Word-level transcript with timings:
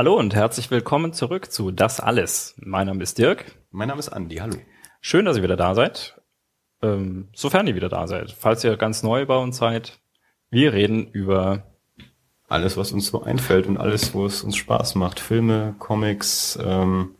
Hallo 0.00 0.16
und 0.16 0.34
herzlich 0.34 0.70
willkommen 0.70 1.12
zurück 1.12 1.52
zu 1.52 1.70
Das 1.70 2.00
Alles. 2.00 2.54
Mein 2.56 2.86
Name 2.86 3.02
ist 3.02 3.18
Dirk. 3.18 3.44
Mein 3.70 3.88
Name 3.88 3.98
ist 3.98 4.08
Andi, 4.08 4.36
hallo. 4.36 4.56
Schön, 5.02 5.26
dass 5.26 5.36
ihr 5.36 5.42
wieder 5.42 5.58
da 5.58 5.74
seid. 5.74 6.18
Ähm, 6.80 7.28
sofern 7.34 7.66
ihr 7.66 7.74
wieder 7.74 7.90
da 7.90 8.06
seid. 8.06 8.32
Falls 8.32 8.64
ihr 8.64 8.78
ganz 8.78 9.02
neu 9.02 9.26
bei 9.26 9.36
uns 9.36 9.58
seid, 9.58 10.00
wir 10.48 10.72
reden 10.72 11.06
über 11.08 11.64
alles, 12.48 12.78
was 12.78 12.92
uns 12.92 13.08
so 13.08 13.24
einfällt 13.24 13.66
und 13.66 13.76
alles, 13.76 14.14
wo 14.14 14.24
es 14.24 14.42
uns 14.42 14.56
Spaß 14.56 14.94
macht. 14.94 15.20
Filme, 15.20 15.74
Comics. 15.78 16.58
Ähm, 16.64 17.16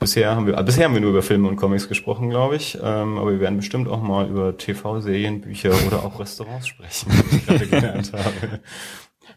bisher 0.00 0.34
haben 0.34 0.48
wir, 0.48 0.58
äh, 0.58 0.64
bisher 0.64 0.86
haben 0.86 0.94
wir 0.94 1.00
nur 1.00 1.10
über 1.10 1.22
Filme 1.22 1.46
und 1.46 1.54
Comics 1.54 1.88
gesprochen, 1.88 2.30
glaube 2.30 2.56
ich. 2.56 2.80
Ähm, 2.82 3.16
aber 3.16 3.30
wir 3.30 3.38
werden 3.38 3.58
bestimmt 3.58 3.86
auch 3.86 4.02
mal 4.02 4.28
über 4.28 4.56
TV-Serien, 4.58 5.42
Bücher 5.42 5.70
oder 5.86 6.02
auch 6.02 6.18
Restaurants 6.18 6.66
sprechen, 6.66 7.12
die 7.30 7.36
ich 7.36 7.46
gerade 7.46 7.66
gelernt 7.68 8.12
habe. 8.12 8.60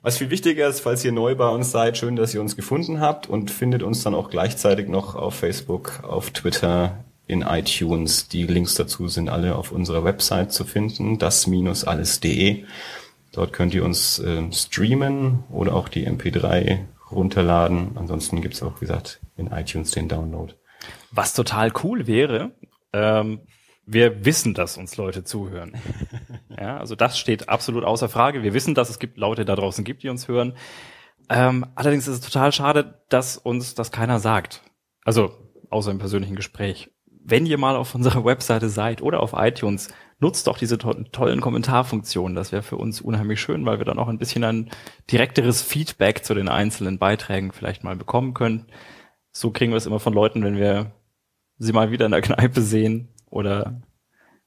Was 0.06 0.20
viel 0.20 0.30
wichtiger 0.30 0.68
ist, 0.68 0.82
falls 0.82 1.04
ihr 1.04 1.12
neu 1.12 1.34
bei 1.34 1.50
uns 1.50 1.72
seid, 1.72 1.98
schön, 1.98 2.16
dass 2.16 2.32
ihr 2.36 2.40
uns 2.40 2.56
gefunden 2.56 3.00
habt 3.00 3.28
und 3.28 3.50
findet 3.50 3.82
uns 3.82 4.04
dann 4.04 4.14
auch 4.14 4.30
gleichzeitig 4.30 4.88
noch 4.88 5.16
auf 5.16 5.34
Facebook, 5.34 6.04
auf 6.04 6.30
Twitter, 6.30 7.04
in 7.26 7.42
iTunes. 7.42 8.28
Die 8.28 8.44
Links 8.46 8.76
dazu 8.76 9.08
sind 9.08 9.30
alle 9.30 9.56
auf 9.56 9.72
unserer 9.72 10.04
Website 10.04 10.54
zu 10.54 10.64
finden, 10.64 11.18
das-alles.de. 11.18 12.66
Dort 13.32 13.52
könnt 13.52 13.74
ihr 13.74 13.84
uns 13.84 14.20
äh, 14.20 14.44
streamen 14.52 15.44
oder 15.50 15.74
auch 15.74 15.90
die 15.90 16.08
MP3 16.08 16.82
runterladen. 17.10 17.94
Ansonsten 17.96 18.42
gibt's 18.42 18.62
auch, 18.62 18.76
wie 18.82 18.86
gesagt, 18.86 19.22
in 19.38 19.48
iTunes 19.48 19.90
den 19.90 20.08
Download. 20.08 20.54
Was 21.10 21.34
total 21.34 21.74
cool 21.84 22.06
wäre, 22.06 22.52
ähm, 22.94 23.40
wir 23.86 24.26
wissen, 24.26 24.54
dass 24.54 24.78
uns 24.78 24.98
Leute 24.98 25.24
zuhören. 25.24 25.74
ja, 26.60 26.78
also 26.78 26.96
das 26.96 27.20
steht 27.20 27.50
absolut 27.50 27.84
außer 27.84 28.10
Frage. 28.10 28.44
Wir 28.44 28.54
wissen, 28.54 28.76
dass 28.76 28.90
es 28.90 29.00
gibt 29.00 29.18
Leute 29.18 29.46
da 29.46 29.56
draußen 29.56 29.84
gibt, 29.84 30.04
die 30.04 30.10
uns 30.10 30.28
hören. 30.28 30.56
Ähm, 31.30 31.66
allerdings 31.76 32.08
ist 32.08 32.16
es 32.16 32.22
total 32.22 32.52
schade, 32.52 33.02
dass 33.10 33.38
uns 33.38 33.76
das 33.76 33.92
keiner 33.92 34.20
sagt. 34.20 34.62
Also 35.04 35.32
außer 35.70 35.92
im 35.92 36.00
persönlichen 36.00 36.36
Gespräch. 36.36 36.92
Wenn 37.08 37.46
ihr 37.46 37.58
mal 37.58 37.76
auf 37.76 37.96
unserer 37.96 38.24
Webseite 38.26 38.70
seid 38.70 39.02
oder 39.02 39.22
auf 39.22 39.34
iTunes, 39.36 39.90
nutzt 40.20 40.48
doch 40.48 40.58
diese 40.58 40.78
to 40.78 40.94
tollen 41.12 41.42
Kommentarfunktionen. 41.42 42.36
Das 42.36 42.52
wäre 42.52 42.64
für 42.64 42.78
uns 42.78 43.02
unheimlich 43.02 43.42
schön, 43.42 43.66
weil 43.66 43.80
wir 43.80 43.86
dann 43.86 44.00
auch 44.00 44.08
ein 44.08 44.20
bisschen 44.20 44.44
ein 44.44 44.70
direkteres 45.12 45.62
Feedback 45.62 46.24
zu 46.24 46.34
den 46.34 46.50
einzelnen 46.50 47.00
Beiträgen 47.00 47.52
vielleicht 47.52 47.84
mal 47.84 47.96
bekommen 47.96 48.34
können. 48.34 48.68
So 49.32 49.52
kriegen 49.52 49.72
wir 49.72 49.78
es 49.78 49.88
immer 49.88 50.00
von 50.00 50.14
Leuten, 50.14 50.44
wenn 50.44 50.58
wir 50.58 50.92
sie 51.58 51.74
mal 51.74 51.92
wieder 51.92 52.06
in 52.06 52.12
der 52.12 52.22
Kneipe 52.22 52.62
sehen 52.62 53.10
oder 53.36 53.82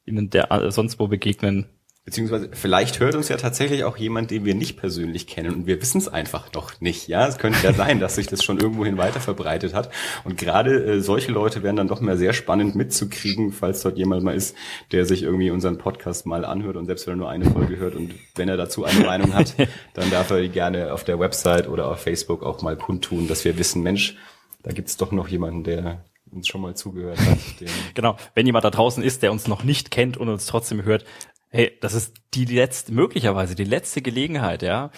ihnen 0.05 0.31
der, 0.31 0.51
äh, 0.51 0.71
sonst 0.71 0.99
wo 0.99 1.07
begegnen, 1.07 1.67
Beziehungsweise 2.09 2.49
vielleicht 2.53 3.01
hört 3.01 3.17
uns 3.17 3.29
ja 3.29 3.37
tatsächlich 3.37 3.85
auch 3.85 3.99
jemand, 3.99 4.31
den 4.31 4.47
wir 4.47 4.55
nicht 4.55 4.79
persönlich 4.79 5.27
kennen 5.27 5.55
und 5.55 5.67
wir 5.67 5.83
wissen 5.83 5.99
es 5.99 6.09
einfach 6.09 6.51
noch 6.55 6.81
nicht. 6.81 7.07
Ja, 7.07 7.29
es 7.29 7.37
könnte 7.37 7.63
ja 7.63 7.75
sein, 7.75 8.01
dass 8.01 8.15
sich 8.15 8.27
das 8.27 8.43
schon 8.43 8.59
irgendwohin 8.59 8.97
weiter 8.97 9.21
verbreitet 9.21 9.75
hat. 9.75 9.91
Und 10.25 10.39
gerade 10.39 10.83
äh, 10.85 11.01
solche 11.03 11.31
Leute 11.33 11.63
wären 11.63 11.77
dann 11.77 11.87
doch 11.87 12.01
mal 12.01 12.17
sehr 12.17 12.33
spannend 12.33 12.75
mitzukriegen, 12.75 13.53
falls 13.53 13.83
dort 13.83 13.99
jemand 13.99 14.23
mal 14.23 14.35
ist, 14.35 14.57
der 14.91 15.05
sich 15.05 15.23
irgendwie 15.23 15.51
unseren 15.51 15.77
Podcast 15.77 16.25
mal 16.25 16.47
anhört 16.47 16.77
und 16.77 16.87
selbst 16.87 17.07
wenn 17.07 17.13
er 17.13 17.19
nur 17.19 17.29
eine 17.29 17.45
Folge 17.45 17.77
hört 17.77 17.95
und 17.95 18.15
wenn 18.37 18.49
er 18.49 18.57
dazu 18.57 18.87
eine 18.87 19.05
Meinung 19.05 19.35
hat, 19.35 19.55
dann 19.93 20.11
darf 20.11 20.31
er 20.31 20.41
die 20.41 20.49
gerne 20.49 20.95
auf 20.95 21.05
der 21.05 21.21
Website 21.21 21.69
oder 21.69 21.91
auf 21.91 22.01
Facebook 22.01 22.43
auch 22.43 22.63
mal 22.63 22.79
kundtun, 22.79 23.29
dass 23.29 23.45
wir 23.45 23.59
wissen, 23.59 23.83
Mensch, 23.83 24.17
da 24.63 24.73
gibt's 24.73 24.97
doch 24.97 25.13
noch 25.13 25.29
jemanden, 25.29 25.63
der 25.63 26.07
uns 26.31 26.49
schon 26.49 26.61
mal 26.61 26.75
zugehört 26.75 27.19
hat. 27.21 27.39
genau, 27.95 28.17
wenn 28.35 28.47
jemand 28.47 28.65
da 28.65 28.71
draußen 28.71 29.03
ist, 29.03 29.23
der 29.23 29.33
uns 29.33 29.47
noch 29.49 29.65
nicht 29.65 29.91
kennt 29.91 30.17
und 30.17 30.29
uns 30.29 30.47
trotzdem 30.47 30.85
hört, 30.85 31.05
hey, 31.51 31.77
das 31.81 31.95
ist 31.95 32.15
die 32.35 32.45
letzte, 32.45 32.93
möglicherweise 32.93 33.55
die 33.55 33.65
letzte 33.65 34.03
Gelegenheit, 34.03 34.63
ja. 34.63 34.91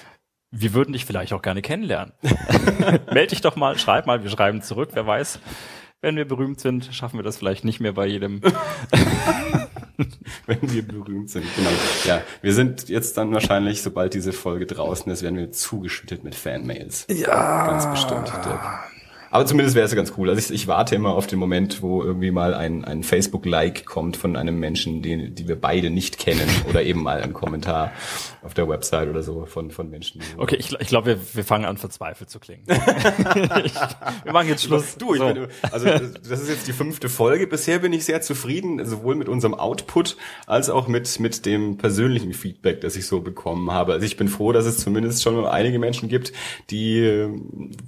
Wir 0.53 0.75
würden 0.75 0.92
dich 0.92 1.05
vielleicht 1.05 1.33
auch 1.33 1.42
gerne 1.42 1.62
kennenlernen. 1.62 2.12
Meld 3.12 3.31
dich 3.31 3.41
doch 3.41 3.55
mal, 3.55 3.78
schreib 3.78 4.06
mal, 4.06 4.25
wir 4.25 4.31
schreiben 4.31 4.62
zurück, 4.62 4.91
wer 4.95 5.06
weiß. 5.06 5.39
Wenn 6.00 6.17
wir 6.17 6.27
berühmt 6.27 6.61
sind, 6.61 6.89
schaffen 6.92 7.19
wir 7.19 7.22
das 7.22 7.37
vielleicht 7.37 7.65
nicht 7.65 7.78
mehr 7.78 7.92
bei 7.92 8.06
jedem. 8.06 8.41
Wenn 10.47 10.72
wir 10.72 10.83
berühmt 10.83 11.28
sind, 11.28 11.44
genau. 11.54 11.71
Ja, 12.06 12.22
wir 12.41 12.54
sind 12.54 12.88
jetzt 12.88 13.19
dann 13.19 13.33
wahrscheinlich, 13.34 13.83
sobald 13.83 14.15
diese 14.15 14.33
Folge 14.33 14.65
draußen 14.65 15.12
ist, 15.12 15.22
werden 15.22 15.37
wir 15.37 15.53
zugeschüttet 15.53 16.25
mit 16.25 16.34
Fanmails. 16.34 17.06
Ja. 17.10 17.66
Ganz 17.66 17.87
bestimmt. 17.91 18.28
Dirk. 18.28 18.91
Aber 19.30 19.46
zumindest 19.46 19.76
wäre 19.76 19.84
es 19.84 19.92
ja 19.92 19.96
ganz 19.96 20.12
cool. 20.16 20.28
Also 20.28 20.41
ich, 20.41 20.50
ich, 20.50 20.66
warte 20.66 20.96
immer 20.96 21.14
auf 21.14 21.28
den 21.28 21.38
Moment, 21.38 21.82
wo 21.82 22.02
irgendwie 22.02 22.32
mal 22.32 22.52
ein, 22.52 22.84
ein 22.84 23.04
Facebook-Like 23.04 23.86
kommt 23.86 24.16
von 24.16 24.34
einem 24.36 24.58
Menschen, 24.58 25.02
den, 25.02 25.34
die 25.36 25.46
wir 25.46 25.60
beide 25.60 25.91
nicht 25.91 26.18
kennen. 26.18 26.48
Oder 26.68 26.82
eben 26.82 27.02
mal 27.02 27.22
ein 27.22 27.32
Kommentar 27.32 27.92
auf 28.42 28.54
der 28.54 28.68
Website 28.68 29.08
oder 29.08 29.22
so 29.22 29.44
von, 29.44 29.70
von 29.70 29.91
Menschen. 29.91 30.22
Okay, 30.38 30.56
ich, 30.58 30.72
ich 30.80 30.88
glaube, 30.88 31.08
wir, 31.08 31.20
wir 31.34 31.44
fangen 31.44 31.66
an, 31.66 31.76
verzweifelt 31.76 32.30
zu 32.30 32.41
klingen. 32.41 32.62
ich, 33.64 33.74
wir 34.24 34.32
machen 34.32 34.48
jetzt 34.48 34.64
Schluss. 34.64 34.96
Du, 34.96 35.12
ich 35.12 35.20
so. 35.20 35.26
bin, 35.26 35.48
also 35.70 35.86
das 35.86 36.41
ist 36.41 36.48
jetzt 36.48 36.66
die 36.66 36.72
fünfte 36.72 37.10
Folge. 37.10 37.47
Bisher 37.47 37.80
bin 37.80 37.92
ich 37.92 38.06
sehr 38.06 38.22
zufrieden, 38.22 38.84
sowohl 38.86 39.14
mit 39.14 39.28
unserem 39.28 39.54
Output 39.54 40.16
als 40.47 40.70
auch 40.70 40.88
mit, 40.88 41.20
mit 41.20 41.44
dem 41.44 41.76
persönlichen 41.76 42.32
Feedback, 42.32 42.80
das 42.80 42.97
ich 42.97 43.06
so 43.06 43.20
bekommen 43.20 43.70
habe. 43.70 43.92
Also 43.92 44.06
ich 44.06 44.16
bin 44.16 44.28
froh, 44.28 44.52
dass 44.52 44.64
es 44.64 44.78
zumindest 44.78 45.22
schon 45.22 45.44
einige 45.44 45.78
Menschen 45.78 46.08
gibt, 46.08 46.32
die 46.70 47.00
äh, 47.00 47.28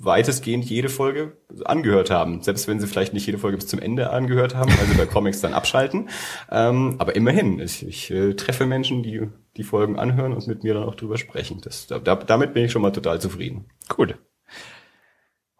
weitestgehend 0.00 0.66
jede 0.66 0.90
Folge 0.90 1.31
angehört 1.64 2.10
haben. 2.10 2.42
Selbst 2.42 2.68
wenn 2.68 2.80
sie 2.80 2.86
vielleicht 2.86 3.12
nicht 3.12 3.26
jede 3.26 3.38
Folge 3.38 3.56
bis 3.56 3.66
zum 3.66 3.78
Ende 3.78 4.10
angehört 4.10 4.54
haben, 4.54 4.70
also 4.80 4.94
bei 4.96 5.06
Comics 5.06 5.40
dann 5.40 5.54
abschalten. 5.54 6.08
Ähm, 6.50 6.96
aber 6.98 7.16
immerhin, 7.16 7.58
ich, 7.60 7.86
ich 7.86 8.10
äh, 8.10 8.34
treffe 8.34 8.66
Menschen, 8.66 9.02
die 9.02 9.28
die 9.56 9.64
Folgen 9.64 9.98
anhören 9.98 10.32
und 10.32 10.46
mit 10.46 10.62
mir 10.62 10.74
dann 10.74 10.84
auch 10.84 10.94
drüber 10.94 11.18
sprechen. 11.18 11.60
Das, 11.62 11.86
da, 11.86 11.98
damit 11.98 12.54
bin 12.54 12.64
ich 12.64 12.72
schon 12.72 12.82
mal 12.82 12.92
total 12.92 13.20
zufrieden. 13.20 13.66
Gut. 13.88 14.16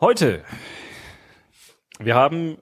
Heute, 0.00 0.42
wir 1.98 2.14
haben, 2.14 2.58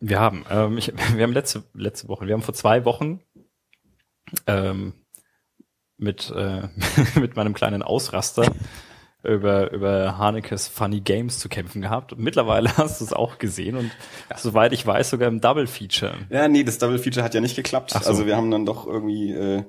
wir 0.00 0.20
haben, 0.20 0.44
ähm, 0.50 0.78
ich, 0.78 0.92
wir 1.14 1.22
haben 1.22 1.32
letzte, 1.32 1.64
letzte 1.74 2.08
Woche, 2.08 2.26
wir 2.26 2.34
haben 2.34 2.42
vor 2.42 2.54
zwei 2.54 2.84
Wochen 2.84 3.20
ähm, 4.46 4.92
mit, 5.96 6.30
äh, 6.30 6.68
mit 7.20 7.36
meinem 7.36 7.54
kleinen 7.54 7.82
Ausraster 7.82 8.52
über, 9.24 9.72
über 9.72 10.18
Hanekes 10.18 10.68
Funny 10.68 11.00
Games 11.00 11.38
zu 11.38 11.48
kämpfen 11.48 11.82
gehabt. 11.82 12.12
Und 12.12 12.20
mittlerweile 12.20 12.76
hast 12.76 13.00
du 13.00 13.04
es 13.04 13.12
auch 13.12 13.38
gesehen 13.38 13.76
und 13.76 13.90
ja. 14.30 14.36
soweit 14.36 14.72
ich 14.72 14.86
weiß, 14.86 15.10
sogar 15.10 15.28
im 15.28 15.40
Double 15.40 15.66
Feature. 15.66 16.14
Ja, 16.30 16.48
nee, 16.48 16.64
das 16.64 16.78
Double 16.78 16.98
Feature 16.98 17.24
hat 17.24 17.34
ja 17.34 17.40
nicht 17.40 17.56
geklappt. 17.56 17.90
So. 17.90 17.98
Also 17.98 18.26
wir 18.26 18.36
haben 18.36 18.50
dann 18.50 18.66
doch 18.66 18.86
irgendwie 18.86 19.32
äh, 19.32 19.64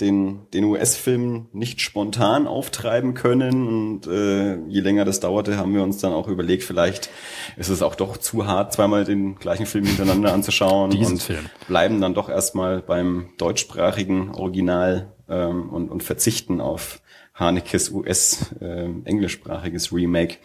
den, 0.00 0.48
den 0.52 0.64
US-Film 0.64 1.48
nicht 1.52 1.80
spontan 1.80 2.46
auftreiben 2.46 3.14
können. 3.14 3.66
Und 3.68 4.06
äh, 4.06 4.56
je 4.66 4.80
länger 4.80 5.04
das 5.04 5.20
dauerte, 5.20 5.56
haben 5.56 5.74
wir 5.74 5.82
uns 5.82 5.98
dann 5.98 6.12
auch 6.12 6.28
überlegt, 6.28 6.64
vielleicht 6.64 7.10
ist 7.56 7.68
es 7.68 7.82
auch 7.82 7.94
doch 7.94 8.16
zu 8.16 8.46
hart, 8.46 8.72
zweimal 8.72 9.04
den 9.04 9.36
gleichen 9.36 9.66
Film 9.66 9.84
hintereinander 9.84 10.32
anzuschauen. 10.32 10.90
Diesen 10.90 11.14
und 11.14 11.22
Film. 11.22 11.46
bleiben 11.68 12.00
dann 12.00 12.14
doch 12.14 12.28
erstmal 12.28 12.80
beim 12.80 13.30
deutschsprachigen 13.38 14.34
Original 14.34 15.12
ähm, 15.28 15.70
und, 15.70 15.90
und 15.90 16.02
verzichten 16.02 16.60
auf 16.60 17.00
Hanekes 17.40 17.90
US 17.90 18.54
äh, 18.60 18.88
englischsprachiges 19.04 19.92
Remake. 19.92 20.36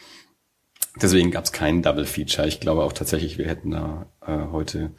Deswegen 1.01 1.29
gab 1.29 1.43
es 1.43 1.51
keinen 1.51 1.81
Double 1.81 2.05
Feature. 2.05 2.47
Ich 2.47 2.59
glaube 2.59 2.83
auch 2.83 2.93
tatsächlich, 2.93 3.37
wir 3.37 3.47
hätten 3.47 3.71
da 3.71 4.07
äh, 4.25 4.51
heute 4.51 4.91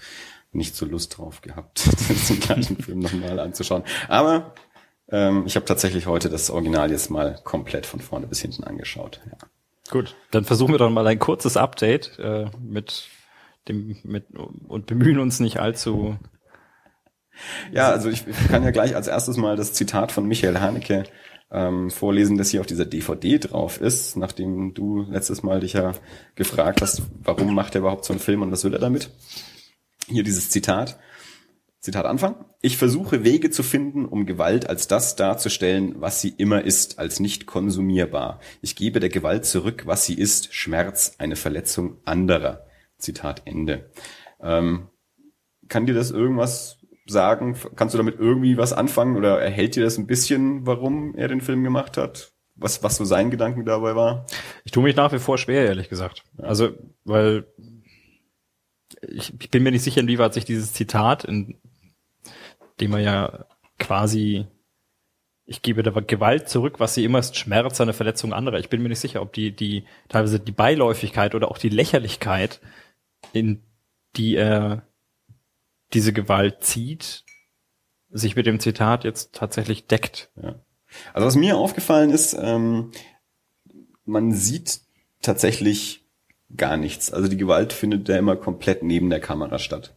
nicht 0.53 0.77
so 0.77 0.87
Lust 0.87 1.17
drauf 1.17 1.41
gehabt, 1.41 1.89
den 2.29 2.41
gleichen 2.41 2.77
Film 2.77 3.01
nochmal 3.01 3.39
anzuschauen. 3.39 3.83
Aber 4.09 4.55
ähm, 5.09 5.45
ich 5.47 5.57
habe 5.57 5.67
tatsächlich 5.67 6.07
heute 6.07 6.29
das 6.29 6.51
Original 6.51 6.91
jetzt 6.91 7.11
mal 7.11 7.39
komplett 7.45 7.87
von 7.87 8.01
vorne 8.01 8.27
bis 8.27 8.41
hinten 8.41 8.65
angeschaut. 8.65 9.21
Ja. 9.27 9.39
Gut, 9.91 10.17
dann 10.31 10.45
versuchen 10.45 10.75
wir 10.75 10.79
doch 10.79 10.91
mal 10.91 11.07
ein 11.07 11.19
kurzes 11.19 11.57
Update 11.57 12.19
äh, 12.19 12.47
mit 12.61 13.09
dem 13.69 13.97
mit 14.03 14.27
und 14.35 14.87
bemühen 14.87 15.19
uns 15.19 15.41
nicht 15.41 15.59
allzu. 15.61 16.17
Ja, 17.73 17.91
also 17.91 18.09
ich, 18.09 18.27
ich 18.27 18.49
kann 18.49 18.65
ja 18.65 18.71
gleich 18.71 18.97
als 18.97 19.09
erstes 19.09 19.37
mal 19.37 19.57
das 19.57 19.73
Zitat 19.73 20.11
von 20.11 20.27
Michael 20.27 20.59
Haneke 20.59 21.05
ähm, 21.51 21.91
vorlesen, 21.91 22.37
das 22.37 22.51
hier 22.51 22.61
auf 22.61 22.67
dieser 22.67 22.87
DVD 22.87 23.39
drauf 23.39 23.81
ist, 23.81 24.17
nachdem 24.17 24.75
du 24.75 25.03
letztes 25.03 25.43
Mal 25.43 25.61
dich 25.61 25.75
ja 25.75 25.93
gefragt 26.35 26.83
hast, 26.83 27.03
warum 27.23 27.55
macht 27.55 27.75
er 27.75 27.81
überhaupt 27.81 28.05
so 28.05 28.13
einen 28.13 28.21
Film 28.21 28.43
und 28.43 28.51
was 28.51 28.65
will 28.65 28.75
er 28.75 28.81
damit? 28.81 29.11
Hier 30.09 30.23
dieses 30.23 30.51
Zitat. 30.51 30.99
Zitat 31.81 32.05
Anfang. 32.05 32.45
Ich 32.63 32.79
versuche 32.79 33.23
Wege 33.23 33.51
zu 33.51 33.63
finden, 33.63 34.07
um 34.07 34.27
Gewalt 34.27 34.69
als 34.69 34.89
das 34.89 35.15
darzustellen, 35.15 35.95
was 36.01 36.21
sie 36.21 36.31
immer 36.31 36.65
ist, 36.65 36.99
als 36.99 37.21
nicht 37.21 37.47
konsumierbar. 37.47 38.41
Ich 38.61 38.75
gebe 38.75 38.99
der 38.99 39.09
Gewalt 39.09 39.45
zurück, 39.45 39.85
was 39.87 40.05
sie 40.05 40.15
ist, 40.15 40.53
Schmerz, 40.53 41.15
eine 41.19 41.37
Verletzung 41.37 41.99
anderer. 42.05 42.67
Zitat 42.99 43.43
Ende. 43.45 43.91
Ähm, 44.41 44.89
kann 45.69 45.87
dir 45.87 45.95
das 45.95 46.11
irgendwas 46.11 46.76
sagen? 47.07 47.57
Kannst 47.77 47.95
du 47.95 47.99
damit 47.99 48.19
irgendwie 48.19 48.57
was 48.57 48.73
anfangen 48.73 49.17
oder 49.17 49.41
erhält 49.41 49.77
dir 49.77 49.85
das 49.85 49.99
ein 49.99 50.07
bisschen, 50.07 50.67
warum 50.67 51.15
er 51.17 51.29
den 51.29 51.41
Film 51.41 51.65
gemacht 51.65 51.97
hat? 51.97 52.33
Was, 52.55 52.83
was 52.83 52.97
so 52.97 53.05
sein 53.05 53.31
Gedanken 53.31 53.65
dabei 53.65 53.95
war? 53.97 54.27
Ich 54.65 54.73
tue 54.73 54.83
mich 54.83 54.97
nach 54.97 55.13
wie 55.13 55.19
vor 55.19 55.39
schwer, 55.39 55.67
ehrlich 55.67 55.89
gesagt. 55.89 56.25
Also, 56.39 56.71
weil 57.05 57.47
ich, 59.03 59.35
ich 59.39 59.51
bin 59.51 59.63
mir 59.63 59.73
nicht 59.73 59.83
sicher, 59.83 60.01
inwieweit 60.01 60.35
sich 60.35 60.45
dieses 60.45 60.73
Zitat, 60.73 61.25
in 61.25 61.59
dem 62.81 62.95
er 62.95 63.01
ja 63.01 63.47
quasi 63.79 64.47
ich 65.47 65.63
gebe 65.63 65.85
der 65.85 65.93
Gewalt 65.93 66.49
zurück, 66.49 66.81
was 66.81 66.95
sie 66.95 67.05
immer 67.05 67.21
ist, 67.21 67.37
Schmerz, 67.37 67.81
eine 67.81 67.93
Verletzung 67.93 68.33
anderer. 68.33 68.59
Ich 68.59 68.69
bin 68.69 68.83
mir 68.83 68.89
nicht 68.89 68.99
sicher, 68.99 69.23
ob 69.23 69.33
die, 69.33 69.53
die, 69.53 69.85
teilweise 70.09 70.41
die 70.41 70.53
Beiläufigkeit 70.53 71.37
oder 71.37 71.51
auch 71.51 71.59
die 71.59 71.69
Lächerlichkeit, 71.69 72.61
in 73.33 73.63
die 74.17 74.35
er 74.35 74.83
diese 75.93 76.13
Gewalt 76.13 76.63
zieht, 76.63 77.25
sich 78.11 78.37
mit 78.37 78.47
dem 78.47 78.61
Zitat 78.61 79.05
jetzt 79.05 79.35
tatsächlich 79.35 79.87
deckt. 79.87 80.31
Ja. 80.41 80.57
Also 81.13 81.27
was 81.27 81.37
mir 81.37 81.57
aufgefallen 81.57 82.11
ist, 82.11 82.37
ähm, 82.39 82.93
man 84.05 84.33
sieht 84.33 84.81
tatsächlich 85.21 86.05
gar 86.57 86.77
nichts. 86.77 87.13
Also 87.13 87.29
die 87.29 87.37
Gewalt 87.37 87.73
findet 87.73 88.09
ja 88.09 88.17
immer 88.17 88.37
komplett 88.37 88.83
neben 88.83 89.11
der 89.11 89.21
Kamera 89.21 89.59
statt. 89.59 89.97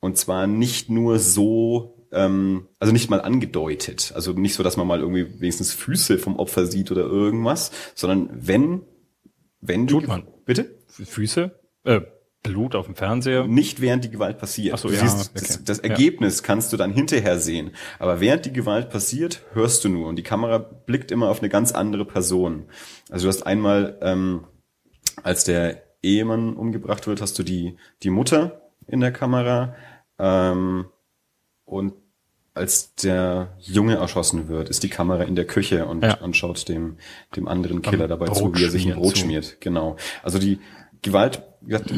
Und 0.00 0.18
zwar 0.18 0.46
nicht 0.46 0.90
nur 0.90 1.18
so 1.18 2.02
ähm, 2.12 2.68
also 2.78 2.92
nicht 2.92 3.10
mal 3.10 3.20
angedeutet. 3.20 4.12
Also 4.14 4.32
nicht 4.32 4.54
so, 4.54 4.62
dass 4.62 4.76
man 4.76 4.86
mal 4.86 5.00
irgendwie 5.00 5.40
wenigstens 5.40 5.72
Füße 5.72 6.18
vom 6.18 6.36
Opfer 6.36 6.66
sieht 6.66 6.90
oder 6.92 7.02
irgendwas, 7.02 7.72
sondern 7.94 8.28
wenn, 8.32 8.82
wenn 9.60 9.86
Tut 9.86 10.06
man. 10.06 10.28
Bitte? 10.44 10.78
Füße? 10.88 11.58
Äh, 11.84 12.02
Blut 12.42 12.74
auf 12.74 12.86
dem 12.86 12.96
Fernseher? 12.96 13.46
Nicht 13.46 13.80
während 13.80 14.04
die 14.04 14.10
Gewalt 14.10 14.38
passiert. 14.38 14.74
Ach 14.74 14.78
so, 14.78 14.88
du 14.88 14.94
ja, 14.94 15.00
siehst, 15.06 15.30
okay. 15.30 15.44
das, 15.46 15.64
das 15.64 15.78
Ergebnis 15.78 16.38
ja. 16.38 16.46
kannst 16.46 16.72
du 16.72 16.76
dann 16.76 16.92
hinterher 16.92 17.38
sehen. 17.38 17.70
Aber 17.98 18.20
während 18.20 18.44
die 18.46 18.52
Gewalt 18.52 18.90
passiert, 18.90 19.42
hörst 19.52 19.84
du 19.84 19.88
nur. 19.88 20.08
Und 20.08 20.16
die 20.16 20.22
Kamera 20.22 20.58
blickt 20.58 21.10
immer 21.12 21.28
auf 21.28 21.38
eine 21.40 21.48
ganz 21.48 21.72
andere 21.72 22.04
Person. 22.04 22.66
Also 23.10 23.26
du 23.26 23.28
hast 23.28 23.42
einmal, 23.44 23.98
ähm, 24.02 24.44
als 25.22 25.44
der 25.44 25.82
Ehemann 26.02 26.54
umgebracht 26.56 27.06
wird, 27.06 27.20
hast 27.20 27.38
du 27.38 27.42
die, 27.44 27.76
die 28.02 28.10
Mutter 28.10 28.62
in 28.88 29.00
der 29.00 29.12
Kamera. 29.12 29.76
Ähm, 30.18 30.86
und 31.64 31.94
als 32.54 32.94
der 32.96 33.56
Junge 33.60 33.94
erschossen 33.96 34.48
wird, 34.48 34.68
ist 34.68 34.82
die 34.82 34.90
Kamera 34.90 35.22
in 35.22 35.36
der 35.36 35.46
Küche 35.46 35.86
und, 35.86 36.02
Ja. 36.04 36.18
und 36.18 36.36
schaut 36.36 36.68
dem, 36.68 36.96
dem 37.34 37.48
anderen 37.48 37.80
Killer 37.82 38.04
Am 38.04 38.10
dabei 38.10 38.26
Brot 38.26 38.36
zu, 38.36 38.54
wie 38.54 38.64
er 38.64 38.70
sich 38.70 38.86
ein 38.86 38.94
Brot 38.94 39.16
zu. 39.16 39.22
schmiert. 39.22 39.56
Genau. 39.60 39.96
Also 40.22 40.38
die 40.38 40.58
Gewalt 41.02 41.42
gesagt, 41.66 41.92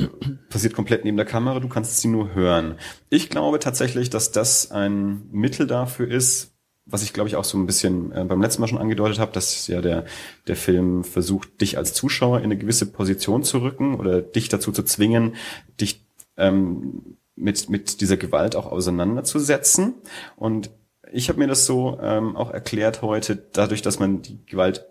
passiert 0.49 0.75
komplett 0.75 1.05
neben 1.05 1.17
der 1.17 1.27
Kamera, 1.27 1.61
du 1.61 1.69
kannst 1.69 2.01
sie 2.01 2.09
nur 2.09 2.35
hören. 2.35 2.77
Ich 3.11 3.31
glaube 3.31 3.59
tatsächlich, 3.59 4.11
dass 4.11 4.33
das 4.33 4.71
ein 4.71 5.29
Mittel 5.31 5.67
dafür 5.67 6.11
ist, 6.11 6.53
was 6.87 7.03
ich 7.03 7.13
glaube 7.13 7.29
ich 7.29 7.37
auch 7.37 7.45
so 7.45 7.57
ein 7.57 7.67
bisschen 7.67 8.13
äh, 8.13 8.25
beim 8.25 8.43
letzten 8.43 8.61
Mal 8.61 8.69
schon 8.69 8.79
angedeutet 8.79 9.19
habe, 9.19 9.33
dass 9.33 9.67
ja 9.69 9.81
der, 9.81 10.05
der 10.47 10.57
Film 10.57 11.03
versucht, 11.03 11.61
dich 11.61 11.79
als 11.79 11.95
Zuschauer 11.95 12.39
in 12.39 12.45
eine 12.45 12.59
gewisse 12.59 12.87
Position 12.93 13.43
zu 13.43 13.59
rücken 13.59 13.95
oder 13.95 14.21
dich 14.21 14.49
dazu 14.49 14.71
zu 14.71 14.83
zwingen, 14.83 15.35
dich 15.81 16.05
ähm, 16.37 17.17
mit, 17.37 17.71
mit 17.71 18.01
dieser 18.01 18.17
Gewalt 18.17 18.55
auch 18.55 18.67
auseinanderzusetzen. 18.67 19.95
Und 20.37 20.71
ich 21.11 21.29
habe 21.29 21.39
mir 21.39 21.47
das 21.47 21.65
so 21.65 21.99
ähm, 22.03 22.37
auch 22.37 22.51
erklärt 22.51 23.03
heute, 23.03 23.37
dadurch, 23.37 23.83
dass 23.83 23.99
man 23.99 24.21
die 24.21 24.45
Gewalt 24.45 24.87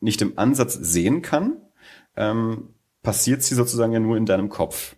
nicht 0.00 0.20
im 0.20 0.38
Ansatz 0.38 0.74
sehen 0.74 1.22
kann, 1.22 1.56
ähm, 2.16 2.73
passiert 3.04 3.42
sie 3.44 3.54
sozusagen 3.54 3.92
ja 3.92 4.00
nur 4.00 4.16
in 4.16 4.26
deinem 4.26 4.48
Kopf. 4.48 4.96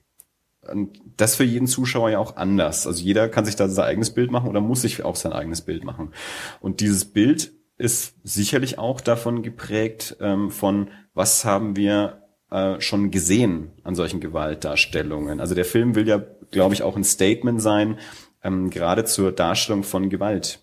Und 0.66 1.00
das 1.16 1.36
für 1.36 1.44
jeden 1.44 1.66
Zuschauer 1.66 2.10
ja 2.10 2.18
auch 2.18 2.36
anders. 2.36 2.86
Also 2.86 3.02
jeder 3.02 3.28
kann 3.28 3.44
sich 3.44 3.56
da 3.56 3.68
sein 3.68 3.84
eigenes 3.84 4.10
Bild 4.14 4.30
machen 4.30 4.48
oder 4.48 4.60
muss 4.60 4.82
sich 4.82 5.04
auch 5.04 5.16
sein 5.16 5.32
eigenes 5.32 5.60
Bild 5.60 5.84
machen. 5.84 6.12
Und 6.60 6.80
dieses 6.80 7.04
Bild 7.04 7.52
ist 7.76 8.14
sicherlich 8.24 8.78
auch 8.78 9.00
davon 9.00 9.42
geprägt 9.42 10.16
ähm, 10.20 10.50
von, 10.50 10.88
was 11.12 11.44
haben 11.44 11.76
wir 11.76 12.22
äh, 12.50 12.80
schon 12.80 13.10
gesehen 13.10 13.72
an 13.84 13.94
solchen 13.94 14.20
Gewaltdarstellungen. 14.20 15.40
Also 15.40 15.54
der 15.54 15.64
Film 15.64 15.94
will 15.94 16.08
ja, 16.08 16.24
glaube 16.50 16.74
ich, 16.74 16.82
auch 16.82 16.96
ein 16.96 17.04
Statement 17.04 17.60
sein, 17.60 17.98
ähm, 18.42 18.70
gerade 18.70 19.04
zur 19.04 19.32
Darstellung 19.32 19.82
von 19.82 20.08
Gewalt 20.08 20.60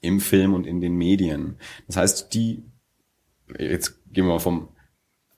im 0.00 0.20
Film 0.20 0.54
und 0.54 0.66
in 0.66 0.80
den 0.80 0.94
Medien. 0.94 1.58
Das 1.86 1.96
heißt, 1.96 2.34
die, 2.34 2.64
jetzt 3.58 4.02
gehen 4.12 4.24
wir 4.24 4.34
mal 4.34 4.40
vom 4.40 4.68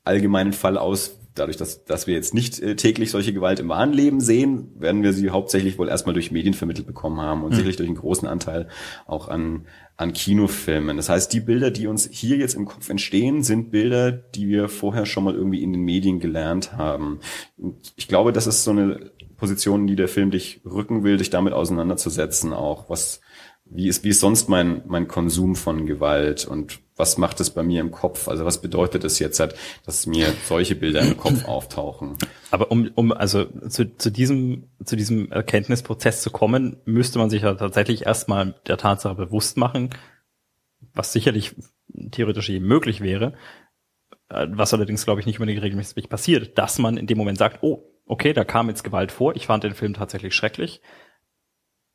allgemeinen 0.04 0.52
Fall 0.52 0.78
aus, 0.78 1.18
dadurch, 1.34 1.56
dass, 1.56 1.84
dass 1.84 2.06
wir 2.06 2.14
jetzt 2.14 2.34
nicht 2.34 2.60
äh, 2.60 2.76
täglich 2.76 3.10
solche 3.10 3.32
Gewalt 3.32 3.60
im 3.60 3.68
wahren 3.68 3.92
Leben 3.92 4.20
sehen, 4.20 4.72
werden 4.78 5.02
wir 5.02 5.12
sie 5.12 5.30
hauptsächlich 5.30 5.78
wohl 5.78 5.88
erstmal 5.88 6.14
durch 6.14 6.30
Medien 6.30 6.54
vermittelt 6.54 6.86
bekommen 6.86 7.20
haben 7.20 7.42
und 7.42 7.52
sicherlich 7.52 7.76
durch 7.76 7.88
einen 7.88 7.98
großen 7.98 8.28
Anteil 8.28 8.68
auch 9.06 9.28
an, 9.28 9.66
an 9.96 10.12
Kinofilmen. 10.12 10.96
Das 10.96 11.08
heißt, 11.08 11.32
die 11.32 11.40
Bilder, 11.40 11.70
die 11.70 11.86
uns 11.86 12.08
hier 12.10 12.36
jetzt 12.36 12.54
im 12.54 12.66
Kopf 12.66 12.88
entstehen, 12.88 13.42
sind 13.42 13.70
Bilder, 13.70 14.12
die 14.12 14.48
wir 14.48 14.68
vorher 14.68 15.06
schon 15.06 15.24
mal 15.24 15.34
irgendwie 15.34 15.62
in 15.62 15.72
den 15.72 15.82
Medien 15.82 16.20
gelernt 16.20 16.76
haben. 16.76 17.20
Und 17.56 17.92
ich 17.96 18.08
glaube, 18.08 18.32
das 18.32 18.46
ist 18.46 18.64
so 18.64 18.70
eine 18.70 19.10
Position, 19.36 19.86
die 19.86 19.96
der 19.96 20.08
Film 20.08 20.30
dich 20.30 20.60
rücken 20.64 21.04
will, 21.04 21.16
dich 21.16 21.30
damit 21.30 21.52
auseinanderzusetzen 21.52 22.52
auch. 22.52 22.88
Was, 22.88 23.20
wie 23.64 23.88
ist, 23.88 24.04
wie 24.04 24.10
ist 24.10 24.20
sonst 24.20 24.48
mein, 24.48 24.82
mein 24.86 25.08
Konsum 25.08 25.56
von 25.56 25.86
Gewalt 25.86 26.46
und 26.46 26.80
was 26.96 27.18
macht 27.18 27.40
es 27.40 27.50
bei 27.50 27.62
mir 27.62 27.80
im 27.80 27.90
Kopf? 27.90 28.28
Also 28.28 28.44
was 28.44 28.60
bedeutet 28.60 29.02
es 29.04 29.18
jetzt 29.18 29.40
halt, 29.40 29.56
dass 29.84 30.06
mir 30.06 30.32
solche 30.44 30.76
Bilder 30.76 31.00
im 31.00 31.16
Kopf 31.16 31.44
auftauchen? 31.48 32.16
Aber 32.50 32.70
um, 32.70 32.90
um 32.94 33.12
also 33.12 33.46
zu, 33.68 33.96
zu 33.96 34.10
diesem 34.10 34.68
zu 34.84 34.96
diesem 34.96 35.32
Erkenntnisprozess 35.32 36.22
zu 36.22 36.30
kommen, 36.30 36.76
müsste 36.84 37.18
man 37.18 37.30
sich 37.30 37.42
ja 37.42 37.54
tatsächlich 37.54 38.06
erstmal 38.06 38.54
der 38.66 38.76
Tatsache 38.76 39.16
bewusst 39.16 39.56
machen, 39.56 39.90
was 40.92 41.12
sicherlich 41.12 41.56
theoretisch 42.12 42.50
eben 42.50 42.66
möglich 42.66 43.00
wäre, 43.00 43.32
äh, 44.28 44.46
was 44.50 44.72
allerdings 44.72 45.04
glaube 45.04 45.20
ich 45.20 45.26
nicht 45.26 45.40
unbedingt 45.40 45.62
regelmäßig 45.62 46.08
passiert, 46.08 46.58
dass 46.58 46.78
man 46.78 46.96
in 46.96 47.08
dem 47.08 47.18
Moment 47.18 47.38
sagt, 47.38 47.62
oh, 47.62 47.82
okay, 48.06 48.32
da 48.32 48.44
kam 48.44 48.68
jetzt 48.68 48.84
Gewalt 48.84 49.10
vor, 49.10 49.34
ich 49.34 49.46
fand 49.46 49.64
den 49.64 49.74
Film 49.74 49.94
tatsächlich 49.94 50.34
schrecklich. 50.34 50.80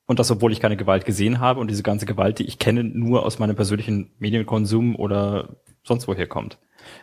Und 0.10 0.18
das, 0.18 0.32
obwohl 0.32 0.52
ich 0.52 0.60
keine 0.60 0.76
Gewalt 0.76 1.06
gesehen 1.06 1.40
habe 1.40 1.60
und 1.60 1.70
diese 1.70 1.84
ganze 1.84 2.08
Gewalt, 2.08 2.40
die 2.40 2.46
ich 2.46 2.58
kenne, 2.58 2.84
nur 2.84 3.28
aus 3.28 3.38
meinem 3.38 3.56
persönlichen 3.56 4.10
Medienkonsum 4.18 4.96
oder 4.96 5.58
sonst 5.84 6.08
woher 6.08 6.26
kommt. 6.26 6.58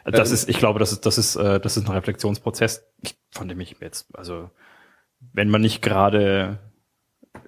Das 0.05 0.31
Ähm, 0.31 0.35
ist, 0.35 0.49
ich 0.49 0.59
glaube, 0.59 0.81
das 0.81 0.91
ist, 0.91 1.07
das 1.07 1.17
ist, 1.17 1.37
äh, 1.37 1.61
das 1.61 1.77
ist 1.77 1.87
ein 1.87 1.93
Reflexionsprozess, 1.93 2.85
von 3.31 3.47
dem 3.47 3.61
ich 3.61 3.77
jetzt, 3.81 4.09
also, 4.17 4.51
wenn 5.21 5.51
man 5.51 5.61
nicht 5.61 5.83
gerade 5.83 6.59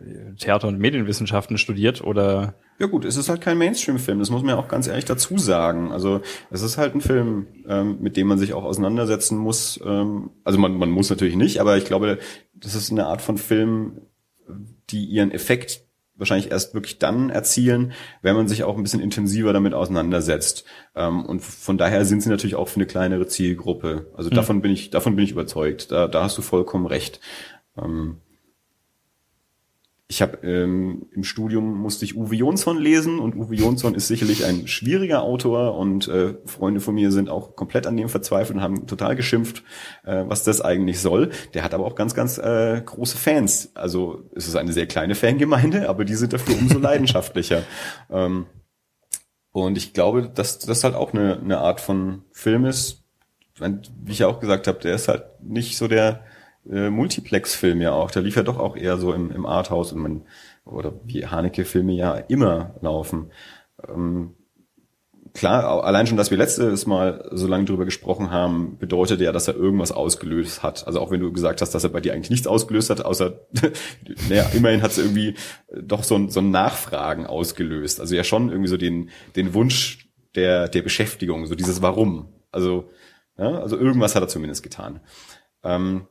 äh, 0.00 0.36
Theater- 0.36 0.68
und 0.68 0.78
Medienwissenschaften 0.78 1.58
studiert 1.58 2.02
oder 2.04 2.54
Ja 2.78 2.86
gut, 2.86 3.04
es 3.04 3.16
ist 3.16 3.28
halt 3.28 3.40
kein 3.40 3.58
Mainstream-Film, 3.58 4.20
das 4.20 4.30
muss 4.30 4.42
man 4.42 4.50
ja 4.50 4.62
auch 4.62 4.68
ganz 4.68 4.86
ehrlich 4.86 5.06
dazu 5.06 5.38
sagen. 5.38 5.90
Also 5.90 6.20
es 6.52 6.62
ist 6.62 6.78
halt 6.78 6.94
ein 6.94 7.00
Film, 7.00 7.48
ähm, 7.66 7.98
mit 8.00 8.16
dem 8.16 8.28
man 8.28 8.38
sich 8.38 8.52
auch 8.52 8.62
auseinandersetzen 8.62 9.36
muss. 9.36 9.80
Ähm, 9.84 10.30
also 10.44 10.56
man, 10.60 10.74
man 10.78 10.90
muss 10.90 11.10
natürlich 11.10 11.34
nicht, 11.34 11.60
aber 11.60 11.76
ich 11.76 11.84
glaube, 11.84 12.20
das 12.54 12.76
ist 12.76 12.92
eine 12.92 13.06
Art 13.06 13.22
von 13.22 13.38
Film, 13.38 14.02
die 14.90 15.04
ihren 15.04 15.30
Effekt 15.30 15.82
wahrscheinlich 16.18 16.50
erst 16.50 16.74
wirklich 16.74 16.98
dann 16.98 17.30
erzielen, 17.30 17.92
wenn 18.22 18.34
man 18.34 18.48
sich 18.48 18.64
auch 18.64 18.76
ein 18.76 18.82
bisschen 18.82 19.00
intensiver 19.00 19.52
damit 19.52 19.72
auseinandersetzt. 19.72 20.64
Ähm, 20.96 21.24
und 21.24 21.40
von 21.40 21.78
daher 21.78 22.04
sind 22.04 22.22
sie 22.22 22.28
natürlich 22.28 22.56
auch 22.56 22.68
für 22.68 22.76
eine 22.76 22.86
kleinere 22.86 23.28
Zielgruppe. 23.28 24.10
Also 24.16 24.28
davon 24.28 24.60
bin 24.60 24.72
ich, 24.72 24.90
davon 24.90 25.14
bin 25.16 25.24
ich 25.24 25.30
überzeugt. 25.30 25.92
Da, 25.92 26.08
da 26.08 26.24
hast 26.24 26.36
du 26.36 26.42
vollkommen 26.42 26.86
recht. 26.86 27.20
Ähm, 27.80 28.18
ich 30.10 30.22
habe 30.22 30.38
ähm, 30.38 31.06
im 31.12 31.22
Studium 31.22 31.78
musste 31.82 32.06
ich 32.06 32.16
Uwe 32.16 32.34
Jonsson 32.34 32.78
lesen 32.78 33.18
und 33.18 33.36
Uwe 33.36 33.54
Jonsson 33.54 33.94
ist 33.94 34.08
sicherlich 34.08 34.46
ein 34.46 34.66
schwieriger 34.66 35.22
Autor 35.22 35.76
und 35.76 36.08
äh, 36.08 36.34
Freunde 36.46 36.80
von 36.80 36.94
mir 36.94 37.12
sind 37.12 37.28
auch 37.28 37.56
komplett 37.56 37.86
an 37.86 37.94
dem 37.94 38.08
verzweifelt 38.08 38.56
und 38.56 38.62
haben 38.62 38.86
total 38.86 39.16
geschimpft, 39.16 39.62
äh, 40.04 40.24
was 40.26 40.44
das 40.44 40.62
eigentlich 40.62 41.00
soll. 41.00 41.28
Der 41.52 41.62
hat 41.62 41.74
aber 41.74 41.84
auch 41.84 41.94
ganz, 41.94 42.14
ganz 42.14 42.38
äh, 42.38 42.80
große 42.82 43.18
Fans. 43.18 43.72
Also 43.74 44.22
es 44.34 44.48
ist 44.48 44.56
eine 44.56 44.72
sehr 44.72 44.86
kleine 44.86 45.14
Fangemeinde, 45.14 45.90
aber 45.90 46.06
die 46.06 46.14
sind 46.14 46.32
dafür 46.32 46.56
umso 46.58 46.78
leidenschaftlicher. 46.80 47.64
Ähm, 48.08 48.46
und 49.52 49.76
ich 49.76 49.92
glaube, 49.92 50.30
dass 50.30 50.58
das 50.58 50.84
halt 50.84 50.94
auch 50.94 51.12
eine, 51.12 51.38
eine 51.38 51.58
Art 51.58 51.82
von 51.82 52.22
Film 52.32 52.64
ist. 52.64 53.04
Wie 53.60 54.12
ich 54.12 54.20
ja 54.20 54.28
auch 54.28 54.40
gesagt 54.40 54.68
habe, 54.68 54.78
der 54.78 54.94
ist 54.94 55.08
halt 55.08 55.24
nicht 55.42 55.76
so 55.76 55.86
der 55.86 56.24
äh, 56.70 56.90
Multiplex-Film 56.90 57.80
ja 57.80 57.92
auch. 57.92 58.10
Der 58.10 58.22
lief 58.22 58.36
ja 58.36 58.42
doch 58.42 58.58
auch 58.58 58.76
eher 58.76 58.98
so 58.98 59.12
im, 59.12 59.30
im 59.30 59.46
Arthouse 59.46 59.92
und 59.92 60.00
man, 60.00 60.22
oder 60.64 60.94
wie 61.04 61.26
Haneke-Filme 61.26 61.92
ja 61.92 62.14
immer 62.14 62.74
laufen. 62.80 63.30
Ähm, 63.88 64.34
klar, 65.34 65.84
allein 65.84 66.06
schon, 66.06 66.16
dass 66.16 66.30
wir 66.30 66.38
letztes 66.38 66.86
Mal 66.86 67.28
so 67.32 67.46
lange 67.46 67.64
drüber 67.64 67.84
gesprochen 67.84 68.30
haben, 68.30 68.78
bedeutet 68.78 69.20
ja, 69.20 69.32
dass 69.32 69.48
er 69.48 69.54
irgendwas 69.54 69.92
ausgelöst 69.92 70.62
hat. 70.62 70.86
Also 70.86 71.00
auch 71.00 71.10
wenn 71.10 71.20
du 71.20 71.32
gesagt 71.32 71.60
hast, 71.60 71.74
dass 71.74 71.84
er 71.84 71.90
bei 71.90 72.00
dir 72.00 72.12
eigentlich 72.12 72.30
nichts 72.30 72.46
ausgelöst 72.46 72.90
hat, 72.90 73.04
außer, 73.04 73.46
naja, 74.28 74.46
immerhin 74.54 74.82
hat 74.82 74.90
es 74.90 74.98
irgendwie 74.98 75.34
doch 75.70 76.02
so 76.02 76.16
ein, 76.16 76.30
so 76.30 76.40
ein 76.40 76.50
Nachfragen 76.50 77.26
ausgelöst. 77.26 78.00
Also 78.00 78.14
ja 78.14 78.24
schon 78.24 78.48
irgendwie 78.48 78.68
so 78.68 78.76
den, 78.76 79.10
den 79.36 79.54
Wunsch 79.54 80.08
der, 80.34 80.68
der 80.68 80.82
Beschäftigung, 80.82 81.46
so 81.46 81.54
dieses 81.54 81.82
Warum. 81.82 82.32
Also, 82.50 82.90
ja, 83.36 83.60
also 83.60 83.76
irgendwas 83.76 84.14
hat 84.14 84.22
er 84.22 84.28
zumindest 84.28 84.62
getan. 84.62 85.00
Ähm, 85.62 86.06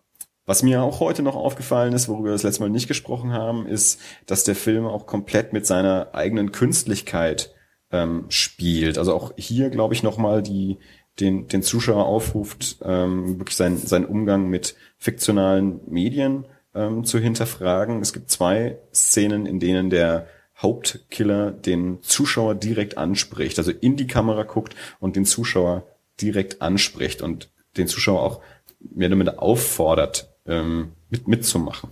was 0.48 0.64
mir 0.64 0.82
auch 0.82 1.02
heute 1.02 1.22
noch 1.22 1.36
aufgefallen 1.36 1.94
ist, 1.94 2.08
worüber 2.08 2.30
wir 2.30 2.32
das 2.32 2.44
letzte 2.44 2.62
Mal 2.62 2.70
nicht 2.70 2.88
gesprochen 2.88 3.34
haben, 3.34 3.68
ist, 3.68 4.00
dass 4.26 4.46
der 4.46 4.56
Film 4.56 4.86
auch 4.86 5.06
komplett 5.06 5.54
mit 5.54 5.68
seiner 5.68 6.10
eigenen 6.14 6.54
Künstlichkeit 6.54 7.54
ähm, 7.92 8.26
spielt. 8.30 8.98
Also 8.98 9.14
auch 9.14 9.34
hier, 9.38 9.70
glaube 9.70 9.94
ich, 9.94 10.04
nochmal 10.04 10.42
die 10.42 10.78
den, 11.20 11.48
den 11.48 11.64
Zuschauer 11.64 12.06
aufruft, 12.06 12.78
ähm, 12.84 13.40
wirklich 13.40 13.58
sein, 13.58 13.78
seinen 13.78 14.06
Umgang 14.06 14.48
mit 14.48 14.76
fiktionalen 14.98 15.82
Medien 15.88 16.46
ähm, 16.74 17.04
zu 17.04 17.20
hinterfragen. 17.20 18.02
Es 18.02 18.14
gibt 18.14 18.32
zwei 18.32 18.78
Szenen, 18.94 19.46
in 19.46 19.60
denen 19.60 19.90
der 19.90 20.28
Hauptkiller 20.58 21.52
den 21.52 22.02
Zuschauer 22.02 22.56
direkt 22.56 22.98
anspricht, 22.98 23.58
also 23.58 23.72
in 23.72 23.96
die 23.96 24.08
Kamera 24.08 24.44
guckt 24.44 24.76
und 25.00 25.16
den 25.16 25.26
Zuschauer 25.26 25.84
direkt 26.22 26.62
anspricht 26.62 27.22
und 27.22 27.50
den 27.78 27.88
Zuschauer 27.88 28.24
auch 28.24 28.42
mehr 28.80 29.10
damit 29.10 29.38
auffordert, 29.38 30.34
ähm, 30.48 30.94
mit 31.10 31.28
mitzumachen, 31.28 31.92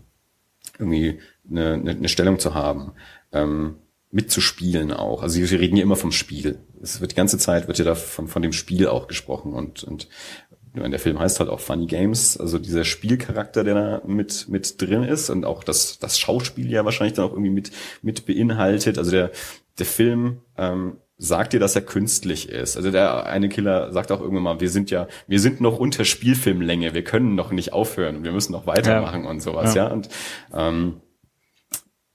irgendwie 0.79 1.19
eine, 1.49 1.73
eine, 1.73 1.91
eine 1.91 2.09
Stellung 2.09 2.39
zu 2.39 2.53
haben, 2.53 2.93
ähm, 3.31 3.75
mitzuspielen 4.11 4.91
auch. 4.91 5.23
Also 5.23 5.39
wir 5.39 5.59
reden 5.59 5.77
ja 5.77 5.83
immer 5.83 5.97
vom 5.97 6.11
Spiel. 6.11 6.59
Es 6.81 7.01
wird 7.01 7.11
die 7.11 7.15
ganze 7.15 7.37
Zeit 7.37 7.67
wird 7.67 7.79
ja 7.79 7.85
da 7.85 7.95
von, 7.95 8.27
von 8.27 8.41
dem 8.41 8.53
Spiel 8.53 8.87
auch 8.87 9.07
gesprochen 9.07 9.53
und, 9.53 9.83
und 9.83 10.07
der 10.75 10.99
Film 10.99 11.19
heißt 11.19 11.39
halt 11.39 11.49
auch 11.49 11.59
Funny 11.59 11.85
Games, 11.85 12.37
also 12.37 12.59
dieser 12.59 12.83
Spielcharakter, 12.83 13.63
der 13.63 13.75
da 13.75 14.01
mit, 14.05 14.49
mit 14.49 14.81
drin 14.81 15.03
ist 15.03 15.29
und 15.29 15.45
auch 15.45 15.63
das, 15.63 15.99
das 15.99 16.19
Schauspiel 16.19 16.69
ja 16.69 16.85
wahrscheinlich 16.85 17.15
dann 17.15 17.25
auch 17.25 17.31
irgendwie 17.31 17.49
mit, 17.49 17.71
mit 18.01 18.25
beinhaltet. 18.25 18.97
Also 18.97 19.11
der, 19.11 19.31
der 19.79 19.85
Film 19.85 20.41
ähm, 20.57 20.97
sagt 21.17 21.53
dir, 21.53 21.59
dass 21.59 21.75
er 21.75 21.81
künstlich 21.81 22.49
ist. 22.49 22.75
Also 22.75 22.91
der 22.91 23.25
eine 23.25 23.49
Killer 23.49 23.93
sagt 23.93 24.11
auch 24.11 24.19
irgendwann 24.19 24.43
mal, 24.43 24.59
wir 24.59 24.69
sind 24.69 24.91
ja, 24.91 25.07
wir 25.27 25.39
sind 25.39 25.61
noch 25.61 25.79
unter 25.79 26.03
Spielfilmlänge, 26.03 26.93
wir 26.93 27.03
können 27.03 27.35
noch 27.35 27.51
nicht 27.51 27.73
aufhören, 27.73 28.23
wir 28.23 28.31
müssen 28.31 28.51
noch 28.51 28.67
weitermachen 28.67 29.23
ja. 29.23 29.29
und 29.29 29.41
sowas, 29.41 29.75
ja. 29.75 29.87
ja. 29.87 29.93
Und 29.93 30.09
ähm, 30.53 31.01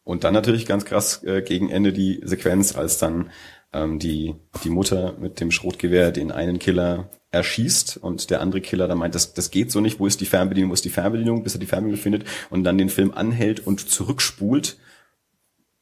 und 0.03 0.25
dann 0.25 0.35
natürlich 0.35 0.67
ganz 0.67 0.85
krass 0.85 1.23
äh, 1.23 1.41
gegen 1.43 1.71
Ende 1.71 1.93
die 1.93 2.21
Sequenz, 2.25 2.77
als 2.77 2.99
dann 2.99 3.31
ähm, 3.73 3.99
die 3.99 4.35
die 4.65 4.71
Mutter 4.71 5.15
mit 5.19 5.41
dem 5.41 5.51
Schrotgewehr 5.51 6.11
den 6.11 6.33
einen 6.33 6.59
Killer 6.59 7.11
erschießt 7.31 7.97
und 7.99 8.31
der 8.31 8.41
andere 8.41 8.61
Killer 8.61 8.89
dann 8.89 8.99
meint, 8.99 9.15
das, 9.15 9.35
das 9.35 9.51
geht 9.51 9.71
so 9.71 9.81
nicht, 9.81 10.01
wo 10.01 10.07
ist 10.07 10.21
die 10.21 10.27
Fernbedienung, 10.27 10.71
wo 10.71 10.75
ist 10.75 10.85
die 10.85 10.91
Fernbedienung, 10.91 11.45
bis 11.45 11.55
er 11.55 11.61
die 11.61 11.67
Fernbedienung 11.67 12.03
findet 12.03 12.25
und 12.51 12.65
dann 12.65 12.77
den 12.77 12.89
Film 12.89 13.13
anhält 13.15 13.65
und 13.65 13.89
zurückspult 13.89 14.79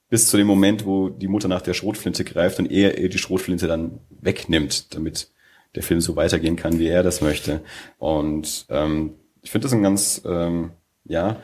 bis 0.08 0.28
zu 0.28 0.36
dem 0.36 0.46
Moment, 0.46 0.86
wo 0.86 1.08
die 1.10 1.28
Mutter 1.28 1.48
nach 1.48 1.62
der 1.62 1.74
Schrotflinte 1.74 2.24
greift 2.24 2.58
und 2.58 2.70
er 2.70 2.98
ihr 2.98 3.08
die 3.08 3.18
Schrotflinte 3.18 3.66
dann 3.66 4.00
wegnimmt, 4.20 4.94
damit 4.94 5.30
der 5.74 5.82
Film 5.82 6.00
so 6.00 6.16
weitergehen 6.16 6.56
kann, 6.56 6.78
wie 6.78 6.88
er 6.88 7.02
das 7.02 7.20
möchte. 7.20 7.60
Und 7.98 8.66
ähm, 8.70 9.14
ich 9.42 9.50
finde 9.50 9.66
das 9.66 9.72
einen 9.72 9.82
ganz, 9.82 10.22
ähm, 10.24 10.72
ja, 11.04 11.40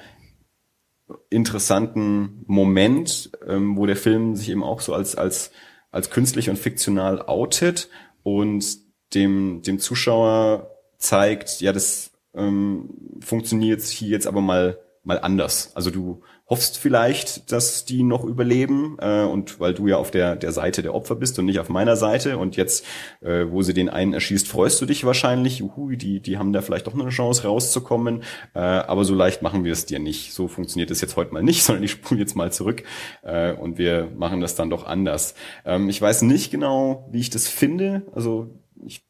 interessanten 1.29 2.45
Moment, 2.47 3.31
ähm, 3.47 3.77
wo 3.77 3.87
der 3.87 3.97
Film 3.97 4.37
sich 4.37 4.51
eben 4.51 4.63
auch 4.63 4.81
so 4.81 4.95
als, 4.95 5.17
als, 5.17 5.51
als 5.91 6.11
künstlich 6.11 6.49
und 6.49 6.59
fiktional 6.59 7.23
outet 7.23 7.89
und 8.23 8.79
dem, 9.15 9.63
dem 9.63 9.79
Zuschauer 9.79 10.71
zeigt, 10.99 11.61
ja, 11.61 11.73
das 11.73 12.13
ähm, 12.35 12.89
funktioniert 13.21 13.83
hier 13.83 14.09
jetzt 14.09 14.27
aber 14.27 14.41
mal, 14.41 14.79
mal 15.03 15.21
anders. 15.21 15.73
Also 15.75 15.91
du 15.91 16.23
hoffst 16.47 16.77
vielleicht, 16.77 17.53
dass 17.53 17.87
die 17.87 18.03
noch 18.03 18.25
überleben 18.25 18.97
äh, 19.01 19.23
und 19.23 19.61
weil 19.61 19.73
du 19.73 19.89
ja 19.89 19.97
auf 19.97 20.11
der, 20.11 20.37
der 20.37 20.53
Seite 20.53 20.83
der 20.83 20.95
Opfer 20.95 21.17
bist 21.17 21.39
und 21.39 21.47
nicht 21.47 21.59
auf 21.59 21.71
meiner 21.71 21.97
Seite 21.97 22.37
und 22.37 22.57
jetzt, 22.57 22.85
äh, 23.23 23.47
wo 23.49 23.63
sie 23.63 23.73
den 23.73 23.89
einen 23.89 24.13
erschießt, 24.13 24.47
freust 24.47 24.81
du 24.81 24.87
dich 24.87 25.07
wahrscheinlich, 25.07 25.63
Uhu, 25.63 25.93
die, 25.93 26.21
die 26.21 26.37
haben 26.37 26.53
da 26.53 26.61
vielleicht 26.61 26.87
doch 26.87 26.93
eine 26.93 27.09
Chance 27.09 27.45
rauszukommen, 27.45 28.25
äh, 28.55 28.59
aber 28.59 29.05
so 29.05 29.15
leicht 29.15 29.41
machen 29.41 29.65
wir 29.65 29.73
es 29.73 29.87
dir 29.87 29.99
nicht. 29.99 30.35
So 30.35 30.47
funktioniert 30.47 30.91
es 30.91 31.01
jetzt 31.01 31.17
heute 31.17 31.33
mal 31.33 31.43
nicht, 31.43 31.63
sondern 31.65 31.83
ich 31.83 31.93
spule 31.93 32.21
jetzt 32.21 32.37
mal 32.37 32.53
zurück 32.53 32.83
äh, 33.23 33.55
und 33.55 33.79
wir 33.79 34.11
machen 34.15 34.41
das 34.41 34.55
dann 34.55 34.69
doch 34.69 34.85
anders. 34.85 35.35
Ähm, 35.65 35.89
ich 35.89 36.01
weiß 36.01 36.23
nicht 36.23 36.51
genau, 36.51 37.09
wie 37.11 37.21
ich 37.21 37.31
das 37.31 37.49
finde, 37.49 38.03
also 38.15 38.51
ich 38.85 39.03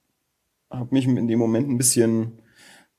habe 0.71 0.95
mich 0.95 1.07
in 1.07 1.27
dem 1.27 1.39
Moment 1.39 1.69
ein 1.69 1.79
bisschen 1.79 2.39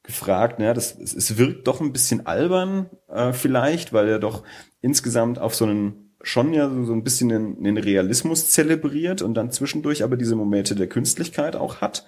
gefragt, 0.06 0.60
naja, 0.60 0.74
das, 0.74 0.98
es, 0.98 1.38
wirkt 1.38 1.68
doch 1.68 1.82
ein 1.82 1.94
bisschen 1.94 2.26
albern 2.26 2.90
äh, 3.10 3.34
vielleicht, 3.34 3.94
weil 3.94 4.08
er 4.08 4.20
doch 4.20 4.44
insgesamt 4.82 5.40
auf 5.40 5.56
so 5.56 5.66
einen 5.66 6.14
schon 6.22 6.54
ja 6.54 6.70
so, 6.70 6.86
so 6.86 6.94
ein 6.94 7.04
bisschen 7.04 7.30
den, 7.30 7.64
den 7.64 7.78
Realismus 7.78 8.50
zelebriert 8.50 9.22
und 9.22 9.36
dann 9.36 9.52
zwischendurch 9.52 10.04
aber 10.04 10.18
diese 10.18 10.36
Momente 10.36 10.76
der 10.76 10.88
Künstlichkeit 10.88 11.56
auch 11.56 11.82
hat. 11.82 12.06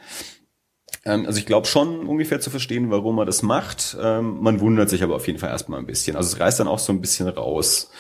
Ähm, 1.06 1.26
also 1.26 1.40
ich 1.40 1.46
glaube 1.46 1.68
schon 1.68 2.08
ungefähr 2.08 2.40
zu 2.40 2.50
verstehen, 2.50 2.90
warum 2.90 3.18
er 3.20 3.26
das 3.26 3.44
macht. 3.44 3.98
Ähm, 4.02 4.42
man 4.42 4.60
wundert 4.60 4.90
sich 4.90 5.04
aber 5.04 5.16
auf 5.16 5.28
jeden 5.28 5.40
Fall 5.40 5.50
erstmal 5.50 5.80
ein 5.80 5.86
bisschen. 5.86 6.16
Also 6.16 6.34
es 6.34 6.40
reißt 6.40 6.60
dann 6.60 6.68
auch 6.68 6.80
so 6.80 6.92
ein 6.92 7.02
bisschen 7.02 7.28
raus. 7.28 7.92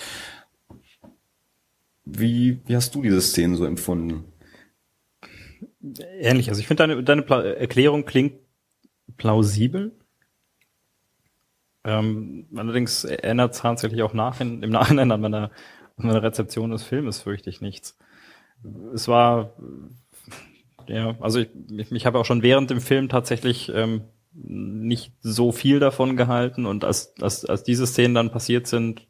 Wie, 2.06 2.60
wie 2.66 2.75
hast 2.75 2.96
du 2.96 3.01
diese 3.01 3.22
Szenen 3.22 3.56
so 3.56 3.66
empfunden? 3.66 4.25
Ähnlich. 6.20 6.50
Also 6.50 6.60
ich 6.62 6.68
finde 6.68 6.88
deine, 6.88 7.04
deine 7.04 7.25
Erklärung 7.58 8.06
klingt 8.06 8.34
plausibel. 9.17 9.91
Ähm, 11.83 12.47
allerdings 12.55 13.03
erinnert 13.03 13.53
es 13.53 13.62
tatsächlich 13.62 14.01
auch 14.03 14.13
nach, 14.13 14.39
im 14.39 14.59
Nachhinein 14.59 15.12
an 15.12 15.21
meiner, 15.21 15.51
an 15.97 16.07
meiner 16.07 16.24
Rezeption 16.24 16.71
des 16.71 16.83
Filmes, 16.83 17.21
fürchte 17.21 17.50
ich 17.50 17.62
nichts. 17.62 17.97
Es 18.93 19.07
war, 19.07 19.53
ja, 20.88 21.15
also 21.21 21.39
ich, 21.39 21.50
ich, 21.69 21.91
ich 21.91 22.05
habe 22.05 22.19
auch 22.19 22.25
schon 22.25 22.43
während 22.43 22.69
dem 22.69 22.81
Film 22.81 23.09
tatsächlich 23.09 23.71
ähm, 23.74 24.01
nicht 24.33 25.13
so 25.21 25.51
viel 25.51 25.79
davon 25.79 26.17
gehalten 26.17 26.65
und 26.65 26.83
als, 26.83 27.13
als, 27.21 27.45
als 27.45 27.63
diese 27.63 27.88
Szenen 27.88 28.15
dann 28.15 28.31
passiert 28.31 28.67
sind, 28.67 29.07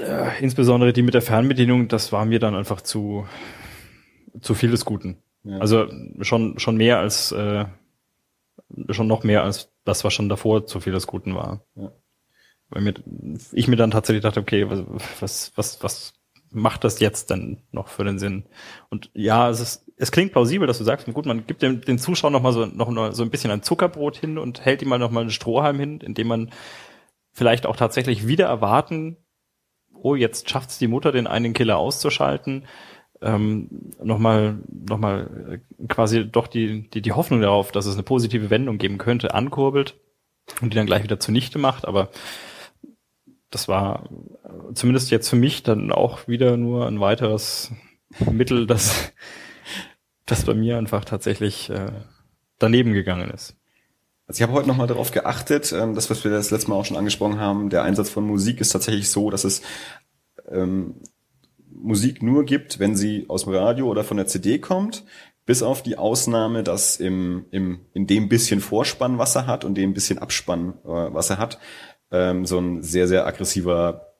äh, 0.00 0.42
insbesondere 0.42 0.92
die 0.92 1.02
mit 1.02 1.14
der 1.14 1.22
Fernbedienung, 1.22 1.88
das 1.88 2.12
war 2.12 2.24
mir 2.24 2.38
dann 2.38 2.54
einfach 2.54 2.80
zu, 2.80 3.26
zu 4.40 4.54
viel 4.54 4.70
des 4.70 4.84
Guten. 4.84 5.18
Ja. 5.46 5.58
Also 5.58 5.88
schon, 6.22 6.58
schon 6.58 6.76
mehr 6.76 6.98
als, 6.98 7.32
äh, 7.32 7.66
schon 8.90 9.06
noch 9.06 9.22
mehr 9.22 9.44
als 9.44 9.72
das, 9.84 10.04
was 10.04 10.12
schon 10.12 10.28
davor 10.28 10.66
zu 10.66 10.80
viel 10.80 10.92
des 10.92 11.06
Guten 11.06 11.34
war. 11.34 11.64
Ja. 11.76 11.92
Weil 12.68 12.82
mir, 12.82 12.94
ich 13.52 13.68
mir 13.68 13.76
dann 13.76 13.92
tatsächlich 13.92 14.22
dachte, 14.22 14.40
okay, 14.40 14.68
was, 14.68 15.12
was, 15.20 15.52
was, 15.54 15.82
was 15.84 16.14
macht 16.50 16.82
das 16.82 16.98
jetzt 16.98 17.30
denn 17.30 17.62
noch 17.70 17.86
für 17.86 18.02
den 18.02 18.18
Sinn? 18.18 18.46
Und 18.90 19.10
ja, 19.14 19.48
es 19.48 19.60
ist, 19.60 19.92
es 19.96 20.10
klingt 20.10 20.32
plausibel, 20.32 20.66
dass 20.66 20.78
du 20.78 20.84
sagst, 20.84 21.06
gut, 21.12 21.26
man 21.26 21.46
gibt 21.46 21.62
dem, 21.62 21.80
den 21.80 21.98
Zuschauern 21.98 22.32
noch 22.32 22.42
mal 22.42 22.52
so, 22.52 22.66
noch 22.66 22.88
mal 22.90 23.12
so 23.12 23.22
ein 23.22 23.30
bisschen 23.30 23.52
ein 23.52 23.62
Zuckerbrot 23.62 24.16
hin 24.16 24.36
und 24.36 24.64
hält 24.64 24.82
ihm 24.82 24.88
mal 24.88 24.98
noch 24.98 25.12
mal 25.12 25.20
einen 25.20 25.30
Strohhalm 25.30 25.78
hin, 25.78 26.00
indem 26.00 26.26
man 26.26 26.50
vielleicht 27.32 27.66
auch 27.66 27.76
tatsächlich 27.76 28.26
wieder 28.26 28.46
erwarten, 28.46 29.16
oh, 29.94 30.16
jetzt 30.16 30.50
schafft's 30.50 30.78
die 30.78 30.88
Mutter, 30.88 31.12
den 31.12 31.28
einen 31.28 31.52
Killer 31.52 31.76
auszuschalten 31.76 32.64
ähm, 33.22 33.68
nochmal 34.02 34.58
noch 34.68 34.98
mal 34.98 35.60
quasi 35.88 36.26
doch 36.30 36.46
die, 36.46 36.88
die, 36.90 37.02
die 37.02 37.12
Hoffnung 37.12 37.40
darauf, 37.40 37.72
dass 37.72 37.86
es 37.86 37.94
eine 37.94 38.02
positive 38.02 38.50
Wendung 38.50 38.78
geben 38.78 38.98
könnte, 38.98 39.34
ankurbelt 39.34 39.96
und 40.60 40.72
die 40.72 40.76
dann 40.76 40.86
gleich 40.86 41.02
wieder 41.02 41.20
zunichte 41.20 41.58
macht. 41.58 41.86
Aber 41.86 42.10
das 43.50 43.68
war 43.68 44.08
zumindest 44.74 45.10
jetzt 45.10 45.28
für 45.28 45.36
mich 45.36 45.62
dann 45.62 45.92
auch 45.92 46.28
wieder 46.28 46.56
nur 46.56 46.86
ein 46.86 47.00
weiteres 47.00 47.72
Mittel, 48.30 48.66
das, 48.66 49.12
das 50.26 50.44
bei 50.44 50.54
mir 50.54 50.78
einfach 50.78 51.04
tatsächlich 51.04 51.70
äh, 51.70 51.92
daneben 52.58 52.92
gegangen 52.92 53.30
ist. 53.30 53.56
Also 54.26 54.38
ich 54.38 54.42
habe 54.42 54.52
heute 54.52 54.66
nochmal 54.66 54.88
darauf 54.88 55.12
geachtet, 55.12 55.72
ähm, 55.72 55.94
das, 55.94 56.10
was 56.10 56.24
wir 56.24 56.32
das 56.32 56.50
letzte 56.50 56.70
Mal 56.70 56.76
auch 56.76 56.84
schon 56.84 56.96
angesprochen 56.96 57.38
haben, 57.38 57.70
der 57.70 57.84
Einsatz 57.84 58.10
von 58.10 58.26
Musik 58.26 58.60
ist 58.60 58.70
tatsächlich 58.70 59.08
so, 59.08 59.30
dass 59.30 59.44
es 59.44 59.62
ähm, 60.50 60.96
Musik 61.70 62.22
nur 62.22 62.44
gibt, 62.44 62.78
wenn 62.78 62.96
sie 62.96 63.26
aus 63.28 63.44
dem 63.44 63.54
Radio 63.54 63.88
oder 63.88 64.04
von 64.04 64.16
der 64.16 64.26
CD 64.26 64.58
kommt, 64.58 65.04
bis 65.44 65.62
auf 65.62 65.82
die 65.82 65.96
Ausnahme, 65.96 66.62
dass 66.62 66.96
im, 66.96 67.46
im, 67.50 67.80
in 67.94 68.06
dem 68.06 68.28
bisschen 68.28 68.60
Vorspann, 68.60 69.18
was 69.18 69.36
er 69.36 69.46
hat 69.46 69.64
und 69.64 69.76
dem 69.76 69.94
bisschen 69.94 70.18
Abspann, 70.18 70.74
äh, 70.84 70.88
was 70.88 71.30
er 71.30 71.38
hat, 71.38 71.58
ähm, 72.10 72.46
so 72.46 72.58
ein 72.58 72.82
sehr, 72.82 73.08
sehr 73.08 73.26
aggressiver 73.26 74.12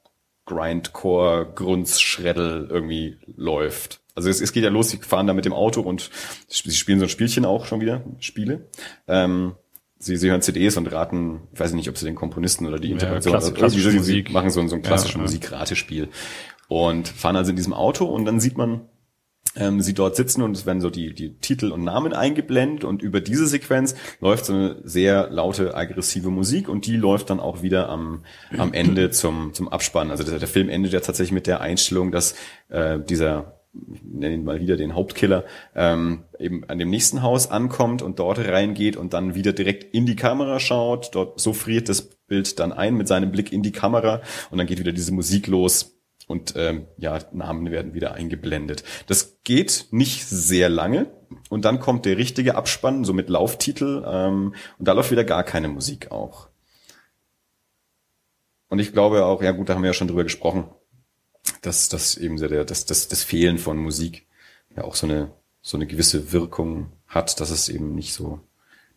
Grindcore, 0.47 1.53
Grunz-Schreddel 1.55 2.69
irgendwie 2.71 3.19
läuft. 3.37 4.01
Also 4.15 4.31
es, 4.31 4.41
es 4.41 4.53
geht 4.53 4.65
ja 4.65 4.71
los, 4.71 4.91
sie 4.91 4.99
fahren 4.99 5.27
da 5.27 5.35
mit 5.35 5.45
dem 5.45 5.53
Auto 5.53 5.81
und 5.81 6.11
sie 6.49 6.71
spielen 6.71 7.01
so 7.01 7.07
ein 7.07 7.11
Spielchen 7.11 7.45
auch 7.45 7.67
schon 7.67 7.81
wieder, 7.81 8.03
Spiele. 8.21 8.69
Ähm, 9.09 9.57
sie, 9.99 10.17
sie 10.17 10.31
hören 10.31 10.43
CDs 10.43 10.77
und 10.77 10.87
raten, 10.91 11.41
ich 11.53 11.61
weiß 11.61 11.73
nicht, 11.73 11.89
ob 11.89 11.99
sie 11.99 12.07
den 12.07 12.15
Komponisten 12.15 12.67
oder 12.67 12.79
die 12.79 12.93
Interaktion, 12.93 13.35
ja, 13.35 13.41
klassisch, 13.51 13.85
also, 13.85 14.03
sie, 14.03 14.23
sie 14.25 14.33
machen 14.33 14.51
so, 14.51 14.67
so 14.69 14.77
ein 14.77 14.83
klassisches 14.83 15.17
ja, 15.17 15.23
ja. 16.07 16.09
Und 16.69 17.09
fahren 17.09 17.37
also 17.37 17.51
in 17.51 17.57
diesem 17.57 17.73
Auto 17.73 18.05
und 18.07 18.25
dann 18.25 18.41
sieht 18.41 18.59
man 18.59 18.89
ähm, 19.57 19.81
sie 19.81 19.95
dort 19.95 20.17
sitzen 20.17 20.43
und 20.43 20.57
es 20.57 20.67
werden 20.67 20.81
so 20.81 20.91
die, 20.91 21.15
die 21.15 21.39
Titel 21.39 21.73
und 21.73 21.85
Namen 21.85 22.13
eingeblendet 22.13 22.85
und 22.85 23.03
über 23.03 23.21
diese 23.21 23.47
Sequenz 23.47 23.95
läuft 24.21 24.45
so 24.45 24.53
eine 24.53 24.77
sehr 24.85 25.31
laute, 25.31 25.75
aggressive 25.75 26.31
Musik 26.31 26.69
und 26.69 26.87
die 26.87 26.97
läuft 26.97 27.31
dann 27.31 27.41
auch 27.41 27.63
wieder 27.63 27.89
am, 27.89 28.25
am 28.57 28.73
Ende 28.73 29.11
zum, 29.11 29.55
zum 29.55 29.69
Abspann. 29.69 30.11
Also 30.11 30.25
der, 30.25 30.39
der 30.39 30.49
Film 30.49 30.69
endet 30.69 30.93
ja 30.93 31.01
tatsächlich 31.01 31.33
mit 31.33 31.47
der 31.47 31.61
Einstellung, 31.61 32.13
dass 32.13 32.35
äh, 32.69 32.99
dieser 33.01 33.53
ich 33.93 34.03
nenne 34.03 34.35
ihn 34.35 34.45
mal 34.45 34.59
wieder 34.59 34.79
den 34.79 34.95
Hauptkiller, 34.95 35.45
ähm, 35.75 36.25
eben 36.39 36.65
an 36.65 36.79
dem 36.79 36.89
nächsten 36.89 37.21
Haus 37.21 37.51
ankommt 37.51 38.01
und 38.01 38.19
dort 38.19 38.39
reingeht 38.39 38.97
und 38.97 39.13
dann 39.13 39.35
wieder 39.35 39.53
direkt 39.53 39.93
in 39.95 40.07
die 40.07 40.17
Kamera 40.17 40.61
schaut. 40.61 41.15
Dort 41.15 41.39
so 41.39 41.53
friert 41.53 41.91
das 41.91 42.09
Bild 42.27 42.59
dann 42.59 42.73
ein 42.73 42.95
mit 42.95 43.07
seinem 43.07 43.31
Blick 43.31 43.53
in 43.53 43.63
die 43.63 43.73
Kamera 43.73 44.23
und 44.51 44.57
dann 44.57 44.67
geht 44.67 44.79
wieder 44.79 44.93
diese 44.93 45.13
Musik 45.13 45.47
los 45.47 45.96
und 46.27 46.55
ähm, 46.57 46.87
ja, 46.97 47.19
Namen 47.33 47.71
werden 47.71 47.95
wieder 47.95 48.15
eingeblendet. 48.15 48.85
Das 49.07 49.39
geht 49.45 49.87
nicht 49.91 50.27
sehr 50.27 50.69
lange 50.69 51.11
und 51.49 51.65
dann 51.65 51.81
kommt 51.81 52.05
der 52.05 52.17
richtige 52.17 52.57
Abspann, 52.57 53.05
so 53.05 53.13
mit 53.13 53.29
Lauftitel 53.29 54.05
ähm, 54.07 54.55
und 54.79 54.89
da 54.89 54.93
läuft 54.93 55.11
wieder 55.11 55.25
gar 55.25 55.45
keine 55.45 55.69
Musik 55.69 56.11
auch. 56.11 56.49
Und 58.69 58.81
ich 58.81 58.93
glaube 58.93 59.25
auch, 59.25 59.43
ja 59.43 59.53
gut, 59.53 59.69
da 59.69 59.75
haben 59.75 59.83
wir 59.83 59.91
ja 59.91 59.95
schon 59.95 60.09
drüber 60.09 60.25
gesprochen, 60.25 60.65
dass 61.63 61.89
das 61.89 62.17
eben 62.17 62.39
so 62.39 62.49
der, 62.49 62.65
das, 62.65 62.85
das, 62.85 63.09
das 63.09 63.23
Fehlen 63.23 63.59
von 63.59 63.77
Musik 63.77 64.27
ja 64.77 64.85
auch 64.85 64.97
so 64.97 65.07
eine, 65.07 65.33
so 65.63 65.77
eine 65.77 65.87
gewisse 65.87 66.33
Wirkung 66.33 66.93
hat, 67.07 67.41
dass 67.41 67.51
es 67.51 67.69
eben 67.69 67.95
nicht 67.95 68.13
so, 68.13 68.41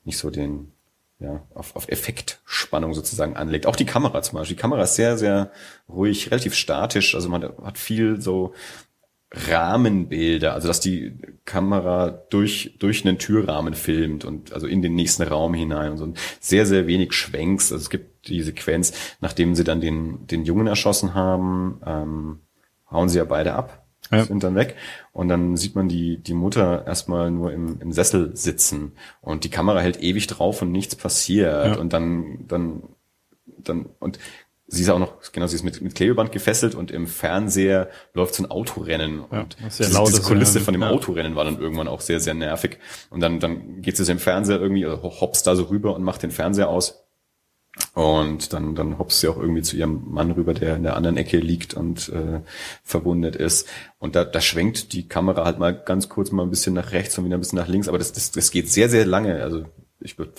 nicht 0.04 0.18
so 0.18 0.32
den, 0.32 0.72
ja, 1.20 1.46
auf, 1.54 1.76
auf 1.76 1.90
Effektspannung 1.90 2.94
sozusagen 2.94 3.36
anlegt. 3.36 3.66
Auch 3.66 3.76
die 3.76 3.86
Kamera 3.86 4.22
zum 4.22 4.40
Beispiel. 4.40 4.56
Die 4.56 4.62
Kamera 4.62 4.84
ist 4.84 4.96
sehr, 4.96 5.18
sehr 5.18 5.52
ruhig, 5.90 6.32
relativ 6.32 6.56
statisch. 6.56 7.14
Also 7.14 7.30
man 7.30 7.44
hat 7.44 7.78
viel 7.78 8.22
so 8.22 8.54
Rahmenbilder, 9.32 10.54
also 10.54 10.68
dass 10.68 10.80
die 10.80 11.20
Kamera 11.46 12.10
durch, 12.10 12.78
durch 12.80 13.06
einen 13.06 13.20
Türrahmen 13.20 13.76
filmt 13.76 14.26
und 14.26 14.54
also 14.54 14.66
in 14.66 14.82
den 14.82 14.96
nächsten 14.96 15.24
Raum 15.24 15.54
hinein 15.54 15.92
und 15.92 15.98
so. 15.98 16.14
Sehr, 16.40 16.66
sehr 16.66 16.88
wenig 16.88 17.14
Schwenks. 17.14 17.72
Also 17.72 17.84
es 17.84 17.90
gibt 17.90 18.28
die 18.28 18.42
Sequenz, 18.42 18.94
nachdem 19.20 19.56
sie 19.56 19.64
dann 19.64 19.82
den, 19.82 20.26
den 20.26 20.46
Jungen 20.46 20.68
erschossen 20.68 21.14
haben, 21.14 21.82
ähm, 21.86 22.40
hauen 22.90 23.10
sie 23.10 23.20
ja 23.20 23.26
beide 23.26 23.54
ab, 23.54 23.86
ja. 24.12 24.26
sind 24.26 24.44
dann 24.44 24.56
weg. 24.56 24.76
Und 25.12 25.28
dann 25.28 25.58
sieht 25.58 25.76
man 25.76 25.88
die, 25.88 26.18
die 26.18 26.34
Mutter 26.34 26.86
erstmal 26.86 27.32
nur 27.32 27.52
im, 27.52 27.80
im 27.82 27.92
Sessel 27.92 28.36
sitzen 28.36 28.94
und 29.22 29.44
die 29.44 29.50
Kamera 29.50 29.80
hält 29.80 30.02
ewig 30.02 30.28
drauf 30.28 30.62
und 30.62 30.72
nichts 30.72 30.96
passiert. 30.96 31.76
Ja. 31.76 31.76
Und 31.78 31.94
dann, 31.94 32.46
dann, 32.48 32.84
dann, 33.46 33.90
und 34.00 34.20
sie 34.68 34.84
ist 34.84 34.90
auch 34.90 35.00
noch, 35.00 35.14
genau, 35.32 35.48
sie 35.48 35.56
ist 35.56 35.64
mit, 35.64 35.82
mit 35.82 35.96
Klebeband 35.96 36.32
gefesselt 36.32 36.76
und 36.76 36.92
im 36.92 37.08
Fernseher 37.08 37.90
läuft 38.14 38.36
so 38.36 38.44
ein 38.44 38.52
Autorennen. 38.52 39.24
Ja, 39.32 39.42
und 39.42 39.58
sehr 39.70 39.90
laut 39.90 40.10
diese 40.10 40.22
Kulisse 40.22 40.60
von 40.60 40.74
dem 40.74 40.84
ja. 40.84 40.90
Autorennen 40.90 41.36
war 41.36 41.44
dann 41.44 41.60
irgendwann 41.60 41.88
auch 41.88 42.02
sehr, 42.02 42.20
sehr 42.20 42.36
nervig. 42.36 42.78
Und 43.10 43.20
dann, 43.20 43.40
dann 43.40 43.82
geht 43.82 43.98
sie 43.98 44.06
so 44.06 44.12
im 44.12 44.20
Fernseher 44.20 44.62
irgendwie, 44.62 44.86
also 44.86 45.04
hops 45.04 45.44
da 45.44 45.56
so 45.56 45.64
rüber 45.64 45.96
und 45.96 46.04
macht 46.04 46.24
den 46.24 46.32
Fernseher 46.32 46.70
aus. 46.70 47.04
Und 47.94 48.54
dann, 48.54 48.76
dann 48.76 48.98
hops 48.98 49.20
sie 49.20 49.28
auch 49.28 49.38
irgendwie 49.38 49.62
zu 49.62 49.78
ihrem 49.78 50.04
Mann 50.12 50.32
rüber, 50.32 50.54
der 50.54 50.76
in 50.76 50.84
der 50.84 50.96
anderen 50.96 51.18
Ecke 51.18 51.38
liegt 51.38 51.74
und 51.74 52.10
äh, 52.10 52.42
verwundet 52.84 53.36
ist. 53.36 53.68
Und 54.00 54.16
da, 54.16 54.26
da 54.26 54.42
schwenkt 54.42 54.94
die 54.94 55.08
Kamera 55.08 55.46
halt 55.46 55.60
mal 55.60 55.74
ganz 55.74 56.10
kurz 56.10 56.32
mal 56.32 56.44
ein 56.44 56.50
bisschen 56.50 56.74
nach 56.74 56.92
rechts 56.92 57.18
und 57.18 57.26
wieder 57.26 57.38
ein 57.38 57.40
bisschen 57.40 57.60
nach 57.60 57.68
links. 57.68 57.88
Aber 57.88 57.98
das, 57.98 58.12
das, 58.12 58.32
das 58.32 58.52
geht 58.52 58.70
sehr, 58.70 58.90
sehr 58.90 59.06
lange. 59.06 59.42
Also 59.42 59.66
ich 60.00 60.18
würde 60.18 60.34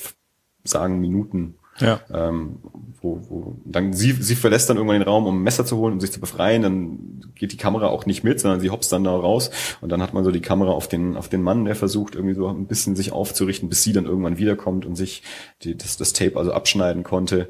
sagen 0.64 1.00
Minuten 1.00 1.54
ja. 1.80 2.00
Ähm, 2.12 2.58
wo, 3.00 3.20
wo, 3.28 3.56
dann 3.64 3.92
sie, 3.92 4.12
sie 4.12 4.34
verlässt 4.34 4.68
dann 4.68 4.76
irgendwann 4.76 4.98
den 4.98 5.08
Raum, 5.08 5.26
um 5.26 5.38
ein 5.38 5.42
Messer 5.42 5.64
zu 5.64 5.76
holen, 5.78 5.94
um 5.94 6.00
sich 6.00 6.12
zu 6.12 6.20
befreien. 6.20 6.62
Dann 6.62 7.32
geht 7.34 7.52
die 7.52 7.56
Kamera 7.56 7.88
auch 7.88 8.06
nicht 8.06 8.24
mit, 8.24 8.40
sondern 8.40 8.60
sie 8.60 8.70
hopst 8.70 8.92
dann 8.92 9.04
da 9.04 9.10
raus. 9.14 9.50
Und 9.80 9.90
dann 9.90 10.02
hat 10.02 10.12
man 10.12 10.24
so 10.24 10.30
die 10.30 10.42
Kamera 10.42 10.70
auf 10.70 10.88
den, 10.88 11.16
auf 11.16 11.28
den 11.28 11.42
Mann, 11.42 11.64
der 11.64 11.76
versucht 11.76 12.14
irgendwie 12.14 12.34
so 12.34 12.48
ein 12.48 12.66
bisschen 12.66 12.96
sich 12.96 13.12
aufzurichten, 13.12 13.68
bis 13.68 13.82
sie 13.82 13.92
dann 13.92 14.04
irgendwann 14.04 14.38
wiederkommt 14.38 14.84
und 14.84 14.96
sich 14.96 15.22
die, 15.62 15.76
das, 15.76 15.96
das 15.96 16.12
Tape 16.12 16.36
also 16.36 16.52
abschneiden 16.52 17.02
konnte. 17.02 17.48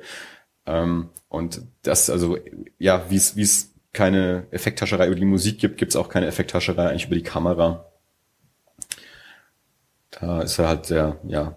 Ähm, 0.66 1.08
und 1.28 1.62
das 1.82 2.10
also, 2.10 2.38
ja, 2.78 3.04
wie 3.08 3.16
es, 3.16 3.36
wie 3.36 3.42
es 3.42 3.74
keine 3.92 4.46
Effekthascherei 4.50 5.06
über 5.06 5.16
die 5.16 5.24
Musik 5.24 5.58
gibt, 5.58 5.78
gibt 5.78 5.92
es 5.92 5.96
auch 5.96 6.08
keine 6.08 6.26
Effekthascherei 6.26 6.88
eigentlich 6.88 7.06
über 7.06 7.16
die 7.16 7.22
Kamera. 7.22 7.86
Da 10.10 10.42
ist 10.42 10.58
er 10.58 10.68
halt 10.68 10.86
sehr, 10.86 11.18
ja, 11.24 11.56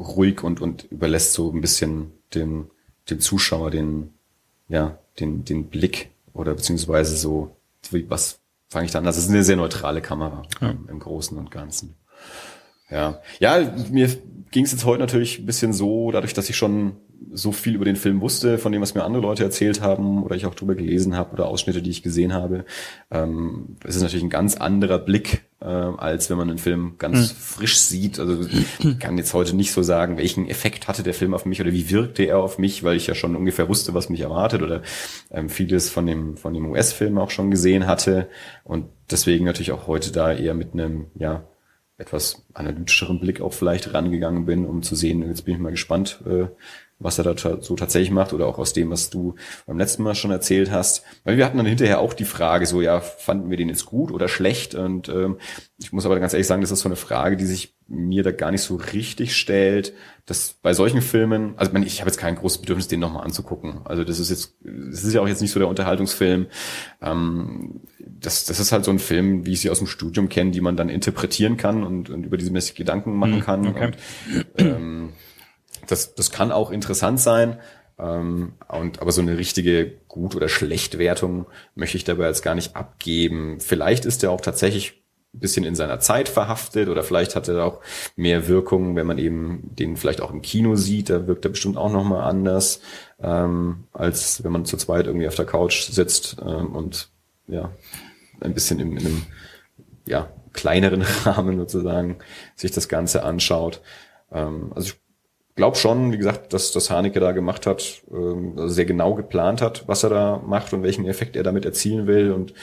ruhig 0.00 0.42
und, 0.42 0.60
und 0.60 0.84
überlässt 0.90 1.32
so 1.32 1.52
ein 1.52 1.60
bisschen 1.60 2.12
dem, 2.34 2.70
dem 3.08 3.20
Zuschauer 3.20 3.70
den, 3.70 4.10
ja, 4.68 4.98
den, 5.18 5.44
den 5.44 5.66
Blick 5.68 6.10
oder 6.32 6.54
beziehungsweise 6.54 7.16
so, 7.16 7.56
was 8.08 8.40
fange 8.68 8.86
ich 8.86 8.92
da 8.92 8.98
an? 8.98 9.04
Das 9.04 9.18
ist 9.18 9.28
eine 9.28 9.42
sehr 9.42 9.56
neutrale 9.56 10.00
Kamera 10.00 10.42
ja. 10.60 10.70
im, 10.70 10.88
im 10.88 10.98
Großen 10.98 11.36
und 11.36 11.50
Ganzen. 11.50 11.94
Ja, 12.90 13.20
ja, 13.38 13.72
mir 13.90 14.08
ging 14.50 14.64
es 14.64 14.72
jetzt 14.72 14.84
heute 14.84 15.00
natürlich 15.00 15.38
ein 15.38 15.46
bisschen 15.46 15.72
so, 15.72 16.10
dadurch, 16.10 16.34
dass 16.34 16.48
ich 16.48 16.56
schon 16.56 16.96
so 17.32 17.52
viel 17.52 17.74
über 17.74 17.84
den 17.84 17.96
Film 17.96 18.20
wusste, 18.20 18.58
von 18.58 18.72
dem, 18.72 18.82
was 18.82 18.94
mir 18.94 19.04
andere 19.04 19.22
Leute 19.22 19.44
erzählt 19.44 19.80
haben 19.80 20.24
oder 20.24 20.34
ich 20.34 20.46
auch 20.46 20.54
drüber 20.54 20.74
gelesen 20.74 21.16
habe 21.16 21.32
oder 21.34 21.46
Ausschnitte, 21.46 21.82
die 21.82 21.90
ich 21.90 22.02
gesehen 22.02 22.32
habe. 22.32 22.64
Ähm, 23.10 23.76
es 23.84 23.96
ist 23.96 24.02
natürlich 24.02 24.24
ein 24.24 24.30
ganz 24.30 24.56
anderer 24.56 24.98
Blick, 24.98 25.44
äh, 25.60 25.66
als 25.66 26.30
wenn 26.30 26.38
man 26.38 26.48
einen 26.48 26.58
Film 26.58 26.94
ganz 26.98 27.32
mhm. 27.32 27.36
frisch 27.36 27.78
sieht. 27.78 28.18
Also 28.18 28.46
ich 28.80 28.98
kann 28.98 29.18
jetzt 29.18 29.34
heute 29.34 29.54
nicht 29.54 29.72
so 29.72 29.82
sagen, 29.82 30.16
welchen 30.16 30.48
Effekt 30.48 30.88
hatte 30.88 31.02
der 31.02 31.14
Film 31.14 31.34
auf 31.34 31.44
mich 31.44 31.60
oder 31.60 31.72
wie 31.72 31.90
wirkte 31.90 32.24
er 32.24 32.38
auf 32.38 32.58
mich, 32.58 32.82
weil 32.82 32.96
ich 32.96 33.06
ja 33.06 33.14
schon 33.14 33.36
ungefähr 33.36 33.68
wusste, 33.68 33.94
was 33.94 34.08
mich 34.08 34.20
erwartet 34.20 34.62
oder 34.62 34.82
ähm, 35.30 35.48
vieles 35.48 35.90
von 35.90 36.06
dem, 36.06 36.36
von 36.36 36.54
dem 36.54 36.70
US-Film 36.70 37.18
auch 37.18 37.30
schon 37.30 37.50
gesehen 37.50 37.86
hatte 37.86 38.28
und 38.64 38.86
deswegen 39.10 39.44
natürlich 39.44 39.72
auch 39.72 39.86
heute 39.86 40.12
da 40.12 40.32
eher 40.32 40.54
mit 40.54 40.72
einem, 40.72 41.06
ja, 41.14 41.44
etwas 41.98 42.46
analytischeren 42.54 43.20
Blick 43.20 43.42
auch 43.42 43.52
vielleicht 43.52 43.92
rangegangen 43.92 44.46
bin, 44.46 44.64
um 44.64 44.82
zu 44.82 44.96
sehen, 44.96 45.22
jetzt 45.26 45.44
bin 45.44 45.54
ich 45.54 45.60
mal 45.60 45.70
gespannt, 45.70 46.22
äh, 46.26 46.46
was 47.00 47.18
er 47.18 47.24
da 47.24 47.34
so 47.60 47.74
tatsächlich 47.74 48.10
macht 48.10 48.32
oder 48.32 48.46
auch 48.46 48.58
aus 48.58 48.72
dem, 48.72 48.90
was 48.90 49.10
du 49.10 49.34
beim 49.66 49.78
letzten 49.78 50.02
Mal 50.02 50.14
schon 50.14 50.30
erzählt 50.30 50.70
hast. 50.70 51.02
Weil 51.24 51.38
wir 51.38 51.46
hatten 51.46 51.56
dann 51.56 51.66
hinterher 51.66 51.98
auch 52.00 52.12
die 52.12 52.26
Frage, 52.26 52.66
so 52.66 52.82
ja, 52.82 53.00
fanden 53.00 53.50
wir 53.50 53.56
den 53.56 53.70
jetzt 53.70 53.86
gut 53.86 54.12
oder 54.12 54.28
schlecht? 54.28 54.74
Und 54.74 55.08
ähm, 55.08 55.38
ich 55.78 55.92
muss 55.92 56.04
aber 56.04 56.20
ganz 56.20 56.34
ehrlich 56.34 56.46
sagen, 56.46 56.60
das 56.60 56.70
ist 56.70 56.80
so 56.80 56.88
eine 56.88 56.96
Frage, 56.96 57.36
die 57.36 57.46
sich 57.46 57.74
mir 57.88 58.22
da 58.22 58.30
gar 58.30 58.52
nicht 58.52 58.62
so 58.62 58.76
richtig 58.76 59.34
stellt, 59.34 59.94
dass 60.26 60.54
bei 60.62 60.74
solchen 60.74 61.00
Filmen, 61.00 61.54
also 61.56 61.74
ich 61.78 62.00
habe 62.00 62.08
jetzt 62.08 62.18
kein 62.18 62.36
großes 62.36 62.58
Bedürfnis, 62.58 62.86
den 62.86 63.00
nochmal 63.00 63.24
anzugucken. 63.24 63.80
Also 63.84 64.04
das 64.04 64.20
ist 64.20 64.30
jetzt, 64.30 64.54
das 64.62 65.02
ist 65.02 65.12
ja 65.12 65.22
auch 65.22 65.26
jetzt 65.26 65.40
nicht 65.40 65.50
so 65.50 65.58
der 65.58 65.68
Unterhaltungsfilm. 65.68 66.46
Ähm, 67.00 67.80
das, 67.98 68.44
das 68.44 68.60
ist 68.60 68.72
halt 68.72 68.84
so 68.84 68.90
ein 68.90 68.98
Film, 68.98 69.46
wie 69.46 69.52
ich 69.52 69.60
sie 69.60 69.70
aus 69.70 69.78
dem 69.78 69.86
Studium 69.86 70.28
kenne, 70.28 70.50
die 70.50 70.60
man 70.60 70.76
dann 70.76 70.88
interpretieren 70.88 71.56
kann 71.56 71.82
und, 71.82 72.10
und 72.10 72.24
über 72.24 72.36
diese 72.36 72.52
mäßig 72.52 72.74
Gedanken 72.74 73.16
machen 73.16 73.36
hm, 73.36 73.40
kann. 73.40 73.66
Okay. 73.66 73.84
Und, 73.86 73.96
ähm, 74.58 75.08
das, 75.86 76.14
das 76.14 76.30
kann 76.30 76.52
auch 76.52 76.70
interessant 76.70 77.20
sein. 77.20 77.58
Ähm, 77.98 78.54
und, 78.68 79.00
aber 79.00 79.12
so 79.12 79.20
eine 79.20 79.36
richtige 79.36 79.92
Gut- 80.08 80.34
oder 80.34 80.48
Schlechtwertung 80.48 81.46
möchte 81.74 81.96
ich 81.96 82.04
dabei 82.04 82.26
jetzt 82.26 82.42
gar 82.42 82.54
nicht 82.54 82.76
abgeben. 82.76 83.60
Vielleicht 83.60 84.04
ist 84.04 84.22
er 84.22 84.30
auch 84.30 84.40
tatsächlich 84.40 85.00
ein 85.32 85.40
bisschen 85.40 85.64
in 85.64 85.76
seiner 85.76 86.00
Zeit 86.00 86.28
verhaftet 86.28 86.88
oder 86.88 87.04
vielleicht 87.04 87.36
hat 87.36 87.46
er 87.46 87.64
auch 87.64 87.80
mehr 88.16 88.48
Wirkung, 88.48 88.96
wenn 88.96 89.06
man 89.06 89.18
eben 89.18 89.70
den 89.76 89.96
vielleicht 89.96 90.20
auch 90.22 90.32
im 90.32 90.42
Kino 90.42 90.74
sieht. 90.74 91.10
Da 91.10 91.26
wirkt 91.28 91.44
er 91.44 91.50
bestimmt 91.50 91.76
auch 91.76 91.92
nochmal 91.92 92.28
anders, 92.28 92.80
ähm, 93.20 93.84
als 93.92 94.42
wenn 94.42 94.50
man 94.50 94.64
zu 94.64 94.76
zweit 94.76 95.06
irgendwie 95.06 95.28
auf 95.28 95.36
der 95.36 95.46
Couch 95.46 95.82
sitzt 95.82 96.36
ähm, 96.44 96.74
und 96.74 97.10
ja, 97.46 97.70
ein 98.40 98.54
bisschen 98.54 98.80
in, 98.80 98.96
in 98.96 99.06
einem 99.06 99.22
ja, 100.06 100.32
kleineren 100.52 101.02
Rahmen 101.24 101.58
sozusagen 101.58 102.18
sich 102.56 102.72
das 102.72 102.88
Ganze 102.88 103.22
anschaut. 103.22 103.82
Ähm, 104.32 104.72
also 104.74 104.88
ich 104.88 105.00
glaube 105.54 105.76
schon, 105.76 106.12
wie 106.12 106.18
gesagt, 106.18 106.52
dass 106.52 106.72
das 106.72 106.90
Haneke 106.90 107.20
da 107.20 107.32
gemacht 107.32 107.66
hat, 107.66 108.02
ähm, 108.10 108.54
also 108.56 108.68
sehr 108.68 108.84
genau 108.84 109.14
geplant 109.14 109.62
hat, 109.62 109.86
was 109.88 110.02
er 110.02 110.10
da 110.10 110.42
macht 110.44 110.72
und 110.72 110.82
welchen 110.82 111.06
Effekt 111.06 111.36
er 111.36 111.42
damit 111.42 111.64
erzielen 111.64 112.06
will. 112.06 112.32
Und 112.32 112.54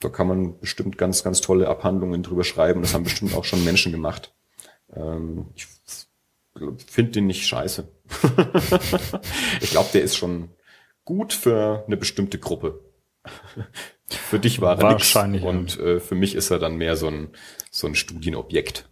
da 0.00 0.08
kann 0.08 0.26
man 0.26 0.58
bestimmt 0.58 0.98
ganz, 0.98 1.22
ganz 1.22 1.40
tolle 1.40 1.68
Abhandlungen 1.68 2.22
drüber 2.22 2.44
schreiben. 2.44 2.82
Das 2.82 2.94
haben 2.94 3.04
bestimmt 3.04 3.34
auch 3.34 3.44
schon 3.44 3.64
Menschen 3.64 3.92
gemacht. 3.92 4.34
Ähm, 4.94 5.46
ich 5.54 5.66
finde 6.86 7.12
den 7.12 7.26
nicht 7.26 7.46
scheiße. 7.46 7.88
ich 9.60 9.70
glaube, 9.70 9.90
der 9.92 10.02
ist 10.02 10.16
schon 10.16 10.50
gut 11.04 11.32
für 11.32 11.84
eine 11.86 11.96
bestimmte 11.96 12.38
Gruppe. 12.38 12.80
für 14.08 14.38
dich 14.38 14.60
war 14.60 14.76
er 14.78 14.82
Wahrscheinlich, 14.82 15.42
nix. 15.42 15.76
Und 15.76 15.80
äh, 15.80 16.00
für 16.00 16.14
mich 16.14 16.34
ist 16.34 16.50
er 16.50 16.58
dann 16.58 16.76
mehr 16.76 16.96
so 16.96 17.06
ein, 17.06 17.30
so 17.70 17.86
ein 17.86 17.94
Studienobjekt. 17.94 18.89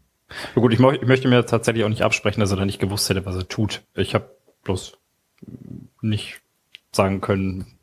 Na 0.55 0.62
gut, 0.62 0.73
ich, 0.73 0.81
ich, 0.81 1.07
möchte 1.07 1.29
mir 1.29 1.45
tatsächlich 1.47 1.85
auch 1.85 1.88
nicht 1.88 2.03
absprechen, 2.03 2.41
dass 2.41 2.51
er 2.51 2.57
da 2.57 2.64
nicht 2.64 2.81
gewusst 2.81 3.09
hätte, 3.09 3.25
was 3.27 3.37
er 3.37 3.49
tut. 3.49 3.83
Ich 3.95 4.14
habe 4.14 4.31
bloß 4.64 4.99
nicht 6.03 6.41
sagen 6.93 7.21
können, 7.21 7.79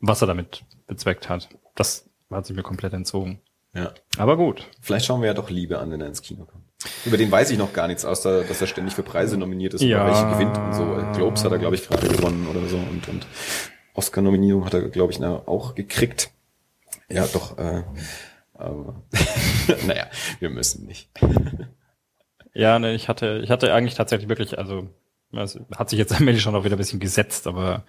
was 0.00 0.20
er 0.20 0.26
damit 0.26 0.64
bezweckt 0.86 1.28
hat. 1.28 1.48
Das 1.74 2.08
hat 2.30 2.46
sich 2.46 2.56
mir 2.56 2.62
komplett 2.62 2.92
entzogen. 2.92 3.40
Ja. 3.74 3.92
Aber 4.16 4.36
gut. 4.36 4.66
Vielleicht 4.80 5.06
schauen 5.06 5.20
wir 5.20 5.28
ja 5.28 5.34
doch 5.34 5.50
Liebe 5.50 5.78
an, 5.78 5.90
wenn 5.90 6.00
er 6.00 6.06
ins 6.06 6.22
Kino 6.22 6.44
kommt. 6.44 6.64
Über 7.04 7.16
den 7.16 7.30
weiß 7.30 7.50
ich 7.50 7.58
noch 7.58 7.72
gar 7.72 7.88
nichts, 7.88 8.04
außer 8.04 8.44
dass 8.44 8.60
er 8.60 8.66
ständig 8.66 8.94
für 8.94 9.02
Preise 9.02 9.36
nominiert 9.36 9.74
ist 9.74 9.82
ja. 9.82 10.04
oder 10.04 10.12
welche 10.12 10.34
gewinnt 10.34 10.58
und 10.58 10.74
so. 10.74 11.18
Globes 11.18 11.44
hat 11.44 11.52
er, 11.52 11.58
glaube 11.58 11.74
ich, 11.74 11.86
gerade 11.86 12.06
gewonnen 12.08 12.46
oder 12.48 12.66
so 12.66 12.76
und, 12.76 13.08
und 13.08 13.26
Oscar-Nominierung 13.94 14.64
hat 14.64 14.74
er, 14.74 14.82
glaube 14.88 15.12
ich, 15.12 15.22
auch 15.22 15.74
gekriegt. 15.74 16.30
Ja, 17.08 17.26
doch, 17.26 17.56
äh, 17.58 17.82
aber 18.54 19.02
naja, 19.86 20.06
wir 20.40 20.50
müssen 20.50 20.86
nicht. 20.86 21.08
Ja, 22.56 22.78
ne, 22.78 22.94
ich 22.94 23.08
hatte, 23.08 23.40
ich 23.44 23.50
hatte 23.50 23.72
eigentlich 23.72 23.94
tatsächlich 23.94 24.28
wirklich, 24.28 24.58
also 24.58 24.88
es 25.32 25.58
hat 25.76 25.90
sich 25.90 25.98
jetzt 25.98 26.14
allmählich 26.14 26.42
schon 26.42 26.54
auch 26.54 26.64
wieder 26.64 26.76
ein 26.76 26.78
bisschen 26.78 27.00
gesetzt, 27.00 27.46
aber 27.46 27.84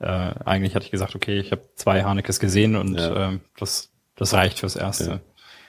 äh, 0.00 0.06
eigentlich 0.06 0.74
hatte 0.74 0.84
ich 0.84 0.90
gesagt, 0.90 1.14
okay, 1.14 1.38
ich 1.38 1.50
habe 1.50 1.62
zwei 1.74 2.02
Hanekes 2.02 2.38
gesehen 2.38 2.76
und 2.76 2.98
ja. 2.98 3.32
äh, 3.32 3.38
das, 3.58 3.90
das 4.16 4.34
reicht 4.34 4.58
fürs 4.58 4.76
Erste. 4.76 5.04
Ja. 5.04 5.20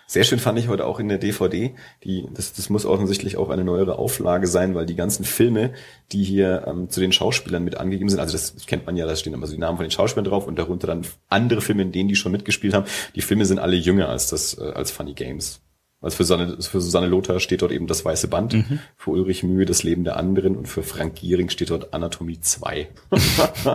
Sehr 0.06 0.26
schön 0.26 0.40
fand 0.40 0.60
ich 0.60 0.68
heute 0.68 0.86
auch 0.86 1.00
in 1.00 1.08
der 1.08 1.18
DVD, 1.18 1.74
die, 2.04 2.28
das, 2.34 2.52
das 2.52 2.70
muss 2.70 2.86
offensichtlich 2.86 3.38
auch 3.38 3.50
eine 3.50 3.64
neuere 3.64 3.98
Auflage 3.98 4.48
sein, 4.48 4.76
weil 4.76 4.86
die 4.86 4.98
ganzen 4.98 5.24
Filme, 5.24 5.74
die 6.12 6.24
hier 6.24 6.66
ähm, 6.68 6.90
zu 6.90 7.00
den 7.00 7.14
Schauspielern 7.14 7.64
mit 7.64 7.78
angegeben 7.78 8.10
sind, 8.10 8.20
also 8.20 8.34
das 8.34 8.56
kennt 8.68 8.86
man 8.86 8.98
ja, 8.98 9.08
da 9.08 9.16
stehen 9.16 9.34
immer 9.34 9.48
so 9.48 9.54
die 9.54 9.60
Namen 9.60 9.78
von 9.78 9.86
den 9.86 9.92
Schauspielern 9.92 10.26
drauf 10.26 10.46
und 10.46 10.60
darunter 10.60 10.88
dann 10.88 11.08
andere 11.30 11.62
Filme, 11.62 11.84
in 11.84 11.94
denen 11.94 12.10
die 12.10 12.18
schon 12.18 12.34
mitgespielt 12.34 12.74
haben. 12.74 12.86
Die 13.16 13.22
Filme 13.22 13.46
sind 13.46 13.60
alle 13.60 13.78
jünger 13.78 14.10
als 14.10 14.28
das, 14.28 14.58
äh, 14.58 14.74
als 14.74 14.92
Funny 14.92 15.14
Games. 15.14 15.63
Also 16.04 16.18
für 16.18 16.26
Susanne, 16.26 16.58
für 16.62 16.82
Susanne 16.82 17.08
Lothar 17.08 17.40
steht 17.40 17.62
dort 17.62 17.72
eben 17.72 17.88
das 17.88 18.04
weiße 18.04 18.28
Band, 18.28 18.54
mhm. 18.54 18.80
für 18.98 19.12
Ulrich 19.12 19.44
Mühe 19.44 19.66
das 19.66 19.84
Leben 19.84 20.04
der 20.04 20.18
anderen 20.18 20.58
und 20.58 20.68
für 20.68 20.84
Frank 20.84 21.16
Giering 21.16 21.50
steht 21.50 21.70
dort 21.70 21.94
Anatomie 21.94 22.42
2. 22.42 22.90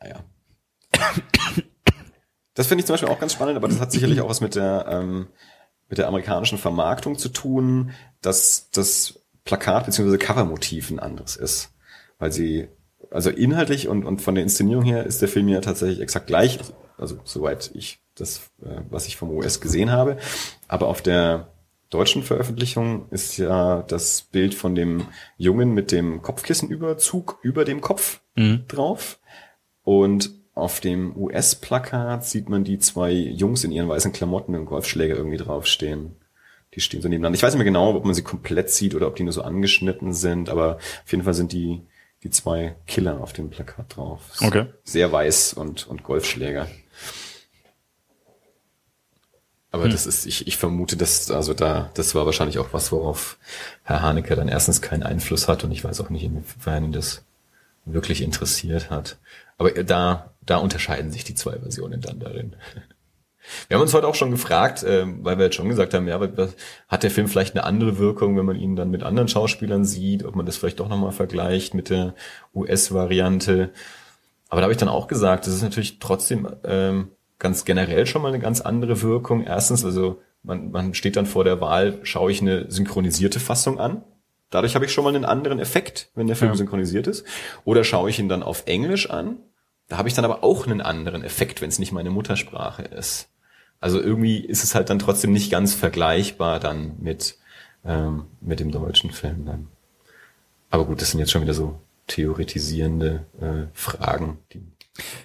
naja. 0.00 0.24
Das 2.54 2.66
finde 2.66 2.80
ich 2.80 2.86
zum 2.86 2.94
Beispiel 2.94 3.08
auch 3.08 3.20
ganz 3.20 3.34
spannend, 3.34 3.56
aber 3.56 3.68
das 3.68 3.78
hat 3.78 3.92
sicherlich 3.92 4.20
auch 4.20 4.28
was 4.28 4.40
mit 4.40 4.56
der, 4.56 4.86
ähm, 4.90 5.28
mit 5.88 5.98
der 5.98 6.08
amerikanischen 6.08 6.58
Vermarktung 6.58 7.16
zu 7.16 7.28
tun, 7.28 7.92
dass 8.20 8.68
das 8.72 9.20
Plakat 9.44 9.86
bzw. 9.86 10.18
Covermotiv 10.18 10.90
ein 10.90 10.98
anderes 10.98 11.36
ist. 11.36 11.72
Weil 12.18 12.32
sie, 12.32 12.66
also 13.12 13.30
inhaltlich 13.30 13.86
und, 13.86 14.04
und 14.04 14.20
von 14.20 14.34
der 14.34 14.42
Inszenierung 14.42 14.82
her 14.82 15.06
ist 15.06 15.22
der 15.22 15.28
Film 15.28 15.46
ja 15.46 15.60
tatsächlich 15.60 16.00
exakt 16.00 16.26
gleich, 16.26 16.58
also 16.96 17.20
soweit 17.22 17.70
ich 17.74 18.00
das, 18.20 18.50
äh, 18.62 18.80
was 18.90 19.06
ich 19.06 19.16
vom 19.16 19.30
US 19.30 19.60
gesehen 19.60 19.90
habe. 19.90 20.18
Aber 20.66 20.88
auf 20.88 21.02
der 21.02 21.48
deutschen 21.90 22.22
Veröffentlichung 22.22 23.08
ist 23.10 23.36
ja 23.38 23.82
das 23.82 24.22
Bild 24.22 24.54
von 24.54 24.74
dem 24.74 25.06
Jungen 25.36 25.72
mit 25.72 25.90
dem 25.90 26.22
Kopfkissenüberzug 26.22 27.38
über 27.42 27.64
dem 27.64 27.80
Kopf 27.80 28.20
mhm. 28.36 28.64
drauf. 28.68 29.18
Und 29.82 30.30
auf 30.54 30.80
dem 30.80 31.16
US-Plakat 31.16 32.26
sieht 32.26 32.48
man 32.48 32.64
die 32.64 32.78
zwei 32.78 33.12
Jungs 33.12 33.64
in 33.64 33.72
ihren 33.72 33.88
weißen 33.88 34.12
Klamotten 34.12 34.54
und 34.54 34.66
Golfschläger 34.66 35.16
irgendwie 35.16 35.36
draufstehen. 35.36 36.16
Die 36.74 36.80
stehen 36.80 37.00
so 37.00 37.08
nebeneinander. 37.08 37.36
Ich 37.36 37.42
weiß 37.42 37.54
nicht 37.54 37.58
mehr 37.58 37.64
genau, 37.64 37.94
ob 37.94 38.04
man 38.04 38.14
sie 38.14 38.22
komplett 38.22 38.68
sieht 38.70 38.94
oder 38.94 39.06
ob 39.06 39.16
die 39.16 39.22
nur 39.22 39.32
so 39.32 39.42
angeschnitten 39.42 40.12
sind, 40.12 40.50
aber 40.50 40.76
auf 40.76 41.10
jeden 41.10 41.22
Fall 41.22 41.34
sind 41.34 41.52
die, 41.52 41.80
die 42.22 42.30
zwei 42.30 42.76
Killer 42.86 43.20
auf 43.20 43.32
dem 43.32 43.48
Plakat 43.48 43.96
drauf. 43.96 44.20
Okay. 44.42 44.66
Sehr 44.84 45.10
weiß 45.10 45.54
und, 45.54 45.86
und 45.86 46.02
Golfschläger. 46.02 46.68
Aber 49.78 49.86
hm. 49.86 49.92
das 49.92 50.06
ist, 50.06 50.26
ich, 50.26 50.46
ich 50.46 50.56
vermute, 50.56 50.96
dass, 50.96 51.30
also 51.30 51.54
da, 51.54 51.90
das 51.94 52.14
war 52.14 52.26
wahrscheinlich 52.26 52.58
auch 52.58 52.72
was, 52.72 52.90
worauf 52.90 53.38
Herr 53.84 54.02
Haneke 54.02 54.34
dann 54.34 54.48
erstens 54.48 54.82
keinen 54.82 55.04
Einfluss 55.04 55.46
hat 55.46 55.62
und 55.62 55.70
ich 55.70 55.84
weiß 55.84 56.00
auch 56.00 56.10
nicht, 56.10 56.24
inwiefern 56.24 56.84
ihn 56.84 56.92
das 56.92 57.22
wirklich 57.84 58.22
interessiert 58.22 58.90
hat. 58.90 59.18
Aber 59.56 59.70
da, 59.70 60.32
da 60.44 60.56
unterscheiden 60.56 61.12
sich 61.12 61.22
die 61.22 61.34
zwei 61.34 61.58
Versionen 61.58 62.00
dann 62.00 62.18
darin. 62.18 62.56
Wir 63.68 63.76
haben 63.76 63.82
uns 63.82 63.94
heute 63.94 64.08
auch 64.08 64.14
schon 64.14 64.30
gefragt, 64.30 64.82
äh, 64.82 65.06
weil 65.22 65.38
wir 65.38 65.46
jetzt 65.46 65.54
schon 65.54 65.68
gesagt 65.68 65.94
haben, 65.94 66.08
ja, 66.08 66.20
hat 66.88 67.02
der 67.02 67.10
Film 67.10 67.28
vielleicht 67.28 67.54
eine 67.54 67.64
andere 67.64 67.98
Wirkung, 67.98 68.36
wenn 68.36 68.44
man 68.44 68.56
ihn 68.56 68.76
dann 68.76 68.90
mit 68.90 69.02
anderen 69.02 69.28
Schauspielern 69.28 69.84
sieht, 69.84 70.24
ob 70.24 70.34
man 70.34 70.44
das 70.44 70.56
vielleicht 70.56 70.80
doch 70.80 70.88
nochmal 70.88 71.12
vergleicht 71.12 71.72
mit 71.72 71.88
der 71.88 72.14
US-Variante. 72.54 73.70
Aber 74.48 74.60
da 74.60 74.64
habe 74.64 74.72
ich 74.72 74.78
dann 74.78 74.88
auch 74.88 75.06
gesagt, 75.06 75.46
das 75.46 75.54
ist 75.54 75.62
natürlich 75.62 75.98
trotzdem 75.98 76.48
ähm, 76.64 77.12
ganz 77.38 77.64
generell 77.64 78.06
schon 78.06 78.22
mal 78.22 78.28
eine 78.28 78.40
ganz 78.40 78.60
andere 78.60 79.02
Wirkung. 79.02 79.44
Erstens, 79.44 79.84
also 79.84 80.20
man, 80.42 80.70
man 80.70 80.94
steht 80.94 81.16
dann 81.16 81.26
vor 81.26 81.44
der 81.44 81.60
Wahl, 81.60 81.98
schaue 82.02 82.30
ich 82.30 82.40
eine 82.40 82.70
synchronisierte 82.70 83.40
Fassung 83.40 83.78
an. 83.78 84.02
Dadurch 84.50 84.74
habe 84.74 84.86
ich 84.86 84.92
schon 84.92 85.04
mal 85.04 85.14
einen 85.14 85.24
anderen 85.24 85.58
Effekt, 85.58 86.10
wenn 86.14 86.26
der 86.26 86.36
Film 86.36 86.52
ja. 86.52 86.56
synchronisiert 86.56 87.06
ist. 87.06 87.24
Oder 87.64 87.84
schaue 87.84 88.08
ich 88.10 88.18
ihn 88.18 88.28
dann 88.28 88.42
auf 88.42 88.64
Englisch 88.66 89.10
an. 89.10 89.36
Da 89.88 89.98
habe 89.98 90.08
ich 90.08 90.14
dann 90.14 90.24
aber 90.24 90.42
auch 90.42 90.66
einen 90.66 90.80
anderen 90.80 91.22
Effekt, 91.22 91.60
wenn 91.60 91.68
es 91.68 91.78
nicht 91.78 91.92
meine 91.92 92.10
Muttersprache 92.10 92.82
ist. 92.82 93.28
Also 93.80 94.00
irgendwie 94.00 94.38
ist 94.38 94.64
es 94.64 94.74
halt 94.74 94.90
dann 94.90 94.98
trotzdem 94.98 95.32
nicht 95.32 95.50
ganz 95.50 95.74
vergleichbar 95.74 96.60
dann 96.60 96.96
mit, 96.98 97.38
ähm, 97.84 98.24
mit 98.40 98.60
dem 98.60 98.70
deutschen 98.70 99.10
Film 99.10 99.46
dann. 99.46 99.68
Aber 100.70 100.84
gut, 100.84 101.00
das 101.00 101.10
sind 101.10 101.20
jetzt 101.20 101.30
schon 101.30 101.42
wieder 101.42 101.54
so 101.54 101.78
theoretisierende 102.06 103.26
äh, 103.40 103.66
Fragen, 103.72 104.38
die 104.52 104.62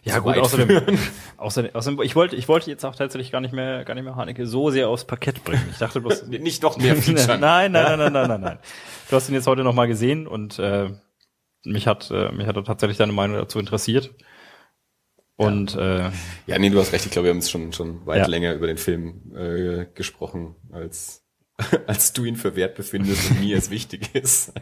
ja 0.03 0.19
gut, 0.19 0.37
außerdem, 0.37 0.97
außerdem, 1.37 1.75
außerdem, 1.75 2.01
ich 2.01 2.15
wollte, 2.15 2.35
ich 2.35 2.47
wollte 2.47 2.69
jetzt 2.69 2.85
auch 2.85 2.95
tatsächlich 2.95 3.31
gar 3.31 3.41
nicht 3.41 3.53
mehr, 3.53 3.83
gar 3.85 3.95
nicht 3.95 4.03
mehr 4.03 4.15
Haneke 4.15 4.45
so 4.45 4.69
sehr 4.69 4.89
aufs 4.89 5.05
Parkett 5.05 5.43
bringen. 5.43 5.67
Ich 5.71 5.77
dachte 5.77 6.01
bloß, 6.01 6.27
nicht 6.27 6.63
noch 6.63 6.77
mehr 6.77 6.95
featuren. 6.95 7.39
nein, 7.39 7.71
nein, 7.71 7.97
nein, 7.97 7.99
nein, 7.99 8.13
nein, 8.13 8.27
nein, 8.27 8.41
nein. 8.41 8.59
Du 9.09 9.15
hast 9.15 9.29
ihn 9.29 9.35
jetzt 9.35 9.47
heute 9.47 9.63
noch 9.63 9.73
mal 9.73 9.87
gesehen 9.87 10.27
und 10.27 10.59
äh, 10.59 10.89
mich 11.63 11.87
hat, 11.87 12.11
äh, 12.11 12.31
mich 12.31 12.47
hat 12.47 12.55
tatsächlich 12.65 12.97
deine 12.97 13.13
Meinung 13.13 13.37
dazu 13.37 13.59
interessiert. 13.59 14.13
Und 15.35 15.73
ja. 15.73 16.07
Äh, 16.07 16.11
ja, 16.45 16.59
nee, 16.59 16.69
du 16.69 16.79
hast 16.79 16.93
recht. 16.93 17.05
Ich 17.05 17.11
glaube, 17.11 17.25
wir 17.25 17.31
haben 17.31 17.39
es 17.39 17.49
schon 17.49 17.73
schon 17.73 18.05
weit 18.05 18.19
ja. 18.19 18.27
länger 18.27 18.53
über 18.53 18.67
den 18.67 18.77
Film 18.77 19.33
äh, 19.35 19.85
gesprochen, 19.93 20.55
als 20.71 21.23
als 21.87 22.13
du 22.13 22.25
ihn 22.25 22.35
für 22.35 22.55
wert 22.55 22.75
befindest 22.75 23.29
und 23.29 23.39
mir 23.41 23.57
es 23.57 23.69
wichtig 23.69 24.15
ist. 24.15 24.53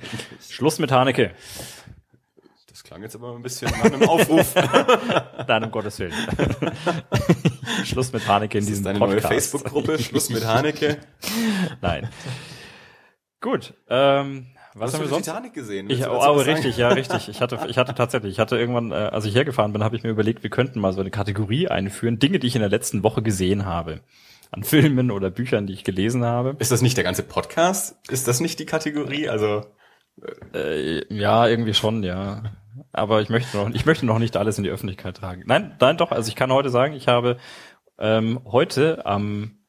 Schluss 0.50 0.80
mit 0.80 0.91
Haneke. 0.91 1.32
Das 2.91 2.95
klang 2.95 3.04
jetzt 3.04 3.15
aber 3.15 3.36
ein 3.36 3.41
bisschen 3.41 3.71
nach 3.71 3.86
einem 3.86 4.04
Aufruf. 4.04 4.54
Nein, 5.47 5.63
um 5.63 5.71
Gottes 5.71 5.97
Willen. 5.99 6.12
Schluss 7.86 8.12
mit 8.12 8.27
Haneke 8.27 8.58
in 8.58 8.65
diesem 8.65 8.84
Podcast. 8.84 9.01
Deine 9.01 9.13
neue 9.13 9.21
Facebook-Gruppe, 9.21 9.97
Schluss 9.97 10.30
mit 10.30 10.45
Haneke. 10.45 10.97
Nein. 11.82 12.10
Gut. 13.39 13.75
Ähm, 13.88 14.47
was 14.73 14.93
haben 14.93 15.04
wir 15.04 15.08
sonst? 15.08 15.23
Titanic 15.23 15.54
gesehen. 15.54 15.89
Ich, 15.89 16.06
oh, 16.06 16.19
aber 16.19 16.45
richtig, 16.45 16.75
ja, 16.75 16.89
richtig. 16.89 17.30
Ich 17.30 17.39
hatte, 17.39 17.60
ich 17.69 17.77
hatte 17.77 17.95
tatsächlich, 17.95 18.34
ich 18.34 18.39
hatte 18.39 18.58
irgendwann, 18.58 18.91
äh, 18.91 18.95
als 18.95 19.23
ich 19.23 19.36
hergefahren 19.36 19.71
bin, 19.71 19.86
habe 19.86 19.95
ich 19.95 20.04
mir 20.04 20.10
überlegt, 20.10 20.43
wir 20.43 20.49
könnten 20.49 20.82
mal 20.82 20.91
so 20.91 20.99
eine 20.99 21.12
Kategorie 21.12 21.69
einführen, 21.69 22.19
Dinge, 22.19 22.39
die 22.39 22.47
ich 22.47 22.56
in 22.56 22.62
der 22.62 22.69
letzten 22.69 23.04
Woche 23.04 23.21
gesehen 23.21 23.65
habe. 23.65 24.01
An 24.51 24.63
Filmen 24.63 25.12
oder 25.12 25.30
Büchern, 25.30 25.65
die 25.65 25.71
ich 25.71 25.86
gelesen 25.86 26.25
habe. 26.25 26.58
Ist 26.60 26.73
das 26.73 26.82
nicht 26.82 26.97
der 26.97 27.06
ganze 27.06 27.23
Podcast? 27.23 27.95
Ist 28.10 28.27
das 28.27 28.41
nicht 28.41 28.60
die 28.60 28.65
Kategorie? 28.65 29.30
Also 29.30 29.63
äh, 30.54 31.01
ja, 31.13 31.47
irgendwie 31.47 31.73
schon, 31.73 32.04
ja. 32.04 32.43
Aber 32.93 33.21
ich 33.21 33.30
möchte 33.30 33.58
noch, 33.58 33.69
ich 33.69 33.86
möchte 33.86 34.06
noch 34.06 34.19
nicht 34.19 34.38
alles 34.38 34.58
in 34.58 34.63
die 34.63 34.69
Öffentlichkeit 34.69 35.17
tragen. 35.17 35.43
Nein, 35.45 35.75
nein, 35.80 35.97
doch. 35.97 36.12
Also 36.12 36.30
ich 36.30 36.36
kann 36.36 36.51
heute 36.51 36.69
sagen, 36.69 36.93
ich 36.93 37.08
habe 37.08 37.38
ähm, 37.97 38.41
heute 38.45 39.06
am 39.06 39.60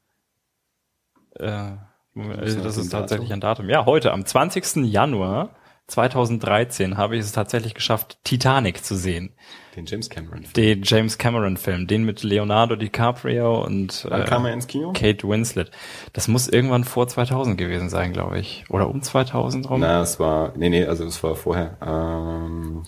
äh, 1.38 1.72
das 2.14 2.76
ist 2.76 2.90
tatsächlich 2.90 3.32
ein 3.32 3.40
Datum. 3.40 3.70
Ja, 3.70 3.87
heute 3.87 4.12
am 4.12 4.26
20. 4.26 4.85
Januar 4.85 5.56
2013 5.88 6.96
habe 6.96 7.16
ich 7.16 7.22
es 7.22 7.32
tatsächlich 7.32 7.74
geschafft, 7.74 8.18
Titanic 8.24 8.85
zu 8.85 8.96
sehen. 8.96 9.35
Den 9.76 9.87
James 9.87 10.11
Cameron 10.11 10.42
Film. 10.42 10.52
Den 10.52 10.82
James 10.85 11.18
Cameron 11.18 11.56
Film, 11.56 11.87
den 11.87 12.04
mit 12.04 12.22
Leonardo 12.22 12.76
DiCaprio 12.76 13.64
und 13.64 14.06
Wann 14.08 14.22
äh, 14.22 14.24
kam 14.24 14.44
er 14.44 14.52
ins 14.52 14.66
Kino? 14.66 14.92
Kate 14.92 15.26
Winslet. 15.26 15.70
Das 16.12 16.28
muss 16.28 16.48
irgendwann 16.48 16.85
vor 16.85 17.08
2000 17.08 17.58
gewesen 17.58 17.88
sein, 17.88 18.12
glaube 18.12 18.38
ich. 18.38 18.64
Oder 18.68 18.88
um 18.88 19.02
2000 19.02 19.68
rum. 19.68 19.80
Na, 19.80 20.02
es 20.02 20.20
war, 20.20 20.52
nee, 20.56 20.68
nee, 20.68 20.85
also 20.85 21.04
es 21.04 21.22
war 21.22 21.35
vorher. 21.35 21.78
Ähm, 21.85 22.85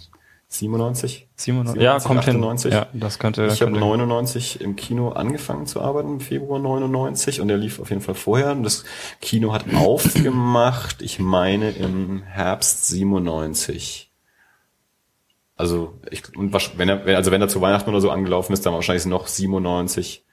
97? 0.55 1.29
97, 1.37 1.83
ja, 1.83 1.99
kommt 1.99 2.21
98. 2.21 2.73
hin. 2.73 2.81
Ja, 2.81 2.87
das 2.93 3.19
könnte. 3.19 3.47
Ich 3.47 3.61
habe 3.61 3.73
99 3.73 4.61
im 4.61 4.77
Kino 4.77 5.11
angefangen 5.11 5.67
zu 5.67 5.81
arbeiten, 5.81 6.15
im 6.15 6.21
Februar 6.21 6.59
99, 6.59 7.41
und 7.41 7.49
der 7.49 7.57
lief 7.57 7.81
auf 7.81 7.91
jeden 7.91 8.03
Fall 8.03 8.15
vorher. 8.15 8.53
Und 8.53 8.63
das 8.63 8.85
Kino 9.21 9.53
hat 9.53 9.65
aufgemacht, 9.75 11.03
ich 11.03 11.19
meine 11.19 11.71
im 11.71 12.23
Herbst 12.23 12.87
97. 12.89 14.13
Also 15.57 15.95
ich, 16.11 16.37
und 16.37 16.53
wenn 16.79 16.89
er, 16.89 17.05
also 17.17 17.31
wenn 17.31 17.41
er 17.41 17.49
zu 17.49 17.61
Weihnachten 17.61 17.91
oder 17.91 18.01
so 18.01 18.11
angelaufen 18.11 18.53
ist, 18.53 18.67
dann 18.67 18.75
wahrscheinlich 18.75 19.07
noch 19.07 19.27
97. 19.27 20.25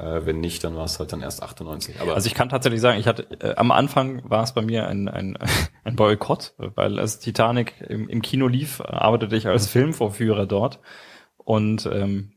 Äh, 0.00 0.24
wenn 0.24 0.40
nicht, 0.40 0.64
dann 0.64 0.76
war 0.76 0.84
es 0.84 0.98
halt 0.98 1.12
dann 1.12 1.20
erst 1.20 1.42
98. 1.42 2.00
Aber 2.00 2.14
also 2.14 2.26
ich 2.26 2.34
kann 2.34 2.48
tatsächlich 2.48 2.80
sagen, 2.80 2.98
ich 2.98 3.06
hatte 3.06 3.26
äh, 3.40 3.54
am 3.56 3.70
Anfang 3.70 4.22
war 4.28 4.42
es 4.42 4.54
bei 4.54 4.62
mir 4.62 4.88
ein, 4.88 5.08
ein, 5.08 5.36
ein 5.84 5.96
Boykott, 5.96 6.54
weil 6.56 6.98
als 6.98 7.18
Titanic 7.18 7.74
im, 7.86 8.08
im 8.08 8.22
Kino 8.22 8.46
lief, 8.46 8.80
arbeitete 8.80 9.36
ich 9.36 9.46
als 9.46 9.68
Filmvorführer 9.68 10.46
dort 10.46 10.80
und 11.36 11.86
ähm, 11.92 12.32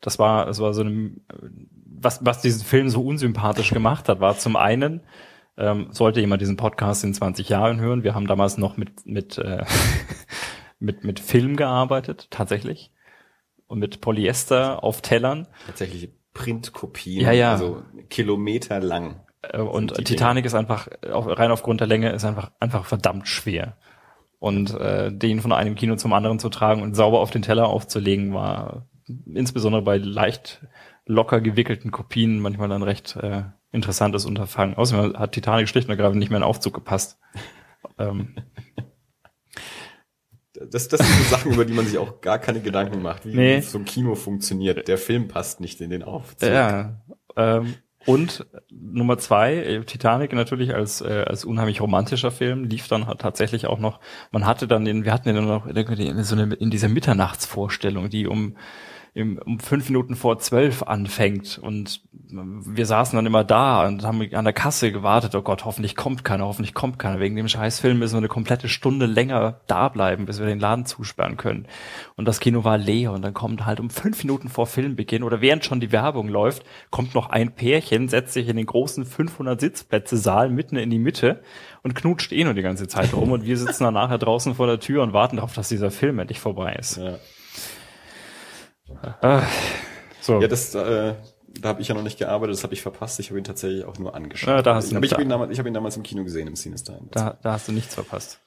das 0.00 0.18
war 0.18 0.46
das 0.46 0.60
war 0.60 0.72
so 0.72 0.82
eine 0.82 1.12
was 1.84 2.24
was 2.24 2.40
diesen 2.40 2.64
Film 2.64 2.88
so 2.88 3.02
unsympathisch 3.02 3.70
gemacht 3.70 4.08
hat, 4.08 4.20
war 4.20 4.38
zum 4.38 4.56
einen 4.56 5.02
ähm, 5.58 5.88
sollte 5.90 6.20
jemand 6.20 6.40
diesen 6.40 6.56
Podcast 6.56 7.02
in 7.02 7.12
20 7.12 7.48
Jahren 7.48 7.80
hören. 7.80 8.04
Wir 8.04 8.14
haben 8.14 8.28
damals 8.28 8.56
noch 8.56 8.76
mit 8.76 9.04
mit 9.04 9.36
äh, 9.38 9.64
mit 10.78 11.04
mit 11.04 11.20
Film 11.20 11.56
gearbeitet, 11.56 12.28
tatsächlich 12.30 12.92
und 13.66 13.78
mit 13.78 14.00
Polyester 14.00 14.82
auf 14.82 15.02
Tellern. 15.02 15.48
Tatsächlich 15.66 16.17
Printkopien, 16.38 17.22
ja, 17.22 17.32
ja. 17.32 17.52
also 17.52 17.82
Kilometer 18.08 18.78
lang. 18.78 19.20
Äh, 19.42 19.58
und 19.58 19.94
Titanic 19.94 20.42
Dinge. 20.42 20.46
ist 20.46 20.54
einfach, 20.54 20.88
rein 21.02 21.50
aufgrund 21.50 21.80
der 21.80 21.88
Länge, 21.88 22.10
ist 22.12 22.24
einfach, 22.24 22.52
einfach 22.60 22.86
verdammt 22.86 23.26
schwer. 23.26 23.76
Und 24.38 24.72
äh, 24.78 25.10
den 25.12 25.40
von 25.40 25.52
einem 25.52 25.74
Kino 25.74 25.96
zum 25.96 26.12
anderen 26.12 26.38
zu 26.38 26.48
tragen 26.48 26.82
und 26.82 26.94
sauber 26.94 27.18
auf 27.18 27.32
den 27.32 27.42
Teller 27.42 27.66
aufzulegen, 27.66 28.32
war 28.34 28.86
insbesondere 29.34 29.82
bei 29.82 29.96
leicht 29.96 30.64
locker 31.06 31.40
gewickelten 31.40 31.90
Kopien 31.90 32.38
manchmal 32.38 32.70
ein 32.70 32.84
recht 32.84 33.16
äh, 33.16 33.42
interessantes 33.72 34.24
Unterfangen. 34.24 34.76
Außerdem 34.76 35.18
hat 35.18 35.32
Titanic 35.32 35.68
schlicht 35.68 35.88
und 35.88 35.90
ergreifend 35.90 36.20
nicht 36.20 36.30
mehr 36.30 36.36
in 36.36 36.44
Aufzug 36.44 36.74
gepasst. 36.74 37.18
ähm, 37.98 38.36
das, 40.70 40.88
das 40.88 41.00
sind 41.00 41.24
so 41.24 41.36
Sachen, 41.36 41.52
über 41.52 41.64
die 41.64 41.72
man 41.72 41.86
sich 41.86 41.98
auch 41.98 42.20
gar 42.20 42.38
keine 42.38 42.60
Gedanken 42.60 43.02
macht, 43.02 43.26
wie 43.26 43.34
nee. 43.34 43.60
so 43.60 43.78
ein 43.78 43.84
Kino 43.84 44.14
funktioniert. 44.14 44.88
Der 44.88 44.98
Film 44.98 45.28
passt 45.28 45.60
nicht 45.60 45.80
in 45.80 45.90
den 45.90 46.02
Aufzug. 46.02 46.50
Ja. 46.50 47.00
Ähm, 47.36 47.74
und 48.06 48.46
Nummer 48.70 49.18
zwei, 49.18 49.56
äh, 49.56 49.84
Titanic 49.84 50.32
natürlich 50.32 50.74
als 50.74 51.02
äh, 51.02 51.24
als 51.26 51.44
unheimlich 51.44 51.80
romantischer 51.80 52.30
Film 52.30 52.64
lief 52.64 52.88
dann 52.88 53.06
tatsächlich 53.18 53.66
auch 53.66 53.78
noch. 53.78 54.00
Man 54.30 54.46
hatte 54.46 54.66
dann 54.66 54.84
den, 54.84 55.04
wir 55.04 55.12
hatten 55.12 55.28
ja 55.28 55.40
noch 55.40 55.66
so 56.22 56.34
eine, 56.34 56.54
in 56.54 56.70
dieser 56.70 56.88
Mitternachtsvorstellung, 56.88 58.08
die 58.08 58.26
um 58.26 58.56
im, 59.18 59.38
um 59.44 59.58
fünf 59.58 59.88
Minuten 59.88 60.14
vor 60.14 60.38
zwölf 60.38 60.84
anfängt 60.84 61.58
und 61.58 62.02
wir 62.30 62.86
saßen 62.86 63.16
dann 63.16 63.26
immer 63.26 63.42
da 63.42 63.86
und 63.86 64.04
haben 64.04 64.22
an 64.32 64.44
der 64.44 64.52
Kasse 64.52 64.92
gewartet, 64.92 65.34
oh 65.34 65.42
Gott, 65.42 65.64
hoffentlich 65.64 65.96
kommt 65.96 66.24
keiner, 66.24 66.44
hoffentlich 66.44 66.72
kommt 66.72 66.98
keiner. 66.98 67.18
Wegen 67.18 67.34
dem 67.34 67.48
Scheißfilm 67.48 67.98
müssen 67.98 68.14
wir 68.14 68.18
eine 68.18 68.28
komplette 68.28 68.68
Stunde 68.68 69.06
länger 69.06 69.60
da 69.66 69.88
bleiben, 69.88 70.26
bis 70.26 70.38
wir 70.38 70.46
den 70.46 70.60
Laden 70.60 70.86
zusperren 70.86 71.36
können. 71.36 71.66
Und 72.16 72.28
das 72.28 72.38
Kino 72.38 72.62
war 72.62 72.78
leer 72.78 73.12
und 73.12 73.22
dann 73.22 73.34
kommt 73.34 73.66
halt 73.66 73.80
um 73.80 73.90
fünf 73.90 74.22
Minuten 74.22 74.48
vor 74.48 74.66
Filmbeginn 74.66 75.24
oder 75.24 75.40
während 75.40 75.64
schon 75.64 75.80
die 75.80 75.90
Werbung 75.90 76.28
läuft, 76.28 76.64
kommt 76.90 77.14
noch 77.14 77.30
ein 77.30 77.54
Pärchen, 77.54 78.08
setzt 78.08 78.34
sich 78.34 78.48
in 78.48 78.56
den 78.56 78.66
großen 78.66 79.04
500 79.04 79.60
Sitzplätze 79.60 80.16
Saal 80.16 80.48
mitten 80.48 80.76
in 80.76 80.90
die 80.90 80.98
Mitte 81.00 81.42
und 81.82 81.94
knutscht 81.94 82.32
eh 82.32 82.44
nur 82.44 82.54
die 82.54 82.62
ganze 82.62 82.86
Zeit 82.86 83.14
rum 83.14 83.32
und 83.32 83.44
wir 83.44 83.56
sitzen 83.56 83.82
dann 83.82 83.94
nachher 83.94 84.18
draußen 84.18 84.54
vor 84.54 84.68
der 84.68 84.78
Tür 84.78 85.02
und 85.02 85.12
warten 85.12 85.36
darauf, 85.36 85.54
dass 85.54 85.68
dieser 85.68 85.90
Film 85.90 86.20
endlich 86.20 86.38
vorbei 86.38 86.76
ist. 86.78 86.98
Ja. 86.98 87.18
Äh, 89.22 89.40
so. 90.20 90.40
Ja, 90.40 90.48
das, 90.48 90.74
äh, 90.74 91.14
da 91.60 91.68
habe 91.68 91.80
ich 91.80 91.88
ja 91.88 91.94
noch 91.94 92.02
nicht 92.02 92.18
gearbeitet, 92.18 92.54
das 92.54 92.62
habe 92.62 92.74
ich 92.74 92.82
verpasst. 92.82 93.18
Ich 93.20 93.30
habe 93.30 93.38
ihn 93.38 93.44
tatsächlich 93.44 93.84
auch 93.84 93.98
nur 93.98 94.14
angeschaut. 94.14 94.48
Ja, 94.48 94.62
da 94.62 94.74
hast 94.74 94.92
du 94.92 94.96
Aber 94.96 95.04
ich 95.04 95.12
habe 95.12 95.22
ihn, 95.22 95.28
damals, 95.28 95.52
ich 95.52 95.58
hab 95.58 95.66
ihn 95.66 95.74
damals 95.74 95.96
im 95.96 96.02
Kino 96.02 96.24
gesehen, 96.24 96.48
im 96.48 96.54
Cinestein. 96.54 97.08
Da, 97.10 97.38
da 97.42 97.52
hast 97.52 97.68
du 97.68 97.72
nichts 97.72 97.94
verpasst. 97.94 98.40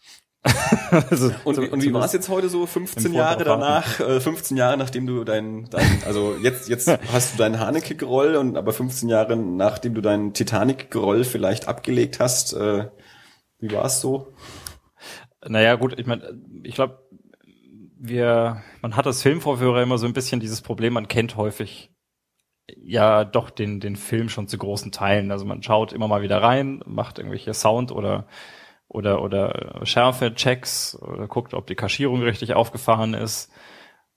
also, 0.92 1.32
Und, 1.44 1.56
zu- 1.56 1.70
und 1.70 1.84
wie 1.84 1.94
war 1.94 2.04
es 2.04 2.14
jetzt 2.14 2.28
heute 2.28 2.50
so 2.50 2.66
15 2.66 3.06
Im 3.06 3.14
Jahre 3.14 3.44
danach, 3.44 4.00
äh, 4.00 4.20
15 4.20 4.58
Jahre 4.58 4.76
nachdem 4.76 5.06
du 5.06 5.24
dein, 5.24 5.70
dein 5.70 6.02
also 6.04 6.36
jetzt 6.42 6.68
jetzt 6.68 6.88
hast 7.14 7.34
du 7.34 7.38
deinen 7.38 7.60
Haneke-Groll 7.60 8.36
und 8.36 8.58
aber 8.58 8.74
15 8.74 9.08
Jahre 9.08 9.36
nachdem 9.36 9.94
du 9.94 10.02
deinen 10.02 10.34
Titanic-Groll 10.34 11.26
vielleicht 11.26 11.68
abgelegt 11.68 12.20
hast, 12.20 12.54
äh, 12.54 12.88
wie 13.60 13.72
war 13.72 13.86
es 13.86 14.02
so? 14.02 14.34
Naja, 15.48 15.76
gut, 15.76 16.00
ich 16.00 16.08
meine, 16.08 16.42
ich 16.64 16.74
glaube, 16.74 17.01
wir, 18.04 18.64
man 18.82 18.96
hat 18.96 19.06
als 19.06 19.22
Filmvorführer 19.22 19.84
immer 19.84 20.00
so 20.00 20.08
ein 20.08 20.14
bisschen 20.14 20.40
dieses 20.40 20.62
Problem, 20.62 20.94
man 20.94 21.08
kennt 21.08 21.36
häufig 21.36 21.92
ja 22.76 23.24
doch 23.24 23.52
den, 23.52 23.80
den 23.80 23.96
Film 23.96 24.28
schon 24.28 24.48
zu 24.48 24.58
großen 24.58 24.92
Teilen. 24.92 25.32
Also 25.32 25.46
man 25.46 25.62
schaut 25.62 25.94
immer 25.94 26.08
mal 26.08 26.24
wieder 26.24 26.42
rein, 26.42 26.82
macht 26.86 27.20
irgendwelche 27.20 27.54
Sound 27.54 27.92
oder 27.92 28.28
oder 28.88 29.22
oder 29.22 29.82
Schärfe-Checks 29.84 30.98
oder 31.00 31.28
guckt, 31.28 31.54
ob 31.54 31.68
die 31.68 31.76
Kaschierung 31.76 32.24
richtig 32.24 32.56
aufgefahren 32.56 33.14
ist 33.14 33.52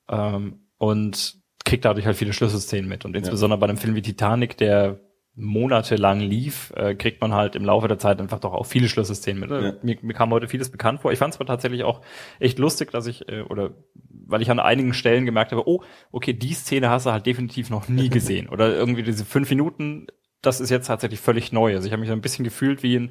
ähm, 0.08 0.66
und 0.78 1.36
kriegt 1.64 1.84
dadurch 1.84 2.06
halt 2.06 2.16
viele 2.16 2.32
Schlüsselszenen 2.32 2.88
mit. 2.88 3.04
Und 3.04 3.14
insbesondere 3.14 3.58
bei 3.58 3.66
einem 3.66 3.76
Film 3.76 3.96
wie 3.96 4.02
Titanic, 4.02 4.56
der 4.56 5.00
monatelang 5.36 6.20
lief, 6.20 6.72
äh, 6.76 6.94
kriegt 6.94 7.20
man 7.20 7.34
halt 7.34 7.56
im 7.56 7.64
Laufe 7.64 7.88
der 7.88 7.98
Zeit 7.98 8.20
einfach 8.20 8.38
doch 8.38 8.52
auch 8.52 8.66
viele 8.66 8.88
Schlüsselszenen 8.88 9.40
mit. 9.40 9.50
Ja. 9.50 9.74
Mir, 9.82 9.98
mir 10.00 10.14
kam 10.14 10.30
heute 10.30 10.46
vieles 10.46 10.70
bekannt 10.70 11.00
vor. 11.00 11.12
Ich 11.12 11.18
fand 11.18 11.34
es 11.34 11.40
aber 11.40 11.46
tatsächlich 11.46 11.82
auch 11.82 12.02
echt 12.38 12.58
lustig, 12.58 12.92
dass 12.92 13.06
ich, 13.06 13.28
äh, 13.28 13.42
oder 13.42 13.72
weil 14.26 14.42
ich 14.42 14.50
an 14.50 14.60
einigen 14.60 14.94
Stellen 14.94 15.26
gemerkt 15.26 15.50
habe, 15.50 15.68
oh, 15.68 15.82
okay, 16.12 16.32
die 16.32 16.54
Szene 16.54 16.88
hast 16.88 17.06
du 17.06 17.10
halt 17.10 17.26
definitiv 17.26 17.68
noch 17.68 17.88
nie 17.88 18.08
gesehen. 18.10 18.48
Oder 18.48 18.74
irgendwie 18.74 19.02
diese 19.02 19.24
fünf 19.24 19.50
Minuten, 19.50 20.06
das 20.40 20.60
ist 20.60 20.70
jetzt 20.70 20.86
tatsächlich 20.86 21.20
völlig 21.20 21.50
neu. 21.52 21.74
Also 21.74 21.86
ich 21.86 21.92
habe 21.92 22.00
mich 22.00 22.08
so 22.08 22.14
ein 22.14 22.20
bisschen 22.22 22.44
gefühlt 22.44 22.82
wie 22.82 22.96
ein 22.96 23.10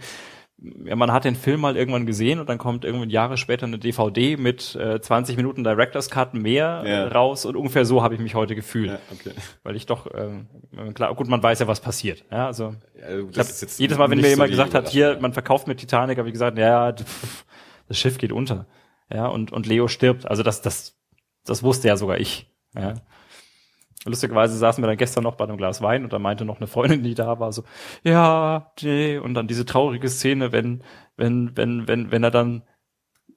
ja, 0.85 0.95
man 0.95 1.11
hat 1.11 1.25
den 1.25 1.35
Film 1.35 1.61
mal 1.61 1.75
irgendwann 1.75 2.05
gesehen 2.05 2.39
und 2.39 2.47
dann 2.47 2.57
kommt 2.57 2.85
irgendwie 2.85 3.11
Jahre 3.11 3.37
später 3.37 3.65
eine 3.65 3.79
DVD 3.79 4.37
mit 4.37 4.75
äh, 4.75 5.01
20 5.01 5.35
Minuten 5.35 5.63
Director's 5.63 6.09
Cut 6.09 6.33
mehr 6.33 6.83
Ja. 6.85 7.07
raus 7.07 7.45
und 7.45 7.55
ungefähr 7.57 7.85
so 7.85 8.01
habe 8.03 8.13
ich 8.15 8.21
mich 8.21 8.35
heute 8.35 8.55
gefühlt, 8.55 8.91
Ja, 8.91 8.99
okay. 9.11 9.31
weil 9.63 9.75
ich 9.75 9.85
doch 9.85 10.07
ähm, 10.15 10.47
klar 10.93 11.13
gut, 11.15 11.27
man 11.27 11.41
weiß 11.43 11.59
ja 11.59 11.67
was 11.67 11.81
passiert, 11.81 12.23
ja, 12.31 12.45
also 12.47 12.75
hab, 13.35 13.47
jedes 13.77 13.97
Mal, 13.97 14.09
wenn 14.09 14.21
mir 14.21 14.29
jemand 14.29 14.51
gesagt 14.51 14.73
hat, 14.73 14.87
hier, 14.89 15.17
man 15.19 15.33
verkauft 15.33 15.67
mit 15.67 15.79
Titanic, 15.79 16.17
habe 16.17 16.29
ich 16.29 16.33
gesagt, 16.33 16.57
ja, 16.57 16.93
pff, 16.93 17.45
das 17.87 17.97
Schiff 17.97 18.17
geht 18.17 18.31
unter, 18.31 18.65
ja, 19.13 19.25
und 19.27 19.51
und 19.51 19.65
Leo 19.65 19.87
stirbt, 19.87 20.25
also 20.25 20.43
das 20.43 20.61
das 20.61 20.97
das 21.45 21.61
wusste 21.63 21.89
ja 21.89 21.97
sogar 21.97 22.19
ich, 22.19 22.47
ja. 22.75 22.93
Lustigerweise 24.05 24.57
saßen 24.57 24.83
wir 24.83 24.87
dann 24.87 24.97
gestern 24.97 25.23
noch 25.23 25.35
bei 25.35 25.45
einem 25.45 25.57
Glas 25.57 25.81
Wein 25.81 26.03
und 26.03 26.11
da 26.11 26.19
meinte 26.19 26.43
noch 26.45 26.57
eine 26.57 26.67
Freundin, 26.67 27.03
die 27.03 27.15
da 27.15 27.39
war, 27.39 27.51
so, 27.53 27.63
ja, 28.03 28.71
nee, 28.81 29.17
und 29.17 29.33
dann 29.33 29.47
diese 29.47 29.65
traurige 29.65 30.09
Szene, 30.09 30.51
wenn, 30.51 30.83
wenn, 31.15 31.55
wenn, 31.55 31.87
wenn, 31.87 32.11
wenn 32.11 32.23
er 32.23 32.31
dann 32.31 32.63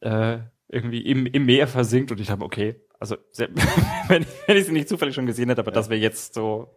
äh, 0.00 0.38
irgendwie 0.68 1.02
im, 1.02 1.26
im 1.26 1.46
Meer 1.46 1.68
versinkt 1.68 2.10
und 2.10 2.20
ich 2.20 2.30
habe, 2.30 2.44
okay, 2.44 2.80
also 2.98 3.16
wenn, 4.08 4.22
ich- 4.22 4.28
wenn 4.48 4.56
ich 4.56 4.64
sie 4.66 4.72
nicht 4.72 4.88
zufällig 4.88 5.14
schon 5.14 5.26
gesehen 5.26 5.48
hätte, 5.48 5.60
aber 5.60 5.70
das 5.70 5.88
wäre 5.88 6.00
jetzt 6.00 6.34
so, 6.34 6.74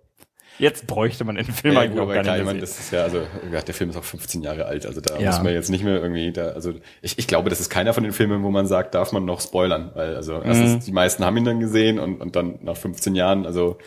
jetzt 0.59 0.85
bräuchte 0.87 1.23
man 1.23 1.35
den 1.35 1.45
Film 1.45 1.73
Ja, 1.73 1.81
eigentlich 1.81 1.93
gut, 1.93 2.01
aber 2.01 2.21
gar 2.21 2.37
nicht 2.37 2.61
das 2.61 2.79
ist 2.79 2.91
ja, 2.91 3.03
also, 3.03 3.25
ja, 3.51 3.61
der 3.61 3.73
Film 3.73 3.89
ist 3.89 3.95
auch 3.95 4.03
15 4.03 4.41
Jahre 4.43 4.65
alt, 4.65 4.85
also 4.85 5.01
da 5.01 5.17
Ja. 5.19 5.31
muss 5.31 5.41
man 5.41 5.53
jetzt 5.53 5.69
nicht 5.69 5.83
mehr 5.83 6.01
irgendwie 6.01 6.31
da, 6.31 6.49
also 6.49 6.73
ich, 7.01 7.17
ich 7.17 7.25
glaube, 7.27 7.49
das 7.49 7.59
ist 7.59 7.69
keiner 7.69 7.93
von 7.93 8.03
den 8.03 8.13
Filmen, 8.13 8.43
wo 8.43 8.51
man 8.51 8.67
sagt, 8.67 8.93
darf 8.93 9.11
man 9.11 9.25
noch 9.25 9.41
spoilern, 9.41 9.91
weil, 9.95 10.15
also, 10.15 10.41
erstens, 10.41 10.75
Mhm. 10.75 10.85
die 10.85 10.91
meisten 10.91 11.25
haben 11.25 11.37
ihn 11.37 11.45
dann 11.45 11.59
gesehen 11.59 11.97
und, 11.99 12.21
und 12.21 12.35
dann 12.35 12.59
nach 12.61 12.77
15 12.77 13.15
Jahren, 13.15 13.45
also, 13.45 13.77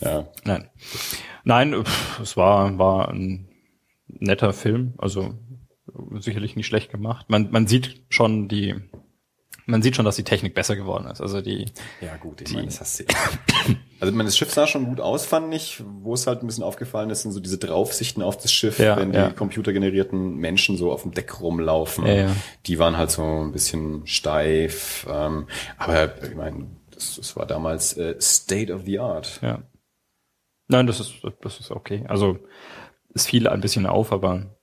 ja, 0.00 0.28
Nein. 0.44 0.68
Nein, 1.44 1.84
pff, 1.84 2.20
es 2.20 2.36
war, 2.36 2.78
war 2.78 3.08
ein 3.08 3.48
netter 4.06 4.52
Film, 4.52 4.94
also 4.98 5.34
sicherlich 6.18 6.54
nicht 6.56 6.66
schlecht 6.66 6.90
gemacht. 6.90 7.26
Man, 7.30 7.50
man 7.50 7.66
sieht 7.66 8.02
schon 8.08 8.48
die, 8.48 8.74
man 9.66 9.82
sieht 9.82 9.96
schon, 9.96 10.04
dass 10.04 10.16
die 10.16 10.22
Technik 10.24 10.54
besser 10.54 10.76
geworden 10.76 11.06
ist. 11.10 11.20
Also 11.20 11.40
die, 11.40 11.66
Ja, 12.00 12.16
gut, 12.16 12.40
ich 12.42 12.52
meine, 12.52 12.66
das 12.66 12.80
hast 12.80 13.00
du. 13.00 13.04
Also, 14.00 14.12
ich 14.12 14.16
meine, 14.16 14.28
das 14.28 14.36
Schiff 14.36 14.52
sah 14.52 14.66
schon 14.66 14.86
gut 14.86 15.00
aus, 15.00 15.26
fand 15.26 15.52
ich. 15.52 15.82
Wo 16.02 16.14
es 16.14 16.26
halt 16.26 16.42
ein 16.42 16.46
bisschen 16.46 16.64
aufgefallen 16.64 17.10
ist, 17.10 17.22
sind 17.22 17.32
so 17.32 17.40
diese 17.40 17.58
Draufsichten 17.58 18.22
auf 18.22 18.36
das 18.36 18.52
Schiff, 18.52 18.78
Ja, 18.78 18.96
wenn 18.96 19.12
die 19.12 19.18
ja. 19.18 19.30
computergenerierten 19.30 20.36
Menschen 20.36 20.76
so 20.76 20.92
auf 20.92 21.02
dem 21.02 21.12
Deck 21.12 21.40
rumlaufen. 21.40 22.06
Ja. 22.06 22.30
Die 22.66 22.78
waren 22.78 22.96
halt 22.96 23.10
so 23.10 23.22
ein 23.24 23.52
bisschen 23.52 24.06
steif. 24.06 25.06
Ähm, 25.10 25.46
aber 25.76 26.22
ich 26.22 26.34
meine, 26.36 26.66
das, 26.92 27.16
das 27.16 27.36
war 27.36 27.46
damals 27.46 27.96
äh, 27.96 28.14
State 28.20 28.72
of 28.72 28.82
the 28.84 28.98
Art. 28.98 29.40
ja. 29.42 29.62
Nein, 30.70 30.86
das 30.86 31.00
ist, 31.00 31.14
das 31.40 31.60
ist 31.60 31.70
okay. 31.70 32.04
Also 32.08 32.38
es 33.14 33.26
fiel 33.26 33.48
ein 33.48 33.62
bisschen 33.62 33.86
auf, 33.86 34.12
aber 34.12 34.57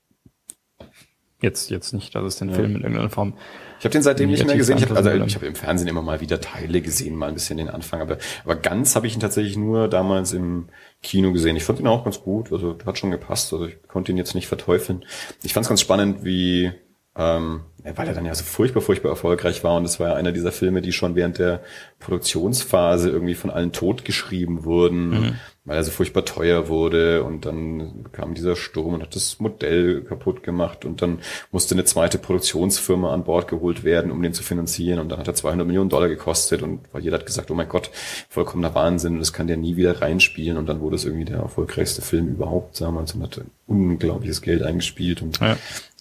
jetzt, 1.42 1.70
jetzt 1.70 1.94
nicht, 1.94 2.16
dass 2.16 2.24
es 2.24 2.38
den 2.38 2.54
Film 2.54 2.76
in 2.76 2.82
irgendeiner 2.82 3.10
Form. 3.10 3.34
Ich 3.80 3.86
habe 3.86 3.92
den 3.92 4.04
seitdem 4.04 4.30
nicht 4.30 4.46
mehr 4.46 4.56
gesehen. 4.56 4.78
Ich 4.78 4.90
hab, 4.90 4.96
also 4.96 5.12
ich 5.12 5.36
habe 5.36 5.46
im 5.46 5.56
Fernsehen 5.56 5.88
immer 5.88 6.02
mal 6.02 6.22
wieder 6.22 6.40
Teile 6.40 6.82
gesehen, 6.82 7.16
mal 7.16 7.28
ein 7.28 7.34
bisschen 7.34 7.58
den 7.58 7.70
Anfang, 7.70 8.02
aber, 8.02 8.18
aber 8.44 8.56
ganz 8.56 8.96
habe 8.96 9.08
ich 9.08 9.16
ihn 9.16 9.20
tatsächlich 9.20 9.58
nur 9.58 9.88
damals 9.88 10.34
im 10.34 10.70
Kino 11.04 11.32
gesehen. 11.34 11.56
Ich 11.56 11.64
fand 11.64 11.80
ihn 11.80 11.88
auch 11.88 12.04
ganz 12.04 12.22
gut, 12.22 12.52
also 12.52 12.78
hat 12.86 12.98
schon 12.98 13.12
gepasst. 13.12 13.52
Also 13.54 13.68
ich 13.68 13.82
konnte 13.88 14.12
ihn 14.12 14.18
jetzt 14.18 14.36
nicht 14.36 14.48
verteufeln. 14.48 15.06
Ich 15.44 15.54
fand 15.54 15.66
es 15.66 15.70
ganz 15.70 15.82
spannend, 15.82 16.24
wie 16.24 16.72
ähm, 17.18 17.62
ja, 17.86 17.98
weil 17.98 18.08
er 18.08 18.14
dann 18.14 18.26
ja 18.26 18.36
so 18.36 18.44
furchtbar, 18.44 18.82
furchtbar 18.82 19.10
erfolgreich 19.10 19.64
war 19.64 19.78
und 19.78 19.84
das 19.84 20.00
war 20.00 20.10
ja 20.10 20.16
einer 20.16 20.34
dieser 20.34 20.52
Filme, 20.52 20.82
die 20.82 20.92
schon 20.92 21.16
während 21.16 21.38
der 21.38 21.62
Produktionsphase 22.00 23.10
irgendwie 23.10 23.36
von 23.36 23.50
allen 23.50 23.72
totgeschrieben 23.72 24.66
wurden, 24.66 25.38
weil 25.66 25.78
er 25.78 25.84
so 25.84 25.92
furchtbar 25.92 26.24
teuer 26.26 26.68
wurde 26.68 27.24
und 27.24 27.46
dann 27.46 28.06
kam 28.12 28.36
dieser 28.36 28.56
Sturm 28.56 28.94
und 28.94 29.02
hat 29.02 29.16
das 29.16 29.40
Modell 29.40 30.02
kaputt 30.02 30.44
gemacht 30.44 30.86
und 30.86 31.02
dann 31.02 31.20
musste 31.52 31.74
eine 31.76 31.86
zweite 31.86 32.20
Produktionsfirma 32.20 33.12
an 33.12 33.24
Bord 33.24 33.48
geholt 33.48 33.84
werden, 33.84 34.12
um 34.12 34.22
den 34.22 34.34
zu 34.34 34.44
finanzieren 34.44 35.00
und 35.00 35.10
dann 35.10 35.20
hat 35.20 35.28
er 35.28 35.34
200 35.34 35.66
Millionen 35.66 35.90
Dollar 35.90 36.08
gekostet 36.08 36.62
und 36.62 36.82
weil 36.92 37.04
jeder 37.04 37.18
hat 37.18 37.26
gesagt, 37.26 37.50
oh 37.50 37.56
mein 37.56 37.68
Gott, 37.68 37.90
vollkommener 38.30 38.76
Wahnsinn 38.76 39.14
und 39.14 39.20
das 39.20 39.34
kann 39.34 39.48
der 39.48 39.58
nie 39.58 39.76
wieder 39.76 40.02
reinspielen 40.02 40.58
und 40.58 40.68
dann 40.68 40.82
wurde 40.82 40.96
es 40.96 41.06
irgendwie 41.06 41.26
der 41.26 41.40
erfolgreichste 41.40 42.02
Film 42.02 42.28
überhaupt 42.28 42.80
damals 42.80 43.14
und 43.14 43.24
hat 43.24 43.42
unglaubliches 43.68 44.42
Geld 44.42 44.62
eingespielt 44.62 45.22
und 45.22 45.40
Ja. 45.40 45.58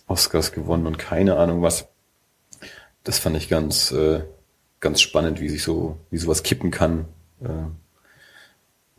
Oscars 0.06 0.52
gewonnen 0.52 0.86
und 0.86 0.98
keine 0.98 1.36
Ahnung 1.38 1.62
was. 1.62 1.88
Das 3.04 3.18
fand 3.18 3.36
ich 3.36 3.48
ganz, 3.48 3.90
äh, 3.92 4.20
ganz 4.80 5.00
spannend, 5.00 5.40
wie 5.40 5.48
sich 5.48 5.62
so, 5.62 5.96
wie 6.10 6.18
sowas 6.18 6.42
kippen 6.42 6.70
kann. 6.70 7.06
Äh, 7.42 7.48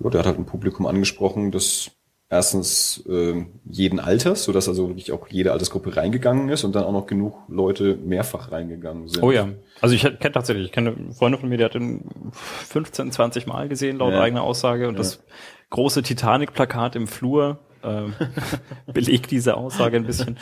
ja, 0.03 0.09
der 0.09 0.19
hat 0.19 0.27
halt 0.27 0.37
ein 0.37 0.45
Publikum 0.45 0.85
angesprochen, 0.85 1.51
das 1.51 1.91
erstens 2.29 3.03
äh, 3.07 3.45
jeden 3.65 3.99
Alters, 3.99 4.43
sodass 4.43 4.67
also 4.67 4.87
wirklich 4.89 5.11
auch 5.11 5.27
jede 5.27 5.51
Altersgruppe 5.51 5.95
reingegangen 5.95 6.49
ist 6.49 6.63
und 6.63 6.75
dann 6.75 6.83
auch 6.83 6.91
noch 6.91 7.05
genug 7.05 7.35
Leute 7.47 7.95
mehrfach 7.95 8.51
reingegangen 8.51 9.07
sind. 9.07 9.21
Oh 9.23 9.31
ja. 9.31 9.47
Also 9.79 9.93
ich 9.95 10.01
kenne 10.01 10.31
tatsächlich, 10.31 10.65
ich 10.65 10.71
kenne 10.71 10.95
eine 10.97 11.13
Freundin 11.13 11.39
von 11.39 11.49
mir, 11.49 11.57
die 11.57 11.63
hat 11.63 11.75
den 11.75 12.03
15, 12.33 13.11
20 13.11 13.45
Mal 13.47 13.69
gesehen, 13.69 13.97
laut 13.99 14.13
Ja. 14.13 14.21
eigener 14.21 14.41
Aussage. 14.41 14.87
Und 14.87 14.97
das 14.97 15.23
große 15.69 16.01
Titanic-Plakat 16.01 16.95
im 16.95 17.07
Flur 17.07 17.59
ähm, 17.83 18.13
belegt 18.93 19.29
diese 19.29 19.55
Aussage 19.55 19.97
ein 19.97 20.05
bisschen. 20.07 20.37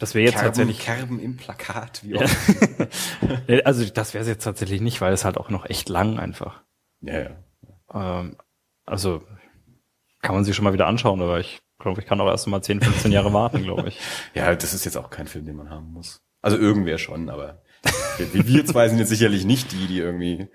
Das 0.00 0.14
wäre 0.14 0.24
jetzt 0.24 0.34
Kerben, 0.34 0.46
tatsächlich, 0.46 0.78
Kerben 0.80 1.20
im 1.20 1.36
Plakat, 1.36 2.02
wie 2.02 2.14
Ja. 2.14 2.22
auch. 2.22 2.30
Nee, 3.48 3.62
also 3.62 3.84
das 3.84 4.14
wäre 4.14 4.24
jetzt 4.26 4.44
tatsächlich 4.44 4.80
nicht, 4.80 5.00
weil 5.02 5.12
es 5.12 5.24
halt 5.26 5.36
auch 5.36 5.50
noch 5.50 5.66
echt 5.68 5.90
lang 5.90 6.18
einfach. 6.18 6.62
Ja, 7.02 7.18
ja. 7.20 8.20
Ähm, 8.20 8.36
also 8.86 9.22
kann 10.22 10.34
man 10.34 10.44
sich 10.44 10.56
schon 10.56 10.64
mal 10.64 10.72
wieder 10.72 10.86
anschauen, 10.86 11.20
aber 11.20 11.40
ich 11.40 11.60
glaube, 11.78 12.00
ich 12.00 12.06
kann 12.06 12.20
auch 12.20 12.28
erst 12.28 12.46
mal 12.46 12.62
10, 12.62 12.80
15 12.80 13.12
Jahre 13.12 13.32
warten, 13.32 13.62
glaube 13.62 13.88
ich. 13.88 14.00
Ja, 14.34 14.54
das 14.54 14.74
ist 14.74 14.84
jetzt 14.84 14.96
auch 14.96 15.10
kein 15.10 15.26
Film, 15.26 15.44
den 15.44 15.56
man 15.56 15.70
haben 15.70 15.92
muss. 15.92 16.22
Also 16.42 16.56
irgendwer 16.56 16.98
schon, 16.98 17.28
aber 17.28 17.62
wir, 18.18 18.46
wir 18.46 18.64
zwei 18.64 18.88
sind 18.88 18.98
jetzt 18.98 19.08
sicherlich 19.08 19.44
nicht 19.44 19.72
die, 19.72 19.86
die 19.86 19.98
irgendwie 19.98 20.48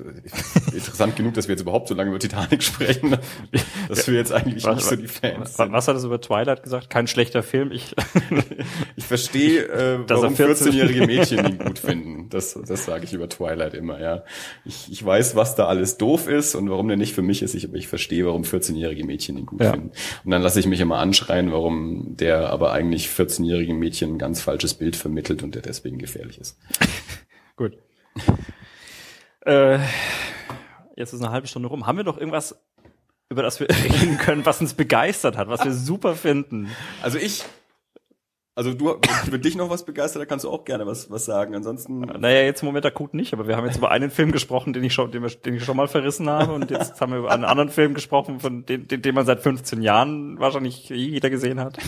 interessant 0.72 1.16
genug, 1.16 1.34
dass 1.34 1.48
wir 1.48 1.54
jetzt 1.54 1.62
überhaupt 1.62 1.88
so 1.88 1.94
lange 1.94 2.10
über 2.10 2.18
Titanic 2.18 2.62
sprechen, 2.62 3.16
dass 3.88 4.06
wir 4.06 4.14
jetzt 4.14 4.32
eigentlich 4.32 4.64
was, 4.64 4.76
nicht 4.76 4.86
so 4.86 4.96
die 4.96 5.08
Fans 5.08 5.56
sind. 5.56 5.72
Was 5.72 5.88
hat 5.88 5.96
es 5.96 6.04
über 6.04 6.20
Twilight 6.20 6.62
gesagt? 6.62 6.90
Kein 6.90 7.06
schlechter 7.06 7.42
Film. 7.42 7.72
Ich, 7.72 7.94
ich 8.96 9.04
verstehe, 9.04 9.64
äh, 9.68 9.98
warum 10.08 10.34
14-jährige 10.34 11.06
Mädchen 11.06 11.44
ihn 11.46 11.58
gut 11.58 11.78
finden. 11.78 12.28
Das, 12.30 12.58
das 12.66 12.84
sage 12.84 13.04
ich 13.04 13.12
über 13.12 13.28
Twilight 13.28 13.74
immer, 13.74 14.00
ja. 14.00 14.24
Ich, 14.64 14.90
ich 14.90 15.04
weiß, 15.04 15.36
was 15.36 15.54
da 15.54 15.66
alles 15.66 15.98
doof 15.98 16.28
ist 16.28 16.54
und 16.54 16.70
warum 16.70 16.88
der 16.88 16.96
nicht 16.96 17.14
für 17.14 17.22
mich 17.22 17.42
ist, 17.42 17.54
ich, 17.54 17.66
aber 17.66 17.76
ich 17.76 17.88
verstehe, 17.88 18.26
warum 18.26 18.42
14-jährige 18.42 19.04
Mädchen 19.04 19.36
ihn 19.36 19.46
gut 19.46 19.60
ja. 19.60 19.72
finden. 19.72 19.90
Und 20.24 20.30
dann 20.30 20.42
lasse 20.42 20.60
ich 20.60 20.66
mich 20.66 20.80
immer 20.80 20.98
anschreien, 20.98 21.52
warum 21.52 22.16
der 22.16 22.50
aber 22.50 22.72
eigentlich 22.72 23.08
14-jährigen 23.08 23.78
Mädchen 23.78 24.14
ein 24.14 24.18
ganz 24.18 24.40
falsches 24.40 24.74
Bild 24.74 24.96
vermittelt 24.96 25.42
und 25.42 25.54
der 25.54 25.62
deswegen 25.62 25.98
gefährlich 25.98 26.38
ist. 26.38 26.58
gut. 27.56 27.72
Äh, 29.46 29.78
jetzt 30.96 31.12
ist 31.12 31.22
eine 31.22 31.30
halbe 31.30 31.46
Stunde 31.46 31.68
rum. 31.68 31.86
Haben 31.86 31.98
wir 31.98 32.04
doch 32.04 32.18
irgendwas, 32.18 32.60
über 33.28 33.42
das 33.42 33.60
wir 33.60 33.68
reden 33.84 34.18
können, 34.18 34.44
was 34.44 34.60
uns 34.60 34.74
begeistert 34.74 35.36
hat, 35.36 35.48
was 35.48 35.64
wir 35.64 35.72
super 35.72 36.14
finden? 36.14 36.68
Also 37.02 37.18
ich, 37.18 37.44
also 38.54 38.74
du, 38.74 38.98
wenn 39.30 39.40
dich 39.40 39.56
noch 39.56 39.70
was 39.70 39.84
begeistert, 39.84 40.20
da 40.20 40.26
kannst 40.26 40.44
du 40.44 40.50
auch 40.50 40.64
gerne 40.64 40.86
was, 40.86 41.10
was 41.10 41.24
sagen. 41.24 41.54
Ansonsten. 41.54 42.00
Naja, 42.00 42.42
jetzt 42.42 42.62
im 42.62 42.66
Moment 42.66 42.84
akut 42.84 43.14
nicht, 43.14 43.32
aber 43.32 43.48
wir 43.48 43.56
haben 43.56 43.64
jetzt 43.66 43.78
über 43.78 43.90
einen 43.90 44.10
Film 44.10 44.32
gesprochen, 44.32 44.72
den 44.72 44.84
ich 44.84 44.92
schon, 44.92 45.10
den, 45.10 45.26
den 45.44 45.54
ich 45.54 45.64
schon 45.64 45.76
mal 45.76 45.88
verrissen 45.88 46.28
habe 46.28 46.52
und 46.52 46.70
jetzt 46.70 47.00
haben 47.00 47.12
wir 47.12 47.20
über 47.20 47.30
einen 47.30 47.44
anderen 47.44 47.70
Film 47.70 47.94
gesprochen, 47.94 48.40
von 48.40 48.66
dem, 48.66 48.86
den, 48.86 49.00
den 49.00 49.14
man 49.14 49.24
seit 49.24 49.40
15 49.40 49.80
Jahren 49.80 50.38
wahrscheinlich 50.38 50.88
jeder 50.90 51.30
gesehen 51.30 51.60
hat. 51.60 51.78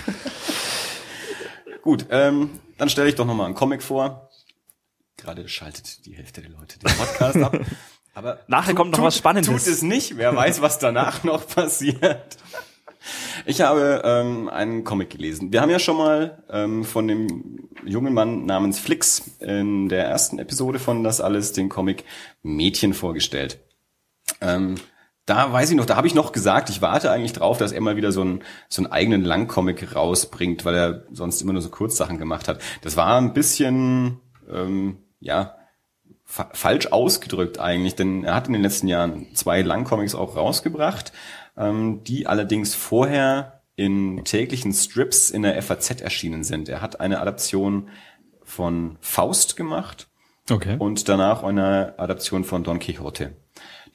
Gut, 1.82 2.06
ähm, 2.10 2.48
dann 2.78 2.88
stelle 2.88 3.08
ich 3.08 3.16
doch 3.16 3.26
nochmal 3.26 3.46
einen 3.46 3.56
Comic 3.56 3.82
vor. 3.82 4.30
Gerade 5.22 5.48
schaltet 5.48 6.04
die 6.04 6.16
Hälfte 6.16 6.40
der 6.40 6.50
Leute 6.50 6.80
den 6.80 6.92
Podcast 6.96 7.36
ab. 7.36 7.56
Aber 8.14 8.40
nachher 8.48 8.74
kommt 8.74 8.90
noch 8.90 8.98
tut, 8.98 9.06
was 9.06 9.16
Spannendes. 9.16 9.64
Tut 9.64 9.72
es 9.72 9.80
nicht. 9.82 10.16
Wer 10.16 10.34
weiß, 10.34 10.60
was 10.62 10.80
danach 10.80 11.22
noch 11.24 11.46
passiert. 11.46 12.36
Ich 13.46 13.60
habe 13.60 14.02
ähm, 14.04 14.48
einen 14.48 14.82
Comic 14.82 15.10
gelesen. 15.10 15.52
Wir 15.52 15.60
haben 15.60 15.70
ja 15.70 15.78
schon 15.78 15.96
mal 15.96 16.42
ähm, 16.50 16.84
von 16.84 17.06
dem 17.06 17.68
jungen 17.84 18.14
Mann 18.14 18.46
namens 18.46 18.80
Flix 18.80 19.30
in 19.38 19.88
der 19.88 20.06
ersten 20.06 20.40
Episode 20.40 20.80
von 20.80 21.04
Das 21.04 21.20
alles 21.20 21.52
den 21.52 21.68
Comic 21.68 22.04
Mädchen 22.42 22.92
vorgestellt. 22.92 23.60
Ähm, 24.40 24.74
da 25.24 25.52
weiß 25.52 25.70
ich 25.70 25.76
noch, 25.76 25.86
da 25.86 25.94
habe 25.94 26.08
ich 26.08 26.16
noch 26.16 26.32
gesagt, 26.32 26.68
ich 26.68 26.82
warte 26.82 27.12
eigentlich 27.12 27.32
drauf, 27.32 27.58
dass 27.58 27.70
er 27.70 27.80
mal 27.80 27.94
wieder 27.96 28.10
so 28.10 28.22
einen, 28.22 28.42
so 28.68 28.82
einen 28.82 28.90
eigenen 28.90 29.24
Langcomic 29.24 29.94
rausbringt, 29.94 30.64
weil 30.64 30.74
er 30.74 31.06
sonst 31.12 31.40
immer 31.42 31.52
nur 31.52 31.62
so 31.62 31.70
Kurzsachen 31.70 32.18
gemacht 32.18 32.48
hat. 32.48 32.60
Das 32.82 32.96
war 32.96 33.18
ein 33.18 33.32
bisschen 33.32 34.20
ähm, 34.50 34.98
ja, 35.22 35.56
fa 36.24 36.50
falsch 36.52 36.88
ausgedrückt 36.88 37.58
eigentlich, 37.58 37.94
denn 37.94 38.24
er 38.24 38.34
hat 38.34 38.46
in 38.46 38.52
den 38.52 38.62
letzten 38.62 38.88
Jahren 38.88 39.34
zwei 39.34 39.62
Langcomics 39.62 40.14
auch 40.14 40.36
rausgebracht, 40.36 41.12
ähm, 41.56 42.04
die 42.04 42.26
allerdings 42.26 42.74
vorher 42.74 43.62
in 43.76 44.24
täglichen 44.24 44.72
Strips 44.72 45.30
in 45.30 45.42
der 45.42 45.60
FAZ 45.62 46.02
erschienen 46.02 46.44
sind. 46.44 46.68
Er 46.68 46.82
hat 46.82 47.00
eine 47.00 47.20
Adaption 47.20 47.88
von 48.42 48.98
Faust 49.00 49.56
gemacht 49.56 50.08
okay. 50.50 50.76
und 50.78 51.08
danach 51.08 51.42
eine 51.42 51.94
Adaption 51.98 52.44
von 52.44 52.64
Don 52.64 52.78
Quixote. 52.78 53.36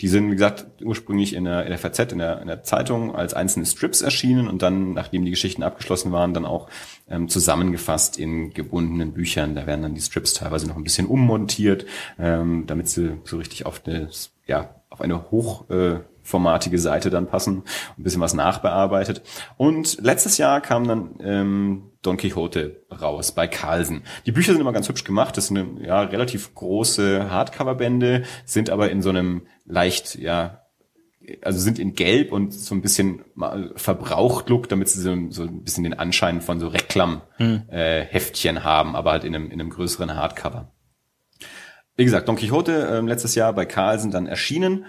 Die 0.01 0.07
sind, 0.07 0.27
wie 0.27 0.35
gesagt, 0.35 0.67
ursprünglich 0.83 1.33
in 1.33 1.45
der, 1.45 1.63
in 1.63 1.69
der 1.69 1.77
FAZ, 1.79 2.11
in 2.11 2.19
der, 2.19 2.41
in 2.41 2.47
der 2.47 2.63
Zeitung 2.63 3.15
als 3.15 3.33
einzelne 3.33 3.65
Strips 3.65 4.01
erschienen 4.01 4.47
und 4.47 4.61
dann, 4.61 4.93
nachdem 4.93 5.25
die 5.25 5.31
Geschichten 5.31 5.63
abgeschlossen 5.63 6.11
waren, 6.11 6.33
dann 6.33 6.45
auch 6.45 6.69
ähm, 7.09 7.29
zusammengefasst 7.29 8.19
in 8.19 8.53
gebundenen 8.53 9.13
Büchern. 9.13 9.55
Da 9.55 9.65
werden 9.65 9.81
dann 9.81 9.95
die 9.95 10.01
Strips 10.01 10.33
teilweise 10.33 10.67
noch 10.67 10.75
ein 10.75 10.83
bisschen 10.83 11.07
ummontiert, 11.07 11.85
ähm, 12.19 12.65
damit 12.67 12.89
sie 12.89 13.17
so 13.23 13.37
richtig 13.37 13.65
auf 13.65 13.81
eine, 13.85 14.09
ja, 14.45 14.75
auf 14.89 15.01
eine 15.01 15.31
hoch 15.31 15.69
äh, 15.69 15.99
formatige 16.21 16.77
Seite 16.77 17.09
dann 17.09 17.27
passen, 17.27 17.63
ein 17.97 18.03
bisschen 18.03 18.21
was 18.21 18.33
nachbearbeitet. 18.33 19.21
Und 19.55 19.97
letztes 20.01 20.37
Jahr 20.37 20.61
kam 20.61 20.87
dann 20.87 21.15
ähm, 21.21 21.83
Don 22.07 22.17
Quixote 22.17 22.83
raus 22.89 23.33
bei 23.33 23.47
Carlsen. 23.47 24.03
Die 24.25 24.31
Bücher 24.31 24.53
sind 24.53 24.61
immer 24.61 24.73
ganz 24.73 24.87
hübsch 24.89 25.03
gemacht. 25.03 25.37
Das 25.37 25.47
sind 25.47 25.81
ja 25.81 26.01
relativ 26.01 26.55
große 26.55 27.29
Hardcover-Bände, 27.29 28.23
sind 28.45 28.69
aber 28.69 28.89
in 28.89 29.01
so 29.01 29.09
einem 29.09 29.47
leicht 29.65 30.15
ja 30.15 30.61
also 31.41 31.59
sind 31.59 31.77
in 31.77 31.93
Gelb 31.93 32.31
und 32.31 32.53
so 32.53 32.73
ein 32.73 32.81
bisschen 32.81 33.25
verbraucht 33.75 34.49
Look, 34.49 34.69
damit 34.69 34.87
sie 34.87 35.01
so, 35.01 35.13
so 35.29 35.43
ein 35.43 35.63
bisschen 35.63 35.83
den 35.83 35.93
Anschein 35.93 36.41
von 36.41 36.59
so 36.59 36.69
Reklam-Heftchen 36.69 38.55
hm. 38.55 38.57
äh, 38.57 38.63
haben, 38.63 38.95
aber 38.95 39.11
halt 39.11 39.23
in 39.25 39.35
einem, 39.35 39.51
in 39.51 39.59
einem 39.59 39.69
größeren 39.69 40.15
Hardcover. 40.15 40.71
Wie 41.97 42.05
gesagt, 42.05 42.29
Don 42.29 42.37
Quixote 42.37 42.87
äh, 42.87 43.01
letztes 43.01 43.35
Jahr 43.35 43.51
bei 43.53 43.65
Carlsen 43.65 44.11
dann 44.11 44.27
erschienen 44.27 44.85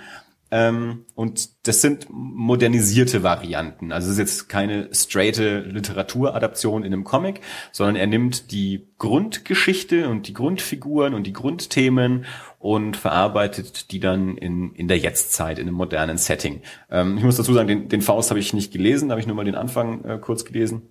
ähm, 0.51 1.05
und 1.15 1.67
das 1.67 1.83
sind 1.83 2.07
modernisierte 2.11 3.23
Varianten. 3.23 3.93
Also 3.93 4.07
es 4.07 4.13
ist 4.15 4.19
jetzt 4.19 4.49
keine 4.49 4.89
straighte 4.93 5.61
Literaturadaption 5.61 6.85
in 6.85 6.93
einem 6.93 7.05
Comic, 7.05 7.41
sondern 7.71 7.97
er 7.97 8.07
nimmt 8.07 8.51
die 8.51 8.87
Grundgeschichte 8.97 10.09
und 10.09 10.27
die 10.27 10.33
Grundfiguren 10.33 11.13
und 11.13 11.27
die 11.27 11.35
Grundthemen 11.35 12.25
und 12.59 12.97
verarbeitet 12.97 13.93
die 13.93 14.01
dann 14.01 14.39
in, 14.39 14.73
in 14.75 14.89
der 14.89 14.99
Jetztzeit, 14.99 15.59
in 15.59 15.69
einem 15.69 15.77
modernen 15.77 16.17
Setting. 16.17 16.63
Ähm, 16.91 17.19
ich 17.19 17.25
muss 17.25 17.37
dazu 17.37 17.53
sagen, 17.53 17.69
den, 17.69 17.89
den 17.89 18.01
Faust 18.03 18.31
habe 18.31 18.41
ich 18.41 18.55
nicht 18.55 18.73
gelesen, 18.73 19.09
da 19.09 19.13
habe 19.13 19.21
ich 19.21 19.27
nur 19.27 19.37
mal 19.37 19.45
den 19.45 19.55
Anfang 19.55 20.05
äh, 20.05 20.19
kurz 20.19 20.47
gelesen. 20.47 20.83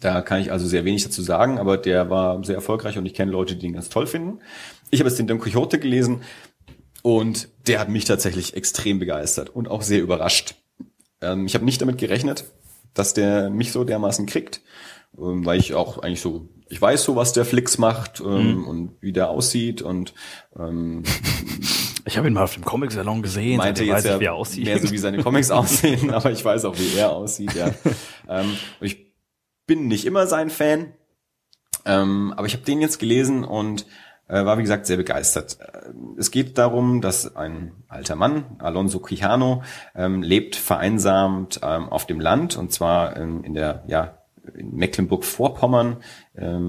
Da 0.00 0.20
kann 0.20 0.40
ich 0.40 0.52
also 0.52 0.66
sehr 0.66 0.84
wenig 0.84 1.02
dazu 1.02 1.22
sagen, 1.22 1.58
aber 1.58 1.76
der 1.76 2.10
war 2.10 2.44
sehr 2.44 2.54
erfolgreich 2.54 2.98
und 2.98 3.06
ich 3.06 3.14
kenne 3.14 3.32
Leute, 3.32 3.56
die 3.56 3.66
ihn 3.66 3.72
ganz 3.72 3.88
toll 3.88 4.06
finden. 4.06 4.38
Ich 4.90 5.00
habe 5.00 5.08
jetzt 5.08 5.18
den 5.18 5.26
Don 5.26 5.40
Quixote 5.40 5.78
gelesen 5.78 6.22
und 7.02 7.48
der 7.66 7.80
hat 7.80 7.88
mich 7.88 8.04
tatsächlich 8.04 8.54
extrem 8.54 8.98
begeistert 8.98 9.50
und 9.50 9.68
auch 9.68 9.82
sehr 9.82 10.00
überrascht. 10.00 10.54
Ähm, 11.20 11.46
ich 11.46 11.54
habe 11.54 11.64
nicht 11.64 11.80
damit 11.80 11.98
gerechnet, 11.98 12.44
dass 12.94 13.14
der 13.14 13.50
mich 13.50 13.72
so 13.72 13.84
dermaßen 13.84 14.26
kriegt, 14.26 14.60
ähm, 15.16 15.44
weil 15.44 15.58
ich 15.58 15.74
auch 15.74 15.98
eigentlich 15.98 16.20
so, 16.20 16.48
ich 16.68 16.80
weiß 16.80 17.04
so, 17.04 17.16
was 17.16 17.32
der 17.32 17.44
Flix 17.44 17.78
macht 17.78 18.20
ähm, 18.20 18.58
mhm. 18.58 18.68
und 18.68 18.92
wie 19.00 19.12
der 19.12 19.30
aussieht 19.30 19.82
und 19.82 20.14
ähm, 20.58 21.04
ich 22.04 22.16
habe 22.16 22.26
ihn 22.26 22.34
mal 22.34 22.44
auf 22.44 22.54
dem 22.54 22.64
Comic-Salon 22.64 23.22
gesehen. 23.22 23.58
Meinte 23.58 23.84
jetzt 23.84 23.96
weiß 23.96 24.04
ja, 24.04 24.20
wie 24.20 24.24
er 24.24 24.34
aussieht. 24.34 24.64
mehr 24.64 24.78
so 24.78 24.90
wie 24.90 24.98
seine 24.98 25.22
Comics 25.22 25.50
aussehen, 25.52 26.10
aber 26.10 26.30
ich 26.32 26.44
weiß 26.44 26.64
auch, 26.64 26.76
wie 26.78 26.96
er 26.96 27.12
aussieht. 27.12 27.54
Ja. 27.54 27.70
ähm, 28.28 28.56
ich 28.80 29.12
bin 29.66 29.88
nicht 29.88 30.06
immer 30.06 30.26
sein 30.26 30.50
Fan, 30.50 30.94
ähm, 31.84 32.32
aber 32.36 32.46
ich 32.46 32.54
habe 32.54 32.64
den 32.64 32.80
jetzt 32.80 32.98
gelesen 32.98 33.44
und 33.44 33.86
war 34.34 34.58
wie 34.58 34.62
gesagt 34.62 34.86
sehr 34.86 34.96
begeistert. 34.96 35.58
Äh, 35.60 35.90
es 36.18 36.30
geht 36.30 36.58
darum, 36.58 37.00
dass 37.00 37.36
ein 37.36 37.72
alter 37.88 38.16
Mann, 38.16 38.44
Alonso 38.58 39.00
Quijano, 39.00 39.62
ähm, 39.94 40.22
lebt 40.22 40.56
vereinsamt 40.56 41.60
ähm, 41.62 41.88
auf 41.88 42.06
dem 42.06 42.20
Land 42.20 42.56
und 42.56 42.72
zwar 42.72 43.16
ähm, 43.16 43.42
in 43.44 43.54
der 43.54 43.84
ja 43.86 44.18
Mecklenburg-Vorpommern 44.54 45.98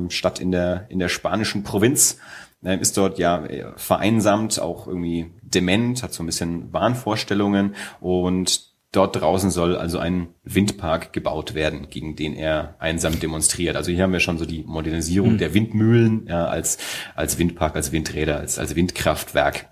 statt 0.10 0.41
in 0.41 0.52
der 0.52 0.88
in 0.89 1.00
der 1.00 1.08
spanischen 1.08 1.63
Provinz 1.63 2.17
ist 2.62 2.98
dort 2.98 3.17
ja 3.19 3.45
vereinsamt, 3.78 4.60
auch 4.60 4.86
irgendwie 4.86 5.32
dement, 5.41 6.04
hat 6.04 6.12
so 6.12 6.22
ein 6.22 6.26
bisschen 6.26 6.74
Wahnvorstellungen 6.74 7.76
und 8.02 8.69
Dort 8.91 9.21
draußen 9.21 9.52
soll 9.52 9.75
also 9.75 9.99
ein 9.99 10.30
Windpark 10.43 11.13
gebaut 11.13 11.54
werden, 11.54 11.91
gegen 11.91 12.15
den 12.15 12.34
er 12.34 12.75
einsam 12.80 13.19
demonstriert. 13.19 13.75
Also 13.75 13.91
hier 13.91 14.04
haben 14.04 14.13
wir 14.13 14.19
schon 14.19 14.39
so 14.39 14.45
die 14.45 14.63
Modernisierung 14.63 15.34
mhm. 15.34 15.38
der 15.38 15.54
Windmühlen 15.54 16.25
ja, 16.28 16.45
als, 16.45 16.80
als 17.15 17.38
Windpark, 17.38 17.75
als 17.75 17.91
Windräder, 17.91 18.38
als, 18.38 18.58
als 18.58 18.75
Windkraftwerk. 18.75 19.69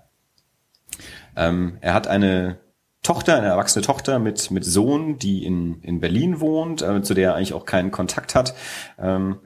Ähm, 1.34 1.78
er 1.80 1.94
hat 1.94 2.06
eine 2.06 2.60
Tochter, 3.02 3.36
eine 3.36 3.46
erwachsene 3.48 3.84
Tochter 3.84 4.20
mit, 4.20 4.52
mit 4.52 4.64
Sohn, 4.64 5.18
die 5.18 5.44
in, 5.44 5.80
in 5.82 5.98
Berlin 5.98 6.40
wohnt, 6.40 6.82
äh, 6.82 7.02
zu 7.02 7.14
der 7.14 7.30
er 7.30 7.34
eigentlich 7.34 7.54
auch 7.54 7.64
keinen 7.64 7.90
Kontakt 7.90 8.36
hat. 8.36 8.54
Ähm, 8.98 9.38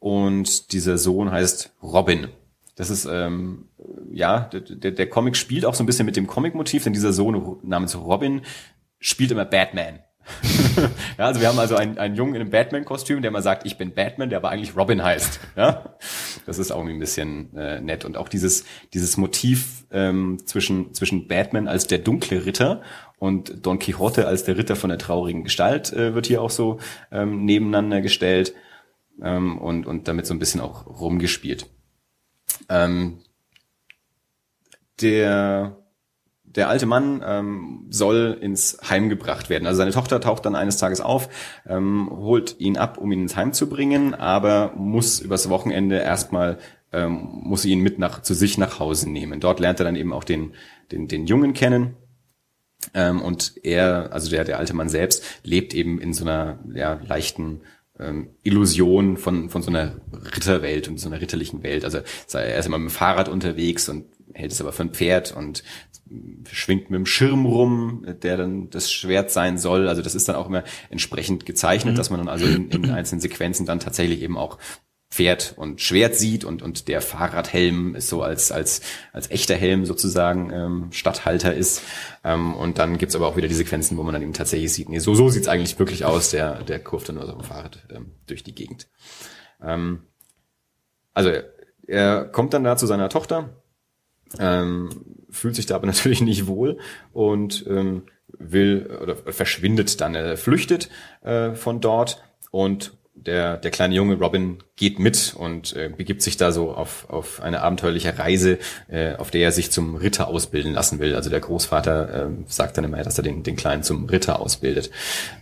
und 0.00 0.72
dieser 0.72 0.98
Sohn 0.98 1.30
heißt 1.30 1.74
Robin. 1.80 2.28
Das 2.74 2.90
ist, 2.90 3.06
ähm, 3.06 3.68
ja, 4.12 4.50
der, 4.52 4.90
der 4.90 5.08
Comic 5.08 5.36
spielt 5.36 5.64
auch 5.64 5.74
so 5.74 5.82
ein 5.82 5.86
bisschen 5.86 6.06
mit 6.06 6.16
dem 6.16 6.26
Comic-Motiv, 6.26 6.84
denn 6.84 6.92
dieser 6.92 7.12
Sohn 7.12 7.58
namens 7.62 7.96
Robin 7.96 8.42
spielt 8.98 9.30
immer 9.30 9.44
Batman. 9.44 10.00
ja, 11.18 11.26
also 11.26 11.40
wir 11.40 11.48
haben 11.48 11.58
also 11.58 11.76
einen, 11.76 11.98
einen 11.98 12.16
Jungen 12.16 12.34
in 12.34 12.40
einem 12.40 12.50
Batman-Kostüm, 12.50 13.22
der 13.22 13.30
mal 13.30 13.42
sagt, 13.42 13.64
ich 13.64 13.78
bin 13.78 13.94
Batman, 13.94 14.28
der 14.28 14.38
aber 14.38 14.50
eigentlich 14.50 14.76
Robin 14.76 15.02
heißt. 15.02 15.40
Ja, 15.56 15.96
das 16.46 16.58
ist 16.58 16.72
auch 16.72 16.78
irgendwie 16.78 16.94
ein 16.94 17.00
bisschen 17.00 17.56
äh, 17.56 17.80
nett 17.80 18.04
und 18.04 18.16
auch 18.16 18.28
dieses 18.28 18.64
dieses 18.92 19.16
Motiv 19.16 19.86
ähm, 19.90 20.38
zwischen 20.44 20.92
zwischen 20.94 21.28
Batman 21.28 21.68
als 21.68 21.86
der 21.86 21.98
dunkle 21.98 22.44
Ritter 22.44 22.82
und 23.18 23.64
Don 23.64 23.78
Quixote 23.78 24.26
als 24.26 24.44
der 24.44 24.58
Ritter 24.58 24.76
von 24.76 24.90
der 24.90 24.98
traurigen 24.98 25.44
Gestalt 25.44 25.92
äh, 25.92 26.14
wird 26.14 26.26
hier 26.26 26.42
auch 26.42 26.50
so 26.50 26.78
ähm, 27.12 27.44
nebeneinander 27.44 28.00
gestellt 28.00 28.52
ähm, 29.22 29.58
und 29.58 29.86
und 29.86 30.08
damit 30.08 30.26
so 30.26 30.34
ein 30.34 30.40
bisschen 30.40 30.60
auch 30.60 30.86
rumgespielt. 30.86 31.66
Ähm, 32.68 33.20
der 35.00 35.75
der 36.56 36.68
alte 36.68 36.86
Mann 36.86 37.22
ähm, 37.24 37.86
soll 37.90 38.36
ins 38.40 38.78
Heim 38.88 39.08
gebracht 39.08 39.50
werden. 39.50 39.66
Also 39.66 39.78
seine 39.78 39.92
Tochter 39.92 40.20
taucht 40.20 40.46
dann 40.46 40.56
eines 40.56 40.78
Tages 40.78 41.00
auf, 41.00 41.28
ähm, 41.66 42.08
holt 42.10 42.56
ihn 42.58 42.76
ab, 42.78 42.98
um 42.98 43.12
ihn 43.12 43.22
ins 43.22 43.36
Heim 43.36 43.52
zu 43.52 43.68
bringen, 43.68 44.14
aber 44.14 44.72
muss 44.74 45.20
übers 45.20 45.48
Wochenende 45.48 45.98
erstmal 45.98 46.58
ähm, 46.92 47.28
muss 47.42 47.62
sie 47.62 47.72
ihn 47.72 47.80
mit 47.80 47.98
nach 47.98 48.22
zu 48.22 48.34
sich 48.34 48.58
nach 48.58 48.78
Hause 48.78 49.10
nehmen. 49.10 49.40
Dort 49.40 49.60
lernt 49.60 49.80
er 49.80 49.84
dann 49.84 49.96
eben 49.96 50.12
auch 50.12 50.24
den 50.24 50.54
den 50.92 51.08
den 51.08 51.26
Jungen 51.26 51.52
kennen. 51.52 51.96
Ähm, 52.94 53.20
und 53.20 53.54
er, 53.62 54.12
also 54.12 54.30
der 54.30 54.44
der 54.44 54.58
alte 54.58 54.74
Mann 54.74 54.88
selbst, 54.88 55.24
lebt 55.42 55.74
eben 55.74 56.00
in 56.00 56.12
so 56.12 56.24
einer 56.24 56.60
ja, 56.72 57.00
leichten 57.06 57.62
ähm, 57.98 58.30
Illusion 58.42 59.16
von 59.16 59.50
von 59.50 59.62
so 59.62 59.70
einer 59.70 59.96
Ritterwelt 60.12 60.88
und 60.88 60.98
so 60.98 61.08
einer 61.08 61.20
ritterlichen 61.20 61.62
Welt. 61.62 61.84
Also 61.84 61.98
er 62.32 62.58
ist 62.58 62.66
immer 62.66 62.78
mit 62.78 62.90
dem 62.90 62.94
Fahrrad 62.94 63.28
unterwegs 63.28 63.88
und 63.88 64.06
hält 64.36 64.52
es 64.52 64.60
aber 64.60 64.72
für 64.72 64.82
ein 64.82 64.90
Pferd 64.90 65.34
und 65.36 65.64
schwingt 66.50 66.90
mit 66.90 66.98
dem 66.98 67.06
Schirm 67.06 67.46
rum, 67.46 68.06
der 68.22 68.36
dann 68.36 68.70
das 68.70 68.92
Schwert 68.92 69.30
sein 69.30 69.58
soll. 69.58 69.88
Also 69.88 70.02
das 70.02 70.14
ist 70.14 70.28
dann 70.28 70.36
auch 70.36 70.46
immer 70.46 70.62
entsprechend 70.88 71.46
gezeichnet, 71.46 71.94
mhm. 71.94 71.98
dass 71.98 72.10
man 72.10 72.20
dann 72.20 72.28
also 72.28 72.46
in, 72.46 72.70
in 72.70 72.90
einzelnen 72.90 73.20
Sequenzen 73.20 73.66
dann 73.66 73.80
tatsächlich 73.80 74.22
eben 74.22 74.36
auch 74.36 74.58
Pferd 75.10 75.54
und 75.56 75.80
Schwert 75.80 76.16
sieht 76.16 76.44
und 76.44 76.62
und 76.62 76.88
der 76.88 77.00
Fahrradhelm 77.00 77.94
ist 77.94 78.08
so 78.08 78.22
als 78.22 78.50
als 78.50 78.82
als 79.12 79.30
echter 79.30 79.54
Helm 79.54 79.86
sozusagen 79.86 80.50
ähm, 80.52 80.88
Stadthalter 80.90 81.54
ist 81.54 81.80
ähm, 82.24 82.54
und 82.54 82.78
dann 82.78 82.98
gibt's 82.98 83.14
aber 83.14 83.28
auch 83.28 83.36
wieder 83.36 83.46
die 83.46 83.54
Sequenzen, 83.54 83.96
wo 83.96 84.02
man 84.02 84.14
dann 84.14 84.22
eben 84.22 84.32
tatsächlich 84.32 84.72
sieht, 84.72 84.88
nee, 84.88 84.98
so 84.98 85.14
so 85.14 85.28
sieht's 85.28 85.46
eigentlich 85.46 85.78
wirklich 85.78 86.04
aus, 86.04 86.30
der 86.30 86.64
der 86.64 86.80
kurft 86.80 87.08
dann 87.08 87.16
nur 87.16 87.26
so 87.26 87.34
ein 87.34 87.44
Fahrrad 87.44 87.86
ähm, 87.94 88.12
durch 88.26 88.42
die 88.42 88.54
Gegend. 88.54 88.88
Ähm, 89.62 90.02
also 91.14 91.30
er, 91.30 91.44
er 91.86 92.24
kommt 92.24 92.52
dann 92.52 92.64
da 92.64 92.76
zu 92.76 92.86
seiner 92.86 93.08
Tochter 93.08 93.62
ähm, 94.38 94.90
fühlt 95.30 95.56
sich 95.56 95.66
da 95.66 95.76
aber 95.76 95.86
natürlich 95.86 96.20
nicht 96.20 96.46
wohl 96.46 96.78
und 97.12 97.64
ähm, 97.68 98.02
will 98.38 98.98
oder 99.02 99.16
verschwindet 99.16 100.00
dann, 100.00 100.14
er 100.14 100.36
flüchtet 100.36 100.88
äh, 101.22 101.54
von 101.54 101.80
dort 101.80 102.22
und 102.50 102.92
der, 103.16 103.56
der 103.56 103.70
kleine 103.70 103.94
Junge 103.94 104.16
Robin 104.16 104.58
geht 104.76 104.98
mit 104.98 105.34
und 105.36 105.74
äh, 105.74 105.88
begibt 105.88 106.22
sich 106.22 106.36
da 106.36 106.52
so 106.52 106.72
auf, 106.72 107.08
auf 107.08 107.40
eine 107.40 107.62
abenteuerliche 107.62 108.18
Reise, 108.18 108.58
äh, 108.88 109.14
auf 109.14 109.30
der 109.30 109.40
er 109.42 109.52
sich 109.52 109.70
zum 109.72 109.96
Ritter 109.96 110.28
ausbilden 110.28 110.74
lassen 110.74 111.00
will. 111.00 111.14
Also 111.14 111.30
der 111.30 111.40
Großvater 111.40 112.26
äh, 112.26 112.28
sagt 112.46 112.76
dann 112.76 112.84
immer, 112.84 113.02
dass 113.02 113.18
er 113.18 113.24
den, 113.24 113.42
den 113.42 113.56
Kleinen 113.56 113.82
zum 113.82 114.04
Ritter 114.04 114.38
ausbildet. 114.38 114.90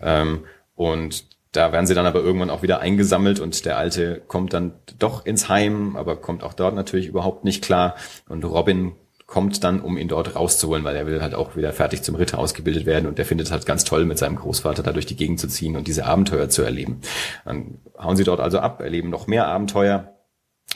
Ähm, 0.00 0.44
und 0.76 1.24
da 1.54 1.70
werden 1.70 1.86
sie 1.86 1.94
dann 1.94 2.06
aber 2.06 2.20
irgendwann 2.20 2.50
auch 2.50 2.62
wieder 2.62 2.80
eingesammelt 2.80 3.38
und 3.38 3.64
der 3.64 3.78
Alte 3.78 4.20
kommt 4.26 4.52
dann 4.52 4.74
doch 4.98 5.24
ins 5.24 5.48
Heim, 5.48 5.96
aber 5.96 6.16
kommt 6.16 6.42
auch 6.42 6.52
dort 6.52 6.74
natürlich 6.74 7.06
überhaupt 7.06 7.44
nicht 7.44 7.62
klar. 7.62 7.94
Und 8.28 8.44
Robin 8.44 8.92
kommt 9.26 9.62
dann, 9.62 9.80
um 9.80 9.96
ihn 9.96 10.08
dort 10.08 10.34
rauszuholen, 10.34 10.82
weil 10.82 10.96
er 10.96 11.06
will 11.06 11.22
halt 11.22 11.34
auch 11.34 11.54
wieder 11.54 11.72
fertig 11.72 12.02
zum 12.02 12.16
Ritter 12.16 12.38
ausgebildet 12.38 12.86
werden 12.86 13.06
und 13.06 13.18
der 13.18 13.24
findet 13.24 13.46
es 13.46 13.52
halt 13.52 13.66
ganz 13.66 13.84
toll, 13.84 14.04
mit 14.04 14.18
seinem 14.18 14.36
Großvater 14.36 14.82
da 14.82 14.92
durch 14.92 15.06
die 15.06 15.16
Gegend 15.16 15.38
zu 15.38 15.46
ziehen 15.46 15.76
und 15.76 15.86
diese 15.86 16.06
Abenteuer 16.06 16.48
zu 16.48 16.62
erleben. 16.62 17.00
Dann 17.44 17.78
hauen 17.96 18.16
sie 18.16 18.24
dort 18.24 18.40
also 18.40 18.58
ab, 18.58 18.80
erleben 18.80 19.10
noch 19.10 19.28
mehr 19.28 19.46
Abenteuer 19.46 20.12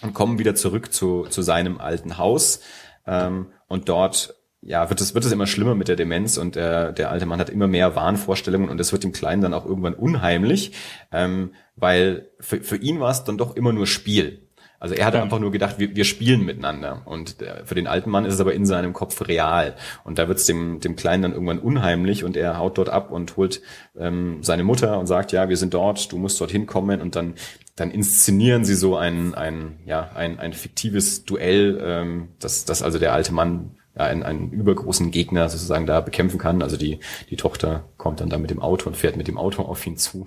und 0.02 0.14
kommen 0.14 0.38
wieder 0.38 0.54
zurück 0.54 0.92
zu, 0.92 1.26
zu 1.28 1.42
seinem 1.42 1.78
alten 1.78 2.18
Haus. 2.18 2.60
Ähm, 3.04 3.48
und 3.66 3.88
dort 3.88 4.34
ja, 4.60 4.90
wird 4.90 5.00
es, 5.00 5.14
wird 5.14 5.24
es 5.24 5.32
immer 5.32 5.46
schlimmer 5.46 5.74
mit 5.74 5.88
der 5.88 5.96
Demenz 5.96 6.36
und 6.36 6.56
der, 6.56 6.92
der 6.92 7.10
alte 7.10 7.26
Mann 7.26 7.40
hat 7.40 7.50
immer 7.50 7.68
mehr 7.68 7.94
Wahnvorstellungen 7.94 8.68
und 8.68 8.80
es 8.80 8.92
wird 8.92 9.04
dem 9.04 9.12
Kleinen 9.12 9.42
dann 9.42 9.54
auch 9.54 9.66
irgendwann 9.66 9.94
unheimlich, 9.94 10.72
ähm, 11.12 11.52
weil 11.76 12.30
für, 12.40 12.60
für 12.60 12.76
ihn 12.76 13.00
war 13.00 13.10
es 13.10 13.24
dann 13.24 13.38
doch 13.38 13.56
immer 13.56 13.72
nur 13.72 13.86
Spiel. 13.86 14.42
Also 14.80 14.94
er 14.94 15.06
hat 15.06 15.14
ja. 15.14 15.22
einfach 15.22 15.40
nur 15.40 15.50
gedacht, 15.50 15.78
wir, 15.78 15.96
wir 15.96 16.04
spielen 16.04 16.44
miteinander. 16.44 17.02
Und 17.04 17.40
der, 17.40 17.66
für 17.66 17.74
den 17.74 17.88
alten 17.88 18.10
Mann 18.10 18.24
ist 18.24 18.34
es 18.34 18.40
aber 18.40 18.54
in 18.54 18.64
seinem 18.64 18.92
Kopf 18.92 19.26
real. 19.26 19.74
Und 20.04 20.20
da 20.20 20.28
wird 20.28 20.38
es 20.38 20.46
dem, 20.46 20.78
dem 20.78 20.94
Kleinen 20.94 21.22
dann 21.22 21.32
irgendwann 21.32 21.58
unheimlich 21.58 22.22
und 22.22 22.36
er 22.36 22.58
haut 22.58 22.78
dort 22.78 22.88
ab 22.88 23.10
und 23.10 23.36
holt 23.36 23.60
ähm, 23.98 24.38
seine 24.42 24.62
Mutter 24.62 24.98
und 24.98 25.08
sagt, 25.08 25.32
ja, 25.32 25.48
wir 25.48 25.56
sind 25.56 25.74
dort, 25.74 26.12
du 26.12 26.18
musst 26.18 26.40
dorthin 26.40 26.66
kommen 26.66 27.00
und 27.00 27.16
dann 27.16 27.34
dann 27.74 27.90
inszenieren 27.92 28.64
sie 28.64 28.74
so 28.74 28.96
ein, 28.96 29.34
ein, 29.34 29.78
ja, 29.86 30.10
ein, 30.14 30.40
ein 30.40 30.52
fiktives 30.52 31.24
Duell, 31.24 31.78
ähm, 31.80 32.28
dass, 32.40 32.64
dass 32.64 32.82
also 32.82 32.98
der 32.98 33.12
alte 33.12 33.32
Mann 33.32 33.77
einen, 33.98 34.22
einen 34.22 34.50
übergroßen 34.50 35.10
Gegner 35.10 35.48
sozusagen 35.48 35.86
da 35.86 36.00
bekämpfen 36.00 36.38
kann. 36.38 36.62
Also 36.62 36.76
die, 36.76 37.00
die 37.30 37.36
Tochter 37.36 37.88
kommt 37.96 38.20
dann 38.20 38.30
da 38.30 38.38
mit 38.38 38.50
dem 38.50 38.60
Auto 38.60 38.88
und 38.88 38.96
fährt 38.96 39.16
mit 39.16 39.28
dem 39.28 39.38
Auto 39.38 39.62
auf 39.62 39.86
ihn 39.86 39.96
zu. 39.96 40.26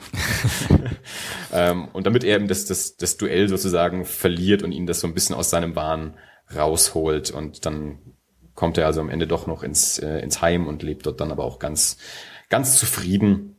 ähm, 1.54 1.88
und 1.94 2.06
damit 2.06 2.24
er 2.24 2.36
eben 2.36 2.48
das, 2.48 2.66
das, 2.66 2.98
das 2.98 3.18
Duell 3.18 3.48
sozusagen 3.48 4.06
verliert 4.06 4.64
und 4.64 4.72
ihn 4.72 4.86
das 4.86 5.00
so 5.00 5.08
ein 5.08 5.14
bisschen 5.14 5.36
aus 5.36 5.50
seinem 5.50 5.76
Wahn 5.76 6.16
rausholt 6.56 7.32
und 7.32 7.66
dann 7.66 8.00
kommt 8.56 8.78
er 8.78 8.86
also 8.86 9.02
am 9.02 9.10
Ende 9.10 9.28
doch 9.28 9.48
noch 9.48 9.64
ins, 9.64 10.00
äh, 10.00 10.20
ins 10.20 10.42
Heim 10.42 10.68
und 10.68 10.84
lebt 10.84 11.06
dort 11.06 11.22
dann 11.22 11.32
aber 11.32 11.44
auch 11.44 11.60
ganz, 11.60 11.98
ganz 12.50 12.78
zufrieden, 12.78 13.56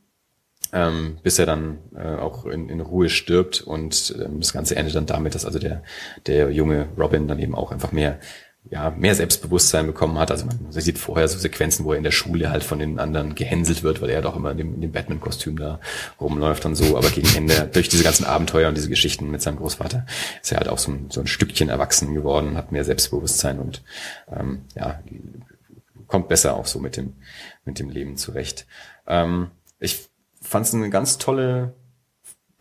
ähm, 0.72 1.18
bis 1.22 1.38
er 1.38 1.46
dann 1.46 1.78
äh, 1.94 2.16
auch 2.16 2.46
in, 2.46 2.68
in 2.68 2.80
Ruhe 2.80 3.08
stirbt 3.08 3.62
und 3.62 4.14
ähm, 4.22 4.40
das 4.40 4.52
Ganze 4.52 4.76
endet 4.76 4.94
dann 4.94 5.06
damit, 5.06 5.34
dass 5.34 5.44
also 5.44 5.58
der, 5.58 5.82
der 6.26 6.50
junge 6.50 6.88
Robin 6.98 7.28
dann 7.28 7.38
eben 7.38 7.54
auch 7.54 7.72
einfach 7.72 7.92
mehr 7.92 8.20
ja, 8.73 8.89
mehr 8.89 9.14
Selbstbewusstsein 9.14 9.87
bekommen 9.87 10.18
hat. 10.18 10.31
Also 10.31 10.47
man 10.47 10.73
sieht 10.73 10.99
vorher 10.99 11.29
so 11.29 11.39
Sequenzen, 11.39 11.85
wo 11.85 11.93
er 11.93 11.99
in 11.99 12.05
der 12.05 12.11
Schule 12.11 12.49
halt 12.49 12.64
von 12.64 12.79
den 12.79 12.99
anderen 12.99 13.35
gehänselt 13.35 13.83
wird, 13.83 14.01
weil 14.01 14.09
er 14.09 14.23
doch 14.23 14.35
immer 14.35 14.53
in 14.53 14.57
dem, 14.57 14.81
dem 14.81 14.91
Batman-Kostüm 14.91 15.59
da 15.59 15.79
rumläuft 16.18 16.64
und 16.64 16.75
so. 16.75 16.97
Aber 16.97 17.11
gegen 17.11 17.29
Ende, 17.37 17.68
durch 17.73 17.91
diese 17.91 18.03
ganzen 18.03 18.25
Abenteuer 18.25 18.70
und 18.70 18.75
diese 18.75 18.89
Geschichten 18.89 19.31
mit 19.31 19.43
seinem 19.43 19.59
Großvater, 19.59 20.07
ist 20.41 20.53
er 20.53 20.57
halt 20.57 20.68
auch 20.68 20.79
so 20.79 20.91
ein, 20.91 21.11
so 21.11 21.20
ein 21.20 21.27
Stückchen 21.27 21.68
erwachsen 21.68 22.14
geworden, 22.14 22.57
hat 22.57 22.73
mehr 22.73 22.83
Selbstbewusstsein 22.83 23.59
und 23.59 23.83
ähm, 24.35 24.62
ja, 24.75 25.01
kommt 26.07 26.29
besser 26.29 26.57
auch 26.57 26.66
so 26.66 26.79
mit 26.79 26.97
dem, 26.97 27.12
mit 27.66 27.79
dem 27.79 27.91
Leben 27.91 28.16
zurecht. 28.16 28.66
Ähm, 29.07 29.51
ich 29.81 30.09
fand 30.41 30.64
es 30.64 30.73
eine 30.73 30.89
ganz 30.89 31.18
tolle 31.18 31.75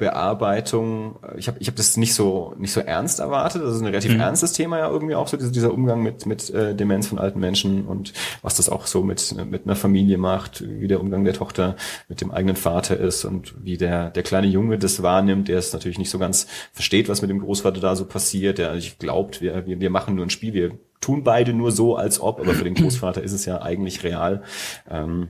Bearbeitung, 0.01 1.19
ich 1.37 1.47
habe 1.47 1.59
ich 1.59 1.67
hab 1.67 1.75
das 1.75 1.95
nicht 1.95 2.15
so 2.15 2.55
nicht 2.57 2.73
so 2.73 2.79
ernst 2.79 3.19
erwartet. 3.19 3.61
Das 3.61 3.75
ist 3.75 3.81
ein 3.81 3.85
relativ 3.85 4.15
mhm. 4.15 4.19
ernstes 4.19 4.51
Thema 4.51 4.79
ja 4.79 4.89
irgendwie 4.89 5.13
auch 5.13 5.27
so 5.27 5.37
dieser, 5.37 5.51
dieser 5.51 5.71
Umgang 5.71 6.01
mit 6.01 6.25
mit 6.25 6.49
äh, 6.49 6.73
Demenz 6.73 7.05
von 7.05 7.19
alten 7.19 7.39
Menschen 7.39 7.85
und 7.85 8.11
was 8.41 8.55
das 8.55 8.67
auch 8.67 8.87
so 8.87 9.03
mit 9.03 9.35
mit 9.45 9.65
einer 9.65 9.75
Familie 9.75 10.17
macht, 10.17 10.63
wie 10.67 10.87
der 10.87 11.01
Umgang 11.01 11.23
der 11.23 11.35
Tochter 11.35 11.75
mit 12.09 12.19
dem 12.19 12.31
eigenen 12.31 12.55
Vater 12.55 12.97
ist 12.97 13.25
und 13.25 13.53
wie 13.63 13.77
der 13.77 14.09
der 14.09 14.23
kleine 14.23 14.47
Junge 14.47 14.79
das 14.79 15.03
wahrnimmt, 15.03 15.49
der 15.49 15.59
es 15.59 15.71
natürlich 15.71 15.99
nicht 15.99 16.09
so 16.09 16.17
ganz 16.17 16.47
versteht, 16.73 17.07
was 17.07 17.21
mit 17.21 17.29
dem 17.29 17.39
Großvater 17.39 17.79
da 17.79 17.95
so 17.95 18.05
passiert, 18.05 18.57
der 18.57 18.73
nicht 18.73 18.97
glaubt, 18.97 19.39
wir 19.39 19.67
wir, 19.67 19.79
wir 19.79 19.89
machen 19.91 20.15
nur 20.15 20.25
ein 20.25 20.31
Spiel, 20.31 20.53
wir 20.55 20.71
tun 20.99 21.23
beide 21.23 21.53
nur 21.53 21.71
so, 21.71 21.95
als 21.95 22.19
ob, 22.19 22.39
aber 22.39 22.55
für 22.55 22.63
den 22.63 22.73
Großvater 22.73 23.21
ist 23.21 23.33
es 23.33 23.45
ja 23.45 23.61
eigentlich 23.61 24.03
real. 24.03 24.41
Ähm, 24.89 25.27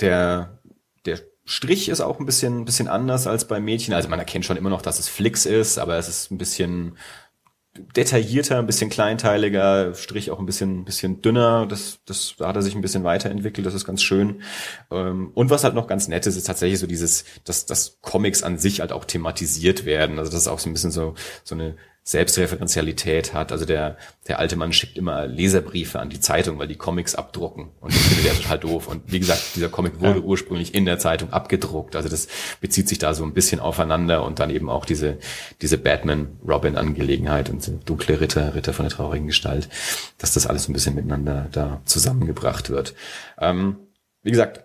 der 0.00 0.57
Strich 1.48 1.88
ist 1.88 2.02
auch 2.02 2.20
ein 2.20 2.26
bisschen, 2.26 2.60
ein 2.60 2.64
bisschen 2.66 2.88
anders 2.88 3.26
als 3.26 3.46
bei 3.46 3.58
Mädchen. 3.58 3.94
Also 3.94 4.10
man 4.10 4.18
erkennt 4.18 4.44
schon 4.44 4.58
immer 4.58 4.68
noch, 4.68 4.82
dass 4.82 4.98
es 4.98 5.08
Flix 5.08 5.46
ist, 5.46 5.78
aber 5.78 5.96
es 5.96 6.06
ist 6.06 6.30
ein 6.30 6.36
bisschen 6.36 6.98
detaillierter, 7.96 8.58
ein 8.58 8.66
bisschen 8.66 8.90
kleinteiliger, 8.90 9.94
Strich 9.94 10.30
auch 10.30 10.40
ein 10.40 10.44
bisschen, 10.44 10.84
bisschen 10.84 11.22
dünner. 11.22 11.66
Das, 11.66 12.00
das, 12.04 12.34
da 12.36 12.48
hat 12.48 12.56
er 12.56 12.60
sich 12.60 12.74
ein 12.74 12.82
bisschen 12.82 13.02
weiterentwickelt. 13.02 13.66
Das 13.66 13.72
ist 13.72 13.86
ganz 13.86 14.02
schön. 14.02 14.42
Ähm, 14.90 15.30
und 15.32 15.48
was 15.48 15.64
halt 15.64 15.74
noch 15.74 15.86
ganz 15.86 16.06
nett 16.06 16.26
ist, 16.26 16.36
ist 16.36 16.46
tatsächlich 16.46 16.80
so 16.80 16.86
dieses, 16.86 17.24
dass, 17.44 17.64
dass 17.64 17.98
Comics 18.02 18.42
an 18.42 18.58
sich 18.58 18.80
halt 18.80 18.92
auch 18.92 19.06
thematisiert 19.06 19.86
werden. 19.86 20.18
Also 20.18 20.30
das 20.30 20.42
ist 20.42 20.48
auch 20.48 20.58
so 20.58 20.68
ein 20.68 20.74
bisschen 20.74 20.90
so, 20.90 21.14
so 21.44 21.54
eine 21.54 21.76
Selbstreferenzialität 22.08 23.34
hat. 23.34 23.52
Also 23.52 23.66
der, 23.66 23.98
der 24.28 24.38
alte 24.38 24.56
Mann 24.56 24.72
schickt 24.72 24.96
immer 24.96 25.26
Leserbriefe 25.26 26.00
an 26.00 26.08
die 26.08 26.20
Zeitung, 26.20 26.58
weil 26.58 26.66
die 26.66 26.76
Comics 26.76 27.14
abdrucken. 27.14 27.68
Und 27.80 27.90
ich 27.90 27.98
finde 27.98 28.22
der 28.22 28.34
total 28.34 28.58
doof. 28.58 28.88
Und 28.88 29.12
wie 29.12 29.20
gesagt, 29.20 29.42
dieser 29.56 29.68
Comic 29.68 30.00
wurde 30.00 30.20
ja. 30.20 30.24
ursprünglich 30.24 30.74
in 30.74 30.86
der 30.86 30.98
Zeitung 30.98 31.34
abgedruckt. 31.34 31.96
Also 31.96 32.08
das 32.08 32.28
bezieht 32.62 32.88
sich 32.88 32.96
da 32.96 33.12
so 33.12 33.24
ein 33.24 33.34
bisschen 33.34 33.60
aufeinander 33.60 34.24
und 34.24 34.38
dann 34.38 34.48
eben 34.48 34.70
auch 34.70 34.86
diese, 34.86 35.18
diese 35.60 35.76
Batman-Robin-Angelegenheit 35.76 37.50
und 37.50 37.70
dunkle 37.84 38.22
Ritter, 38.22 38.54
Ritter 38.54 38.72
von 38.72 38.86
der 38.86 38.96
traurigen 38.96 39.26
Gestalt, 39.26 39.68
dass 40.16 40.32
das 40.32 40.46
alles 40.46 40.62
so 40.62 40.70
ein 40.70 40.72
bisschen 40.72 40.94
miteinander 40.94 41.48
da 41.52 41.82
zusammengebracht 41.84 42.70
wird. 42.70 42.94
Ähm, 43.38 43.76
wie 44.22 44.30
gesagt, 44.30 44.64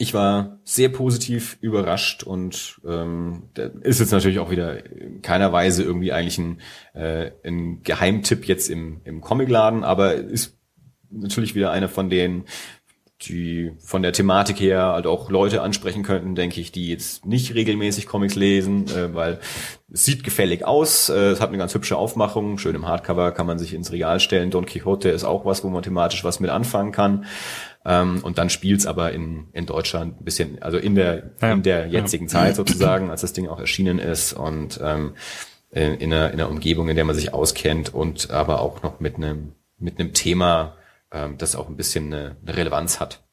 ich 0.00 0.14
war 0.14 0.60
sehr 0.62 0.90
positiv 0.90 1.58
überrascht 1.60 2.22
und 2.22 2.80
ähm, 2.86 3.50
ist 3.82 3.98
jetzt 3.98 4.12
natürlich 4.12 4.38
auch 4.38 4.50
wieder 4.50 4.86
in 4.92 5.22
keiner 5.22 5.52
Weise 5.52 5.82
irgendwie 5.82 6.12
eigentlich 6.12 6.38
ein, 6.38 6.60
äh, 6.94 7.32
ein 7.44 7.82
Geheimtipp 7.82 8.46
jetzt 8.46 8.70
im, 8.70 9.00
im 9.04 9.20
Comicladen, 9.20 9.82
aber 9.82 10.14
ist 10.14 10.56
natürlich 11.10 11.56
wieder 11.56 11.72
einer 11.72 11.88
von 11.88 12.10
denen, 12.10 12.44
die 13.22 13.72
von 13.80 14.02
der 14.02 14.12
Thematik 14.12 14.60
her 14.60 14.92
halt 14.92 15.06
auch 15.06 15.28
Leute 15.28 15.62
ansprechen 15.62 16.04
könnten, 16.04 16.36
denke 16.36 16.60
ich, 16.60 16.70
die 16.70 16.88
jetzt 16.88 17.26
nicht 17.26 17.54
regelmäßig 17.54 18.06
Comics 18.06 18.36
lesen, 18.36 18.86
äh, 18.88 19.12
weil 19.12 19.40
es 19.92 20.04
sieht 20.04 20.22
gefällig 20.22 20.64
aus, 20.64 21.08
äh, 21.08 21.30
es 21.30 21.40
hat 21.40 21.48
eine 21.48 21.58
ganz 21.58 21.74
hübsche 21.74 21.96
Aufmachung, 21.96 22.58
schön 22.58 22.76
im 22.76 22.86
Hardcover 22.86 23.32
kann 23.32 23.46
man 23.46 23.58
sich 23.58 23.74
ins 23.74 23.90
Regal 23.90 24.20
stellen. 24.20 24.50
Don 24.50 24.66
Quixote 24.66 25.08
ist 25.08 25.24
auch 25.24 25.44
was, 25.44 25.64
wo 25.64 25.68
man 25.68 25.82
thematisch 25.82 26.22
was 26.22 26.38
mit 26.38 26.50
anfangen 26.50 26.92
kann. 26.92 27.24
Ähm, 27.84 28.20
und 28.22 28.38
dann 28.38 28.50
spielt's 28.50 28.86
aber 28.86 29.12
in, 29.12 29.48
in 29.52 29.66
Deutschland 29.66 30.20
ein 30.20 30.24
bisschen, 30.24 30.62
also 30.62 30.78
in 30.78 30.94
der, 30.94 31.30
ja, 31.40 31.52
in 31.52 31.62
der 31.62 31.88
jetzigen 31.88 32.26
ja. 32.26 32.30
Zeit 32.30 32.56
sozusagen, 32.56 33.10
als 33.10 33.22
das 33.22 33.32
Ding 33.32 33.48
auch 33.48 33.58
erschienen 33.58 33.98
ist 33.98 34.32
und 34.32 34.78
ähm, 34.82 35.14
in, 35.70 35.94
in, 35.94 36.12
einer, 36.12 36.30
in 36.30 36.40
einer 36.40 36.50
Umgebung, 36.50 36.88
in 36.88 36.96
der 36.96 37.04
man 37.04 37.16
sich 37.16 37.34
auskennt 37.34 37.92
und 37.92 38.30
aber 38.30 38.60
auch 38.60 38.82
noch 38.82 39.00
mit 39.00 39.16
einem, 39.16 39.54
mit 39.78 39.98
einem 39.98 40.12
Thema, 40.12 40.77
ähm, 41.12 41.38
das 41.38 41.56
auch 41.56 41.68
ein 41.68 41.76
bisschen 41.76 42.12
eine, 42.12 42.36
eine 42.42 42.56
Relevanz 42.56 43.00
hat. 43.00 43.28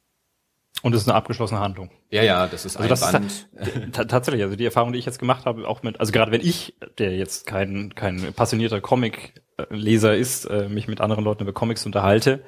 Und 0.81 0.93
es 0.93 1.01
ist 1.01 1.07
eine 1.07 1.15
abgeschlossene 1.15 1.59
Handlung. 1.59 1.89
Ja, 2.11 2.21
ja, 2.21 2.47
das 2.47 2.65
ist 2.65 2.77
also 2.77 2.89
das 2.89 3.11
Band. 3.11 3.49
Ist, 3.53 3.93
tatsächlich, 3.93 4.43
also 4.43 4.55
die 4.55 4.65
Erfahrung, 4.65 4.93
die 4.93 4.99
ich 4.99 5.05
jetzt 5.05 5.19
gemacht 5.19 5.45
habe, 5.45 5.67
auch 5.67 5.83
mit, 5.83 5.99
also 5.99 6.11
gerade 6.11 6.31
wenn 6.31 6.41
ich, 6.41 6.75
der 6.97 7.15
jetzt 7.15 7.47
kein, 7.47 7.95
kein 7.95 8.33
passionierter 8.33 8.81
Comic-Leser 8.81 10.15
ist, 10.15 10.45
äh, 10.45 10.69
mich 10.69 10.87
mit 10.87 11.01
anderen 11.01 11.23
Leuten 11.23 11.43
über 11.43 11.53
Comics 11.53 11.85
unterhalte, 11.85 12.43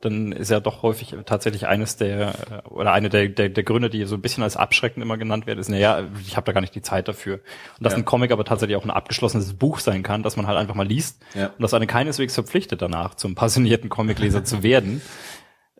dann 0.00 0.32
ist 0.32 0.50
ja 0.50 0.60
doch 0.60 0.82
häufig 0.82 1.16
tatsächlich 1.26 1.66
eines 1.66 1.96
der 1.96 2.62
äh, 2.64 2.68
oder 2.68 2.92
eine 2.92 3.08
der, 3.08 3.28
der, 3.28 3.48
der 3.48 3.64
Gründe, 3.64 3.90
die 3.90 4.04
so 4.04 4.14
ein 4.14 4.20
bisschen 4.20 4.42
als 4.42 4.56
abschreckend 4.56 5.02
immer 5.02 5.18
genannt 5.18 5.46
werden, 5.46 5.58
ist, 5.58 5.68
naja, 5.68 6.02
ich 6.26 6.36
habe 6.36 6.46
da 6.46 6.52
gar 6.52 6.60
nicht 6.60 6.74
die 6.74 6.82
Zeit 6.82 7.08
dafür. 7.08 7.40
Und 7.78 7.84
dass 7.84 7.94
ja. 7.94 7.98
ein 7.98 8.04
Comic 8.04 8.30
aber 8.30 8.44
tatsächlich 8.44 8.76
auch 8.76 8.84
ein 8.84 8.90
abgeschlossenes 8.90 9.54
Buch 9.54 9.80
sein 9.80 10.02
kann, 10.02 10.22
dass 10.22 10.36
man 10.36 10.46
halt 10.46 10.58
einfach 10.58 10.74
mal 10.74 10.86
liest 10.86 11.20
ja. 11.34 11.46
und 11.46 11.62
dass 11.62 11.74
eine 11.74 11.86
keineswegs 11.86 12.34
verpflichtet 12.34 12.80
danach, 12.80 13.14
zum 13.14 13.34
passionierten 13.34 13.88
Comicleser 13.88 14.44
zu 14.44 14.62
werden. 14.62 15.02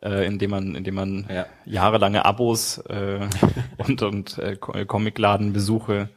Äh, 0.01 0.25
indem 0.27 0.51
man, 0.51 0.75
indem 0.75 0.95
man 0.95 1.25
ja. 1.29 1.45
jahrelange 1.65 2.23
Abos 2.23 2.77
äh, 2.87 3.19
und, 3.77 4.01
und 4.01 4.37
äh, 4.37 4.55
Comicladenbesuche 4.55 6.07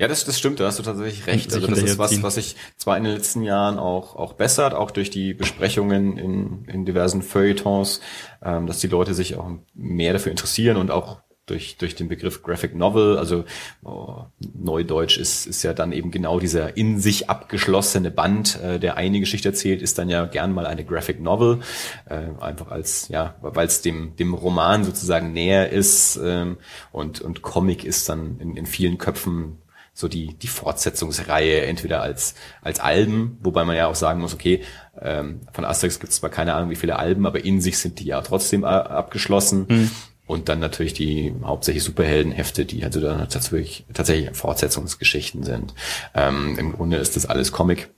ja, 0.00 0.08
das, 0.08 0.24
das 0.24 0.38
stimmt, 0.38 0.58
da 0.58 0.64
hast 0.64 0.78
du 0.78 0.82
tatsächlich 0.82 1.26
recht. 1.26 1.52
Also 1.52 1.66
das 1.66 1.82
ist 1.82 1.98
was, 1.98 2.22
was 2.22 2.36
sich 2.36 2.56
zwar 2.78 2.96
in 2.96 3.04
den 3.04 3.12
letzten 3.12 3.42
Jahren 3.42 3.78
auch, 3.78 4.16
auch 4.16 4.32
bessert, 4.32 4.72
auch 4.72 4.92
durch 4.92 5.10
die 5.10 5.34
Besprechungen 5.34 6.16
in, 6.16 6.64
in 6.64 6.86
diversen 6.86 7.20
Feuilletons, 7.20 8.00
ähm, 8.42 8.66
dass 8.66 8.78
die 8.78 8.86
Leute 8.86 9.12
sich 9.12 9.36
auch 9.36 9.50
mehr 9.74 10.14
dafür 10.14 10.30
interessieren 10.30 10.78
und 10.78 10.90
auch 10.90 11.18
durch, 11.44 11.76
durch 11.76 11.96
den 11.96 12.08
Begriff 12.08 12.42
Graphic 12.42 12.74
Novel, 12.74 13.18
also 13.18 13.44
oh, 13.82 14.24
Neudeutsch 14.54 15.18
ist, 15.18 15.46
ist 15.46 15.62
ja 15.64 15.74
dann 15.74 15.92
eben 15.92 16.10
genau 16.10 16.40
dieser 16.40 16.78
in 16.78 16.98
sich 16.98 17.28
abgeschlossene 17.28 18.10
Band, 18.10 18.58
äh, 18.62 18.78
der 18.78 18.96
eine 18.96 19.20
Geschichte 19.20 19.50
erzählt, 19.50 19.82
ist 19.82 19.98
dann 19.98 20.08
ja 20.08 20.24
gern 20.24 20.54
mal 20.54 20.66
eine 20.66 20.86
Graphic 20.86 21.20
Novel, 21.20 21.60
äh, 22.06 22.28
einfach 22.40 22.70
als, 22.70 23.08
ja, 23.08 23.34
weil 23.42 23.66
es 23.66 23.82
dem, 23.82 24.16
dem 24.16 24.32
Roman 24.32 24.82
sozusagen 24.82 25.34
näher 25.34 25.68
ist 25.68 26.18
ähm, 26.24 26.56
und, 26.90 27.20
und 27.20 27.42
Comic 27.42 27.84
ist 27.84 28.08
dann 28.08 28.40
in, 28.40 28.56
in 28.56 28.64
vielen 28.64 28.96
Köpfen 28.96 29.58
so 30.00 30.08
die, 30.08 30.34
die 30.34 30.48
Fortsetzungsreihe 30.48 31.62
entweder 31.62 32.02
als, 32.02 32.34
als 32.62 32.80
Alben, 32.80 33.38
wobei 33.42 33.64
man 33.64 33.76
ja 33.76 33.86
auch 33.86 33.94
sagen 33.94 34.20
muss, 34.20 34.34
okay, 34.34 34.62
ähm, 35.00 35.40
von 35.52 35.64
Asterix 35.64 36.00
gibt 36.00 36.12
es 36.12 36.18
zwar 36.18 36.30
keine 36.30 36.54
Ahnung, 36.54 36.70
wie 36.70 36.76
viele 36.76 36.98
Alben, 36.98 37.26
aber 37.26 37.44
in 37.44 37.60
sich 37.60 37.78
sind 37.78 38.00
die 38.00 38.06
ja 38.06 38.20
trotzdem 38.22 38.64
abgeschlossen. 38.64 39.66
Mhm. 39.68 39.90
Und 40.26 40.48
dann 40.48 40.60
natürlich 40.60 40.94
die 40.94 41.34
hauptsächlich 41.42 41.82
Superheldenhefte, 41.82 42.64
die 42.64 42.84
also 42.84 43.00
dann 43.00 43.18
tatsächlich, 43.28 43.84
tatsächlich 43.92 44.30
Fortsetzungsgeschichten 44.36 45.42
sind. 45.42 45.74
Ähm, 46.14 46.56
Im 46.56 46.72
Grunde 46.72 46.98
ist 46.98 47.16
das 47.16 47.26
alles 47.26 47.50
Comic. 47.50 47.90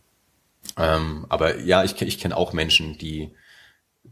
Ähm, 0.79 1.27
aber 1.29 1.61
ja, 1.61 1.85
ich, 1.85 2.01
ich 2.01 2.19
kenne 2.19 2.35
auch 2.35 2.55
Menschen, 2.55 2.97
die 2.97 3.33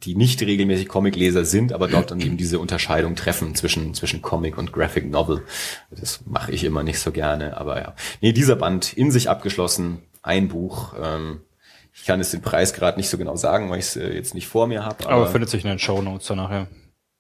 die 0.03 0.17
nicht 0.17 0.41
regelmäßig 0.41 0.89
Comicleser 0.89 1.45
sind, 1.45 1.73
aber 1.73 1.89
dort 1.89 2.11
dann 2.11 2.21
eben 2.21 2.37
diese 2.37 2.59
Unterscheidung 2.59 3.17
treffen 3.17 3.55
zwischen, 3.55 3.95
zwischen 3.95 4.23
Comic 4.23 4.57
und 4.57 4.73
Graphic 4.73 5.11
Novel. 5.11 5.43
Das 5.91 6.21
mache 6.27 6.53
ich 6.53 6.65
immer 6.65 6.83
nicht 6.83 6.99
so 6.99 7.13
gerne, 7.13 7.57
aber 7.57 7.81
ja. 7.81 7.95
Nee, 8.21 8.33
dieser 8.33 8.57
Band 8.57 8.93
in 8.93 9.11
sich 9.11 9.29
abgeschlossen, 9.29 9.99
ein 10.23 10.49
Buch. 10.49 10.95
Ähm, 11.01 11.41
ich 11.93 12.05
kann 12.05 12.21
jetzt 12.21 12.33
den 12.33 12.41
Preis 12.41 12.73
gerade 12.73 12.99
nicht 12.99 13.09
so 13.09 13.19
genau 13.19 13.37
sagen, 13.37 13.71
weil 13.71 13.79
ich 13.79 13.87
es 13.87 13.97
äh, 13.97 14.15
jetzt 14.15 14.35
nicht 14.35 14.47
vor 14.47 14.67
mir 14.67 14.85
habe. 14.85 15.05
Aber, 15.05 15.15
aber 15.15 15.27
findet 15.27 15.51
sich 15.51 15.65
in 15.65 15.71
den 15.71 15.79
Show 15.79 16.01
Notes 16.01 16.27
dann 16.29 16.39
nachher. 16.39 16.69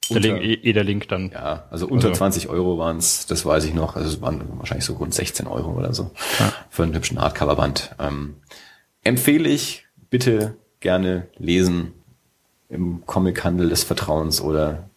Der 0.09 0.21
Link, 0.21 0.43
eh, 0.43 0.55
eh 0.55 0.73
der 0.73 0.85
Link 0.85 1.09
dann. 1.09 1.31
Ja, 1.31 1.67
also 1.71 1.87
unter 1.87 2.09
also. 2.09 2.19
20 2.19 2.49
Euro 2.49 2.79
waren 2.79 2.97
es, 2.97 3.27
das 3.27 3.45
weiß 3.45 3.65
ich 3.65 3.75
noch. 3.75 3.95
Also 3.95 4.09
es 4.09 4.21
waren 4.21 4.43
wahrscheinlich 4.59 4.85
so 4.85 4.95
rund 4.95 5.15
16 5.15 5.47
Euro 5.47 5.73
oder 5.73 5.95
so 5.95 6.11
ja. 6.39 6.53
für 6.69 6.83
einen 6.83 6.95
hübschen 6.95 7.21
Hardcover-Band. 7.21 7.95
Ähm, 8.01 8.37
empfehle 9.05 9.49
ich, 9.49 9.87
bitte 10.09 10.57
gerne 10.81 11.29
lesen 11.37 11.93
im 12.71 13.05
Comichandel 13.05 13.69
des 13.69 13.85
Vertrauens 13.85 14.41
oder 14.41 14.89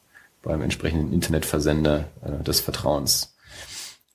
beim 0.42 0.62
entsprechenden 0.62 1.12
Internetversender 1.12 2.06
äh, 2.24 2.44
des 2.44 2.60
Vertrauens. 2.60 3.34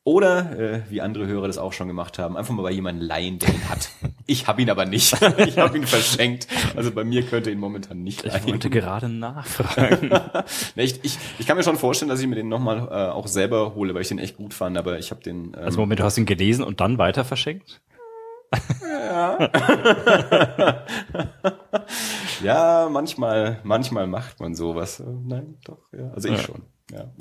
Oder, 0.05 0.59
äh, 0.59 0.81
wie 0.89 1.03
andere 1.03 1.27
Hörer 1.27 1.49
das 1.49 1.59
auch 1.59 1.75
schon 1.75 1.87
gemacht 1.87 2.19
haben, 2.19 2.39
einfach 2.39 2.55
mal 2.55 2.63
bei 2.63 2.71
jemandem 2.71 3.07
leihen, 3.07 3.39
der 3.39 3.51
ihn 3.51 3.69
hat. 3.69 3.91
Ich 4.31 4.47
habe 4.47 4.61
ihn 4.61 4.69
aber 4.69 4.85
nicht. 4.85 5.15
ich 5.39 5.57
habe 5.57 5.79
ihn 5.79 5.87
verschenkt. 5.87 6.49
Also 6.77 6.91
bei 6.91 7.03
mir 7.03 7.23
könnte 7.23 7.51
ihn 7.51 7.59
momentan 7.59 8.03
nicht 8.03 8.25
leihen. 8.25 8.43
Ich 8.45 8.53
wollte 8.53 8.69
gerade 8.69 9.09
nachfragen. 9.09 10.11
ich, 10.77 11.03
ich, 11.03 11.19
ich 11.39 11.47
kann 11.47 11.57
mir 11.57 11.63
schon 11.63 11.79
vorstellen, 11.79 12.11
dass 12.11 12.21
ich 12.21 12.27
mir 12.27 12.35
den 12.35 12.49
nochmal 12.49 12.89
äh, 12.91 13.11
auch 13.11 13.27
selber 13.27 13.75
hole, 13.75 13.95
weil 13.95 14.03
ich 14.03 14.09
den 14.09 14.19
echt 14.19 14.37
gut 14.37 14.53
fand, 14.53 14.77
aber 14.77 14.99
ich 14.99 15.13
habe 15.13 15.23
den... 15.23 15.55
Ähm, 15.55 15.55
also 15.55 15.81
Moment, 15.81 16.01
du 16.01 16.05
hast 16.05 16.19
ihn 16.19 16.27
gelesen 16.27 16.63
und 16.63 16.81
dann 16.81 16.99
weiter 16.99 17.25
verschenkt? 17.25 17.81
Ja. 18.83 19.51
ja, 22.43 22.89
manchmal, 22.91 23.61
manchmal 23.63 24.07
macht 24.07 24.41
man 24.41 24.55
sowas. 24.55 25.03
Nein, 25.25 25.59
doch, 25.65 25.79
ja. 25.93 26.11
Also 26.15 26.29
ich 26.29 26.37
ja. 26.37 26.43
schon, 26.43 26.63
ja. 26.91 27.13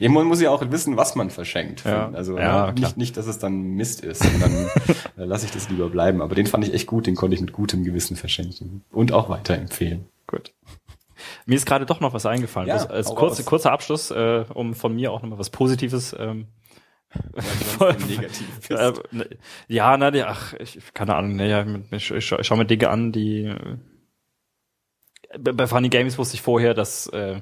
Man 0.08 0.26
muss 0.26 0.42
ja 0.42 0.50
auch 0.50 0.62
wissen, 0.70 0.98
was 0.98 1.14
man 1.14 1.30
verschenkt. 1.30 1.84
Ja. 1.84 2.10
Also 2.10 2.36
ja, 2.36 2.72
nicht, 2.72 2.98
nicht, 2.98 3.16
dass 3.16 3.26
es 3.26 3.38
dann 3.38 3.62
Mist 3.62 4.02
ist. 4.02 4.22
Und 4.22 4.42
dann 4.42 4.68
lasse 5.16 5.46
ich 5.46 5.52
das 5.52 5.70
lieber 5.70 5.88
bleiben. 5.88 6.20
Aber 6.20 6.34
den 6.34 6.46
fand 6.46 6.66
ich 6.66 6.74
echt 6.74 6.86
gut, 6.86 7.06
den 7.06 7.14
konnte 7.14 7.34
ich 7.34 7.40
mit 7.40 7.52
gutem 7.52 7.82
Gewissen 7.82 8.16
verschenken. 8.16 8.84
Und 8.90 9.12
auch 9.12 9.30
weiterempfehlen. 9.30 10.08
Gut. 10.26 10.52
Mir 11.46 11.56
ist 11.56 11.66
gerade 11.66 11.86
doch 11.86 12.00
noch 12.00 12.12
was 12.14 12.26
eingefallen. 12.26 12.68
Ja, 12.68 12.84
als 12.84 13.06
kurze, 13.06 13.44
kurzer 13.44 13.72
Abschluss, 13.72 14.10
äh, 14.10 14.44
um 14.52 14.74
von 14.74 14.94
mir 14.94 15.12
auch 15.12 15.22
nochmal 15.22 15.38
was 15.38 15.50
Positives 15.50 16.14
ähm, 16.18 16.48
negativ 18.08 18.70
äh, 18.70 18.92
ne, 19.10 19.28
ja, 19.68 19.96
na, 19.96 20.10
die, 20.10 20.22
ach, 20.22 20.54
ich, 20.54 20.78
keine 20.94 21.14
Ahnung, 21.14 21.36
ne, 21.36 21.48
ja, 21.48 21.66
ich, 21.90 22.10
ich, 22.10 22.32
ich 22.32 22.46
schaue 22.46 22.58
mir 22.58 22.66
Dinge 22.66 22.90
an, 22.90 23.12
die 23.12 23.44
äh, 23.44 23.76
bei 25.38 25.66
Funny 25.66 25.88
Games 25.88 26.18
wusste 26.18 26.34
ich 26.34 26.42
vorher, 26.42 26.74
das 26.74 27.06
äh, 27.08 27.40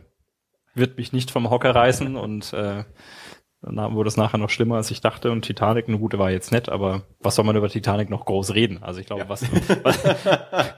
wird 0.74 0.96
mich 0.96 1.12
nicht 1.12 1.30
vom 1.30 1.50
Hocker 1.50 1.74
reißen 1.74 2.16
und 2.16 2.52
äh, 2.52 2.84
dann 3.62 3.94
wurde 3.94 4.08
es 4.08 4.16
nachher 4.16 4.38
noch 4.38 4.48
schlimmer, 4.48 4.76
als 4.76 4.90
ich 4.90 5.00
dachte. 5.00 5.30
Und 5.30 5.42
Titanic, 5.42 5.86
eine 5.86 5.98
gute 5.98 6.18
war 6.18 6.30
jetzt 6.30 6.50
nett, 6.50 6.68
aber 6.68 7.02
was 7.18 7.34
soll 7.34 7.44
man 7.44 7.56
über 7.56 7.68
Titanic 7.68 8.08
noch 8.08 8.24
groß 8.24 8.54
reden? 8.54 8.82
Also 8.82 9.00
ich 9.00 9.06
glaube, 9.06 9.22
ja. 9.22 9.28
was, 9.28 9.42
was 9.82 10.74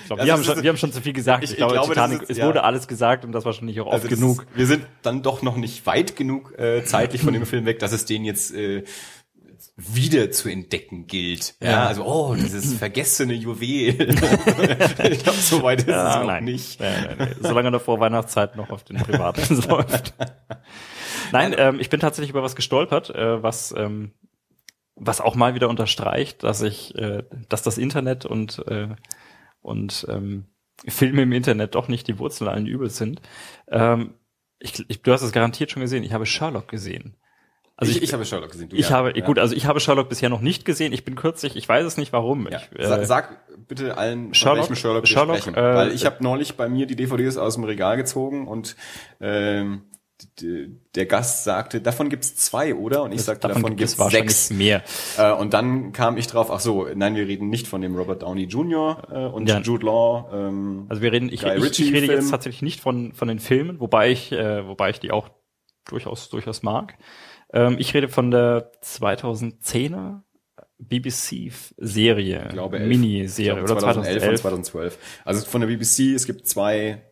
Ich 0.00 0.06
glaube, 0.06 0.24
wir, 0.24 0.32
haben 0.32 0.44
schon, 0.44 0.62
wir 0.62 0.68
haben 0.68 0.76
schon 0.76 0.92
zu 0.92 1.00
viel 1.00 1.12
gesagt. 1.12 1.44
Ich, 1.44 1.50
ich 1.50 1.56
glaube, 1.56 1.74
glaube 1.74 1.88
Titanic, 1.88 2.22
ist, 2.22 2.30
es 2.30 2.38
ja. 2.38 2.46
wurde 2.46 2.64
alles 2.64 2.88
gesagt 2.88 3.24
und 3.24 3.32
das 3.32 3.44
war 3.44 3.52
schon 3.52 3.66
nicht 3.66 3.80
auch 3.80 3.86
oft 3.86 3.94
also 4.04 4.08
genug. 4.08 4.42
Ist, 4.42 4.56
wir 4.56 4.66
sind 4.66 4.86
dann 5.02 5.22
doch 5.22 5.42
noch 5.42 5.56
nicht 5.56 5.86
weit 5.86 6.16
genug 6.16 6.58
äh, 6.58 6.84
zeitlich 6.84 7.22
von 7.22 7.32
dem 7.32 7.46
Film 7.46 7.64
weg, 7.64 7.78
dass 7.78 7.92
es 7.92 8.04
den 8.04 8.24
jetzt 8.24 8.54
äh, 8.54 8.84
wieder 9.76 10.30
zu 10.30 10.48
entdecken 10.48 11.06
gilt. 11.06 11.54
Ja, 11.60 11.70
ja 11.70 11.86
also 11.86 12.04
oh, 12.04 12.34
dieses 12.34 12.74
vergessene 12.78 13.34
Juwel. 13.34 13.88
ich 15.10 15.22
glaube, 15.22 15.38
so 15.38 15.62
weit 15.62 15.80
ist 15.80 15.88
ja, 15.88 16.10
es 16.10 16.16
noch 16.16 16.26
nein. 16.26 16.44
nicht. 16.44 16.80
Nein, 16.80 17.04
nein, 17.06 17.16
nein. 17.18 17.36
Solange 17.40 17.70
er 17.70 17.80
vor 17.80 18.00
Weihnachtszeit 18.00 18.56
noch 18.56 18.70
auf 18.70 18.84
den 18.84 18.96
Privaten 18.98 19.62
läuft. 19.68 20.14
Nein, 21.32 21.54
ähm, 21.56 21.80
ich 21.80 21.90
bin 21.90 22.00
tatsächlich 22.00 22.30
über 22.30 22.42
was 22.42 22.56
gestolpert, 22.56 23.10
äh, 23.10 23.42
was 23.42 23.74
ähm, 23.76 24.12
was 25.04 25.20
auch 25.20 25.34
mal 25.34 25.54
wieder 25.54 25.68
unterstreicht, 25.68 26.42
dass 26.42 26.62
ich, 26.62 26.94
äh, 26.94 27.24
dass 27.48 27.62
das 27.62 27.78
Internet 27.78 28.24
und 28.24 28.62
äh, 28.68 28.88
und 29.62 30.06
ähm, 30.08 30.46
Filme 30.86 31.22
im 31.22 31.32
Internet 31.32 31.74
doch 31.74 31.88
nicht 31.88 32.08
die 32.08 32.18
Wurzel 32.18 32.48
allen 32.48 32.66
Übels 32.66 32.96
sind. 32.96 33.22
Ähm, 33.68 34.14
ich, 34.58 34.84
ich, 34.88 35.02
du 35.02 35.12
hast 35.12 35.22
es 35.22 35.32
garantiert 35.32 35.70
schon 35.70 35.82
gesehen. 35.82 36.04
Ich 36.04 36.12
habe 36.12 36.26
Sherlock 36.26 36.68
gesehen. 36.68 37.16
Also 37.76 37.90
ich, 37.90 37.98
ich, 37.98 38.04
ich 38.04 38.12
habe 38.12 38.24
Sherlock 38.24 38.52
gesehen. 38.52 38.68
Du, 38.68 38.76
ich 38.76 38.90
ja, 38.90 38.96
habe 38.96 39.16
ja. 39.16 39.24
gut, 39.24 39.38
also 39.38 39.56
ich 39.56 39.66
habe 39.66 39.80
Sherlock 39.80 40.08
bisher 40.08 40.28
noch 40.28 40.40
nicht 40.40 40.64
gesehen. 40.64 40.92
Ich 40.92 41.04
bin 41.04 41.14
kürzlich, 41.14 41.56
ich 41.56 41.68
weiß 41.68 41.84
es 41.84 41.96
nicht 41.96 42.12
warum. 42.12 42.48
Ja. 42.50 42.60
Ich, 42.72 42.78
äh, 42.78 43.04
sag, 43.06 43.66
bitte 43.66 43.96
allen, 43.96 44.34
Sherlock, 44.34 44.60
welchem 44.60 44.76
Sherlock, 44.76 45.08
Sherlock 45.08 45.34
wir 45.34 45.40
sprechen, 45.40 45.54
äh, 45.56 45.74
weil 45.74 45.92
ich 45.92 46.04
habe 46.06 46.22
neulich 46.22 46.56
bei 46.56 46.68
mir 46.68 46.86
die 46.86 46.96
DVDs 46.96 47.38
aus 47.38 47.54
dem 47.54 47.64
Regal 47.64 47.96
gezogen 47.96 48.46
und 48.46 48.76
ähm, 49.20 49.82
der 50.40 51.06
Gast 51.06 51.44
sagte, 51.44 51.80
davon 51.80 52.08
gibt's 52.08 52.36
zwei, 52.36 52.74
oder? 52.74 53.02
Und 53.02 53.12
ich 53.12 53.22
sagte, 53.22 53.48
davon, 53.48 53.62
davon 53.62 53.76
gibt's 53.76 53.96
sechs. 53.96 54.50
mehr. 54.50 54.82
Äh, 55.18 55.32
und 55.32 55.54
dann 55.54 55.92
kam 55.92 56.16
ich 56.16 56.26
drauf, 56.26 56.50
ach 56.50 56.60
so, 56.60 56.86
nein, 56.94 57.14
wir 57.14 57.26
reden 57.26 57.48
nicht 57.48 57.66
von 57.66 57.80
dem 57.80 57.96
Robert 57.96 58.22
Downey 58.22 58.44
Jr. 58.44 59.02
Äh, 59.10 59.26
und 59.26 59.48
ja. 59.48 59.60
Jude 59.60 59.86
Law. 59.86 60.30
Ähm, 60.32 60.86
also 60.88 61.02
wir 61.02 61.12
reden, 61.12 61.28
ich, 61.28 61.42
ich, 61.42 61.80
ich 61.80 61.92
rede 61.92 62.12
jetzt 62.12 62.30
tatsächlich 62.30 62.62
nicht 62.62 62.80
von 62.80 63.12
von 63.12 63.28
den 63.28 63.38
Filmen, 63.38 63.80
wobei 63.80 64.10
ich, 64.10 64.32
äh, 64.32 64.66
wobei 64.66 64.90
ich 64.90 65.00
die 65.00 65.10
auch 65.10 65.30
durchaus 65.88 66.28
durchaus 66.28 66.62
mag. 66.62 66.96
Ähm, 67.52 67.76
ich 67.78 67.94
rede 67.94 68.08
von 68.08 68.30
der 68.30 68.72
2010er 68.82 70.22
BBC-Serie, 70.78 72.50
Miniserie 72.70 73.62
oder 73.62 73.78
2011 73.78 74.28
und 74.28 74.38
2012. 74.38 74.98
Also 75.24 75.46
von 75.46 75.60
der 75.60 75.68
BBC, 75.68 76.14
es 76.14 76.26
gibt 76.26 76.46
zwei 76.46 77.02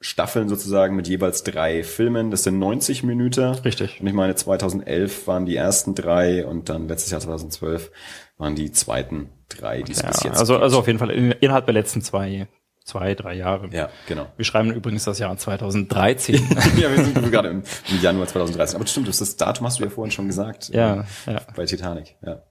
Staffeln 0.00 0.48
sozusagen 0.48 0.96
mit 0.96 1.08
jeweils 1.08 1.44
drei 1.44 1.82
Filmen. 1.82 2.30
Das 2.30 2.42
sind 2.42 2.58
90 2.58 3.04
Minuten. 3.04 3.54
Richtig. 3.64 4.00
Und 4.00 4.06
ich 4.06 4.12
meine, 4.12 4.34
2011 4.34 5.26
waren 5.26 5.46
die 5.46 5.56
ersten 5.56 5.94
drei 5.94 6.44
und 6.44 6.68
dann 6.68 6.88
letztes 6.88 7.10
Jahr 7.10 7.20
2012 7.20 7.90
waren 8.36 8.54
die 8.54 8.70
zweiten 8.72 9.30
drei, 9.48 9.82
die 9.82 9.92
es 9.92 10.02
ja, 10.02 10.08
bis 10.08 10.22
jetzt 10.24 10.38
Also, 10.38 10.54
gibt. 10.54 10.62
also 10.64 10.78
auf 10.78 10.86
jeden 10.86 10.98
Fall 10.98 11.10
innerhalb 11.10 11.64
der 11.66 11.74
letzten 11.74 12.02
zwei, 12.02 12.48
zwei, 12.84 13.14
drei 13.14 13.34
Jahre. 13.34 13.68
Ja, 13.72 13.88
genau. 14.06 14.26
Wir 14.36 14.44
schreiben 14.44 14.72
übrigens 14.72 15.04
das 15.04 15.18
Jahr 15.18 15.36
2013. 15.36 16.34
ja, 16.76 16.94
wir 16.94 17.02
sind 17.04 17.30
gerade 17.30 17.48
im, 17.48 17.62
im 17.90 18.02
Januar 18.02 18.26
2013. 18.26 18.76
Aber 18.76 18.86
stimmt, 18.86 19.08
das 19.08 19.36
Datum 19.36 19.66
hast 19.66 19.78
du 19.78 19.84
ja 19.84 19.90
vorhin 19.90 20.10
schon 20.10 20.26
gesagt. 20.26 20.68
Ja, 20.68 21.04
äh, 21.26 21.32
ja. 21.32 21.40
Bei 21.56 21.64
Titanic, 21.64 22.16
ja. 22.26 22.42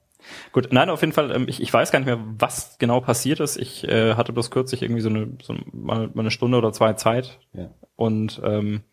Gut, 0.51 0.69
nein, 0.71 0.89
auf 0.89 1.01
jeden 1.01 1.13
Fall, 1.13 1.32
ähm, 1.32 1.45
ich, 1.47 1.61
ich 1.61 1.74
weiß 1.74 1.91
gar 1.91 1.99
nicht 1.99 2.05
mehr, 2.05 2.19
was 2.38 2.78
genau 2.78 3.01
passiert 3.01 3.39
ist. 3.39 3.57
Ich 3.57 3.88
äh, 3.88 4.15
hatte 4.15 4.34
bloß 4.34 4.51
kürzlich 4.51 4.82
irgendwie 4.82 5.01
so 5.01 5.09
eine, 5.09 5.38
so 5.41 5.53
mal, 5.71 6.09
mal 6.13 6.21
eine 6.21 6.32
Stunde 6.32 6.57
oder 6.57 6.71
zwei 6.71 6.93
Zeit. 6.93 7.39
Ja. 7.53 7.69
Und 7.95 8.41
ähm, 8.43 8.84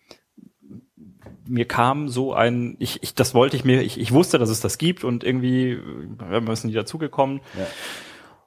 mir 1.47 1.67
kam 1.67 2.09
so 2.09 2.33
ein, 2.33 2.77
ich, 2.79 3.03
ich 3.03 3.15
das 3.15 3.35
wollte 3.35 3.57
ich 3.57 3.65
mir, 3.65 3.83
ich, 3.83 3.99
ich 3.99 4.13
wusste, 4.13 4.39
dass 4.39 4.51
es 4.51 4.61
das 4.61 4.79
gibt 4.79 5.05
und 5.05 5.25
irgendwie 5.25 5.73
äh, 5.73 6.41
wir 6.47 6.57
sind 6.57 6.71
die 6.71 6.77
dazugekommen. 6.77 7.41
Ja. 7.59 7.67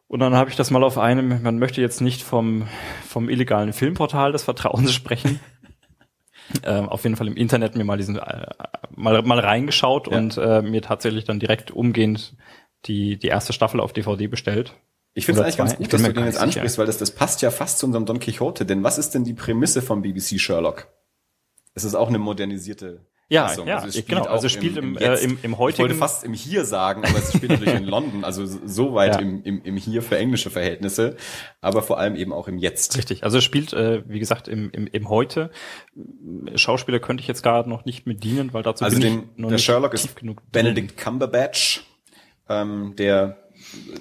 Und 0.08 0.20
dann 0.20 0.36
habe 0.36 0.50
ich 0.50 0.56
das 0.56 0.70
mal 0.70 0.84
auf 0.84 0.98
einem, 0.98 1.42
man 1.42 1.58
möchte 1.58 1.82
jetzt 1.82 2.00
nicht 2.00 2.22
vom, 2.22 2.68
vom 3.08 3.30
illegalen 3.30 3.74
Filmportal 3.74 4.32
des 4.32 4.44
Vertrauens 4.44 4.94
sprechen. 4.94 5.40
ähm, 6.64 6.88
auf 6.88 7.04
jeden 7.04 7.16
Fall 7.16 7.28
im 7.28 7.36
Internet 7.36 7.76
mir 7.76 7.84
mal 7.84 7.98
diesen 7.98 8.18
äh, 8.18 8.48
mal, 8.96 9.22
mal 9.24 9.40
reingeschaut 9.40 10.08
ja. 10.08 10.18
und 10.18 10.38
äh, 10.38 10.62
mir 10.62 10.82
tatsächlich 10.82 11.26
dann 11.26 11.40
direkt 11.40 11.72
umgehend 11.72 12.36
die, 12.86 13.18
die 13.18 13.28
erste 13.28 13.54
Staffel 13.54 13.80
auf 13.80 13.94
DVD 13.94 14.28
bestellt. 14.28 14.74
Ich 15.16 15.26
finde 15.26 15.42
es 15.42 15.46
eigentlich 15.46 15.58
ganz 15.58 15.76
gut, 15.76 15.94
dass 15.94 16.04
du 16.04 16.14
den 16.14 16.26
jetzt 16.26 16.40
ansprichst, 16.40 16.78
weil 16.78 16.88
das, 16.88 16.98
das 16.98 17.12
passt 17.12 17.42
ja 17.42 17.52
fast 17.52 17.78
zu 17.80 17.86
unserem 17.86 18.06
Don 18.06 18.20
Quixote. 18.20 18.66
Denn 18.66 18.84
was 18.84 18.98
ist 18.98 19.12
denn 19.12 19.24
die 19.24 19.34
Prämisse 19.34 19.82
vom 19.82 20.02
BBC 20.02 20.40
Sherlock? 20.40 20.88
Es 21.76 21.84
ist 21.84 21.96
auch 21.96 22.08
eine 22.08 22.18
modernisierte 22.18 23.06
ja, 23.30 23.48
Fassung. 23.48 23.68
ja, 23.68 23.80
also 23.80 24.02
genau. 24.06 24.24
Also 24.26 24.48
es 24.48 24.52
spielt 24.52 24.78
im, 24.78 24.98
im, 24.98 25.02
äh, 25.02 25.16
im, 25.16 25.40
im 25.42 25.58
heutigen. 25.58 25.86
Ich 25.86 25.90
wollte 25.92 25.96
fast 25.96 26.24
im 26.24 26.34
Hier 26.34 26.66
sagen, 26.66 27.04
aber 27.06 27.18
es 27.18 27.34
spielt 27.34 27.52
natürlich 27.52 27.76
in 27.76 27.86
London, 27.86 28.24
also 28.24 28.46
so 28.46 28.94
weit 28.94 29.16
ja. 29.16 29.22
im, 29.22 29.42
im, 29.44 29.64
im 29.64 29.78
Hier 29.78 30.02
für 30.02 30.18
englische 30.18 30.50
Verhältnisse, 30.50 31.16
aber 31.62 31.82
vor 31.82 32.00
allem 32.00 32.16
eben 32.16 32.34
auch 32.34 32.48
im 32.48 32.58
Jetzt. 32.58 32.98
Richtig. 32.98 33.24
Also 33.24 33.38
es 33.38 33.44
spielt, 33.44 33.74
äh, 33.74 34.04
wie 34.08 34.20
gesagt, 34.20 34.48
im, 34.48 34.70
im, 34.72 34.88
im 34.88 35.10
Heute. 35.10 35.52
Schauspieler 36.56 37.00
könnte 37.00 37.22
ich 37.22 37.28
jetzt 37.28 37.44
gerade 37.44 37.70
noch 37.70 37.86
nicht 37.86 38.06
mit 38.06 38.24
dienen, 38.24 38.54
weil 38.54 38.62
dazu 38.62 38.84
also 38.84 39.00
bin 39.00 39.02
den, 39.02 39.20
ich 39.20 39.38
noch 39.38 39.50
der 39.50 39.56
nicht 39.56 39.66
Sherlock 39.66 39.94
ist 39.94 40.16
genug 40.16 40.42
Benedict 40.52 40.98
Cumberbatch, 40.98 41.84
ähm, 42.50 42.96
der 42.98 43.38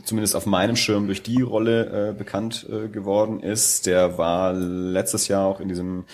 zumindest 0.05 0.35
auf 0.37 0.47
meinem 0.47 0.77
Schirm 0.77 1.07
durch 1.07 1.23
die 1.23 1.43
Rolle 1.43 2.11
äh, 2.11 2.13
bekannt 2.13 2.67
äh, 2.71 2.89
geworden 2.89 3.41
ist. 3.41 3.87
Der 3.87 4.19
war 4.19 4.53
letztes 4.53 5.29
Jahr 5.29 5.47
auch 5.47 5.61
in 5.61 5.69
diesem 5.69 6.05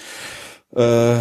äh, 0.74 1.16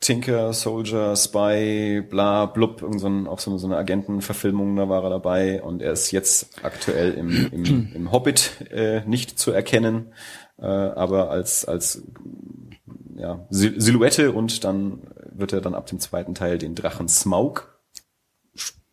Tinker, 0.00 0.52
Soldier, 0.52 1.16
Spy, 1.16 2.02
bla, 2.02 2.46
blub, 2.46 2.82
irgend 2.82 3.00
so 3.00 3.06
ein, 3.06 3.26
auch 3.26 3.38
so, 3.38 3.56
so 3.56 3.66
eine 3.66 3.78
Agentenverfilmung, 3.78 4.76
da 4.76 4.88
war 4.88 5.02
er 5.02 5.10
dabei 5.10 5.62
und 5.62 5.80
er 5.80 5.92
ist 5.92 6.10
jetzt 6.10 6.62
aktuell 6.62 7.14
im, 7.14 7.50
im, 7.50 7.90
im 7.94 8.12
Hobbit 8.12 8.70
äh, 8.70 9.02
nicht 9.06 9.38
zu 9.38 9.50
erkennen, 9.50 10.12
äh, 10.58 10.66
aber 10.66 11.30
als, 11.30 11.64
als 11.64 12.02
ja, 13.16 13.46
Silhouette 13.48 14.32
und 14.32 14.64
dann 14.64 15.00
wird 15.32 15.54
er 15.54 15.62
dann 15.62 15.74
ab 15.74 15.86
dem 15.86 16.00
zweiten 16.00 16.34
Teil 16.34 16.58
den 16.58 16.74
Drachen 16.74 17.08
Smaug 17.08 17.73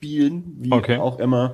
spielen, 0.02 0.56
wie 0.58 0.72
okay. 0.72 0.98
auch 0.98 1.20
immer. 1.20 1.54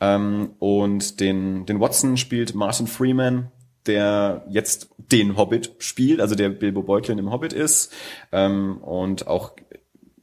Ähm, 0.00 0.54
und 0.58 1.20
den, 1.20 1.64
den 1.64 1.78
Watson 1.78 2.16
spielt 2.16 2.56
Martin 2.56 2.88
Freeman, 2.88 3.52
der 3.86 4.44
jetzt 4.48 4.88
den 4.98 5.36
Hobbit 5.36 5.76
spielt, 5.78 6.20
also 6.20 6.34
der 6.34 6.48
Bilbo 6.48 6.82
Beutlin 6.82 7.18
im 7.18 7.30
Hobbit 7.30 7.52
ist 7.52 7.92
ähm, 8.32 8.78
und 8.78 9.28
auch 9.28 9.52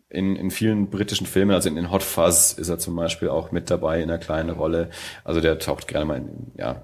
in, 0.10 0.36
in 0.36 0.52
vielen 0.52 0.90
britischen 0.90 1.26
Filmen, 1.26 1.52
also 1.52 1.70
in, 1.70 1.78
in 1.78 1.92
Hot 1.92 2.04
Fuzz 2.04 2.52
ist 2.52 2.68
er 2.68 2.78
zum 2.78 2.98
Beispiel 2.98 3.30
auch 3.30 3.54
mit 3.54 3.70
dabei 3.70 4.02
in 4.02 4.10
einer 4.10 4.20
kleinen 4.20 4.50
Rolle. 4.50 4.90
Also 5.24 5.40
der 5.40 5.58
taucht 5.58 5.88
gerne 5.88 6.06
mal 6.06 6.18
in, 6.18 6.52
ja, 6.58 6.84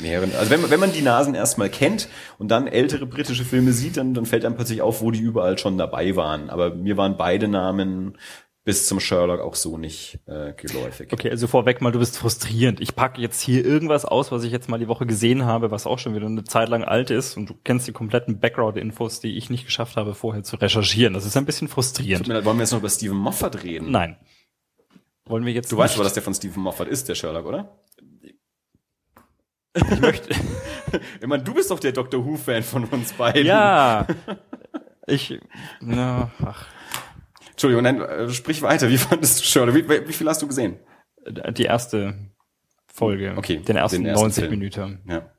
mehreren. 0.00 0.34
Also 0.38 0.50
wenn, 0.50 0.70
wenn 0.70 0.80
man 0.80 0.92
die 0.92 1.02
Nasen 1.02 1.34
erstmal 1.34 1.68
kennt 1.68 2.08
und 2.38 2.50
dann 2.50 2.66
ältere 2.66 3.04
britische 3.04 3.44
Filme 3.44 3.72
sieht, 3.72 3.98
dann, 3.98 4.14
dann 4.14 4.24
fällt 4.24 4.46
einem 4.46 4.54
plötzlich 4.54 4.80
auf, 4.80 5.02
wo 5.02 5.10
die 5.10 5.20
überall 5.20 5.58
schon 5.58 5.76
dabei 5.76 6.16
waren. 6.16 6.48
Aber 6.48 6.74
mir 6.74 6.96
waren 6.96 7.18
beide 7.18 7.46
Namen 7.46 8.16
bis 8.64 8.86
zum 8.86 9.00
Sherlock 9.00 9.40
auch 9.40 9.56
so 9.56 9.76
nicht 9.76 10.20
äh, 10.26 10.52
geläufig. 10.52 11.12
Okay, 11.12 11.30
also 11.30 11.48
vorweg 11.48 11.80
mal, 11.80 11.90
du 11.90 11.98
bist 11.98 12.16
frustrierend. 12.16 12.80
Ich 12.80 12.94
packe 12.94 13.20
jetzt 13.20 13.40
hier 13.40 13.64
irgendwas 13.64 14.04
aus, 14.04 14.30
was 14.30 14.44
ich 14.44 14.52
jetzt 14.52 14.68
mal 14.68 14.78
die 14.78 14.86
Woche 14.86 15.04
gesehen 15.04 15.44
habe, 15.44 15.72
was 15.72 15.86
auch 15.86 15.98
schon 15.98 16.14
wieder 16.14 16.26
eine 16.26 16.44
Zeit 16.44 16.68
lang 16.68 16.84
alt 16.84 17.10
ist 17.10 17.36
und 17.36 17.50
du 17.50 17.54
kennst 17.64 17.88
die 17.88 17.92
kompletten 17.92 18.38
Background-Infos, 18.38 19.20
die 19.20 19.36
ich 19.36 19.50
nicht 19.50 19.64
geschafft 19.64 19.96
habe, 19.96 20.14
vorher 20.14 20.44
zu 20.44 20.56
recherchieren. 20.56 21.14
Das 21.14 21.26
ist 21.26 21.36
ein 21.36 21.44
bisschen 21.44 21.66
frustrierend. 21.66 22.26
Tut 22.26 22.34
mir 22.34 22.44
wollen 22.44 22.56
wir 22.56 22.62
jetzt 22.62 22.72
noch 22.72 22.78
über 22.78 22.90
Stephen 22.90 23.16
Moffat 23.16 23.64
reden? 23.64 23.90
Nein. 23.90 24.16
Wollen 25.24 25.44
wir 25.44 25.52
jetzt 25.52 25.72
Du 25.72 25.76
weißt 25.76 25.96
aber, 25.96 26.04
dass 26.04 26.14
der 26.14 26.22
von 26.22 26.34
Stephen 26.34 26.62
Moffat 26.62 26.88
ist, 26.88 27.08
der 27.08 27.16
Sherlock, 27.16 27.46
oder? 27.46 27.78
Ich 29.74 30.00
möchte... 30.00 30.34
ich 31.20 31.26
meine, 31.26 31.42
du 31.42 31.54
bist 31.54 31.70
doch 31.70 31.80
der 31.80 31.92
Doctor 31.92 32.24
Who-Fan 32.24 32.62
von 32.62 32.84
uns 32.84 33.12
beiden. 33.12 33.46
Ja. 33.46 34.06
Ich... 35.08 35.36
Na, 35.80 36.30
ach... 36.44 36.68
Entschuldigung, 37.62 37.84
nein, 37.84 38.00
äh, 38.00 38.28
sprich 38.30 38.60
weiter. 38.62 38.88
Wie 38.88 38.98
fandest 38.98 39.40
du 39.40 39.44
Sherlock? 39.44 39.74
Wie, 39.76 39.88
wie 39.88 40.12
viel 40.12 40.28
hast 40.28 40.42
du 40.42 40.48
gesehen? 40.48 40.80
Die 41.52 41.62
erste 41.62 42.32
Folge. 42.86 43.34
Okay. 43.36 43.58
Den 43.58 43.76
ersten, 43.76 43.98
den 43.98 44.06
ersten 44.06 44.24
90 44.24 44.44
Film. 44.44 44.50
Minuten. 44.50 45.00
Ja. 45.08 45.30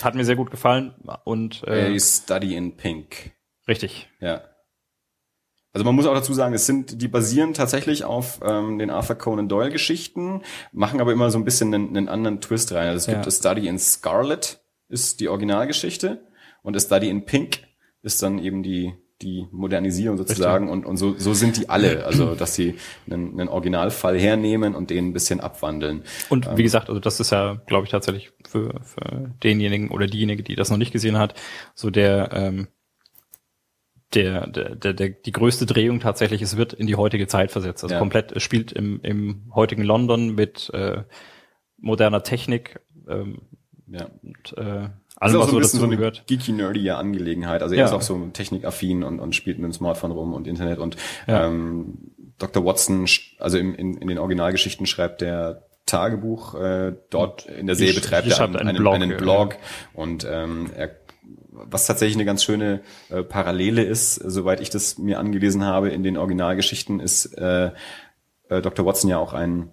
Hat 0.00 0.14
mir 0.14 0.24
sehr 0.24 0.36
gut 0.36 0.52
gefallen 0.52 0.94
und 1.24 1.64
äh, 1.66 1.92
A 1.92 1.98
Study 1.98 2.54
in 2.54 2.76
Pink. 2.76 3.32
Richtig. 3.66 4.08
Ja. 4.20 4.44
Also 5.72 5.84
man 5.84 5.96
muss 5.96 6.06
auch 6.06 6.14
dazu 6.14 6.32
sagen, 6.34 6.54
es 6.54 6.66
sind, 6.66 7.02
die 7.02 7.08
basieren 7.08 7.54
tatsächlich 7.54 8.04
auf 8.04 8.40
ähm, 8.44 8.78
den 8.78 8.90
Arthur 8.90 9.16
Conan 9.16 9.48
Doyle 9.48 9.70
Geschichten, 9.70 10.42
machen 10.72 11.00
aber 11.00 11.12
immer 11.12 11.30
so 11.30 11.38
ein 11.38 11.44
bisschen 11.44 11.74
einen, 11.74 11.88
einen 11.88 12.08
anderen 12.08 12.40
Twist 12.40 12.72
rein. 12.72 12.88
Also 12.88 12.98
es 12.98 13.06
ja. 13.06 13.14
gibt 13.14 13.26
A 13.26 13.30
Study 13.30 13.66
in 13.66 13.78
Scarlet, 13.78 14.60
ist 14.88 15.18
die 15.18 15.28
Originalgeschichte, 15.28 16.26
und 16.62 16.76
A 16.76 16.80
Study 16.80 17.08
in 17.08 17.24
Pink 17.24 17.64
ist 18.02 18.22
dann 18.22 18.38
eben 18.38 18.62
die 18.62 18.94
die 19.22 19.46
Modernisierung 19.50 20.16
sozusagen 20.16 20.68
und, 20.68 20.86
und 20.86 20.96
so, 20.96 21.14
so 21.18 21.34
sind 21.34 21.58
die 21.58 21.68
alle, 21.68 22.06
also 22.06 22.34
dass 22.34 22.54
sie 22.54 22.76
einen, 23.10 23.38
einen 23.38 23.48
Originalfall 23.48 24.18
hernehmen 24.18 24.74
und 24.74 24.90
den 24.90 25.08
ein 25.08 25.12
bisschen 25.12 25.40
abwandeln. 25.40 26.04
Und 26.30 26.46
wie 26.46 26.50
ähm, 26.50 26.56
gesagt, 26.56 26.88
also 26.88 27.00
das 27.00 27.20
ist 27.20 27.30
ja, 27.30 27.60
glaube 27.66 27.84
ich, 27.84 27.90
tatsächlich 27.90 28.32
für, 28.48 28.80
für 28.82 29.30
denjenigen 29.42 29.90
oder 29.90 30.06
diejenige, 30.06 30.42
die 30.42 30.54
das 30.54 30.70
noch 30.70 30.78
nicht 30.78 30.92
gesehen 30.92 31.18
hat, 31.18 31.34
so 31.74 31.90
der 31.90 32.30
ähm, 32.32 32.68
der, 34.14 34.48
der, 34.48 34.74
der, 34.74 34.92
der 34.92 35.10
die 35.10 35.32
größte 35.32 35.66
Drehung 35.66 36.00
tatsächlich, 36.00 36.42
es 36.42 36.56
wird 36.56 36.72
in 36.72 36.86
die 36.86 36.96
heutige 36.96 37.28
Zeit 37.28 37.52
versetzt. 37.52 37.84
Also 37.84 37.94
ja. 37.94 37.98
komplett, 37.98 38.32
es 38.32 38.42
spielt 38.42 38.72
im, 38.72 39.00
im 39.02 39.52
heutigen 39.54 39.84
London 39.84 40.34
mit 40.34 40.70
äh, 40.70 41.04
moderner 41.76 42.22
Technik, 42.22 42.80
ähm, 43.08 43.42
ja. 43.86 44.08
Und, 44.22 44.58
äh, 44.58 44.88
allem, 45.20 45.34
ist 45.34 45.40
auch 45.40 45.48
so 45.48 45.56
ein 45.56 45.62
bisschen 45.62 45.80
so 45.80 45.86
eine 45.86 45.96
gehört. 45.96 46.24
geeky 46.26 46.52
nerdy 46.52 46.90
Angelegenheit. 46.90 47.62
Also 47.62 47.74
er 47.74 47.80
ja. 47.80 47.86
ist 47.86 47.92
auch 47.92 48.02
so 48.02 48.28
technikaffin 48.32 49.02
und, 49.02 49.20
und 49.20 49.34
spielt 49.34 49.58
mit 49.58 49.66
dem 49.66 49.72
Smartphone 49.72 50.10
rum 50.10 50.32
und 50.34 50.46
Internet 50.46 50.78
und 50.78 50.96
ja. 51.26 51.46
ähm, 51.46 51.98
Dr. 52.38 52.64
Watson, 52.64 53.06
also 53.38 53.58
im, 53.58 53.74
in, 53.74 53.94
in 53.94 54.08
den 54.08 54.18
Originalgeschichten 54.18 54.86
schreibt 54.86 55.20
der 55.20 55.64
Tagebuch, 55.86 56.54
äh, 56.54 56.94
dort 57.10 57.46
in 57.46 57.66
der 57.66 57.76
Serie 57.76 57.94
betreibt 57.94 58.28
er 58.28 58.40
einen, 58.40 58.56
einen, 58.56 58.76
Blog, 58.76 58.94
einen 58.94 59.16
Blog 59.16 59.54
ja. 59.54 59.60
und 60.00 60.26
ähm, 60.28 60.70
er 60.74 60.90
was 61.52 61.86
tatsächlich 61.86 62.16
eine 62.16 62.24
ganz 62.24 62.44
schöne 62.44 62.80
äh, 63.10 63.22
Parallele 63.22 63.82
ist, 63.82 64.14
soweit 64.14 64.60
ich 64.60 64.70
das 64.70 64.98
mir 64.98 65.18
angelesen 65.18 65.64
habe 65.64 65.90
in 65.90 66.02
den 66.02 66.16
Originalgeschichten, 66.16 67.00
ist 67.00 67.26
äh, 67.36 67.72
äh, 68.48 68.62
Dr. 68.62 68.86
Watson 68.86 69.10
ja 69.10 69.18
auch 69.18 69.32
ein 69.32 69.70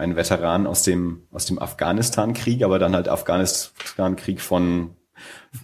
ein 0.00 0.16
Veteran 0.16 0.66
aus 0.66 0.82
dem, 0.82 1.22
aus 1.30 1.46
dem 1.46 1.58
Afghanistan-Krieg, 1.58 2.64
aber 2.64 2.78
dann 2.78 2.94
halt 2.94 3.08
Afghanistan-Krieg 3.08 4.40
von 4.40 4.96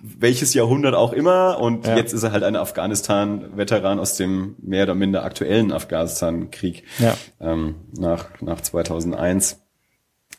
welches 0.01 0.55
Jahrhundert 0.55 0.95
auch 0.95 1.13
immer. 1.13 1.59
Und 1.59 1.87
ja. 1.87 1.97
jetzt 1.97 2.13
ist 2.13 2.23
er 2.23 2.33
halt 2.33 2.45
ein 2.45 2.57
Afghanistan-Veteran 2.57 3.99
aus 3.99 4.17
dem 4.17 4.57
mehr 4.59 4.85
oder 4.85 4.95
minder 4.95 5.25
aktuellen 5.25 5.73
Afghanistan-Krieg 5.73 6.85
ja. 6.99 7.17
ähm, 7.41 7.77
nach, 7.97 8.29
nach 8.41 8.61
2001. 8.61 9.65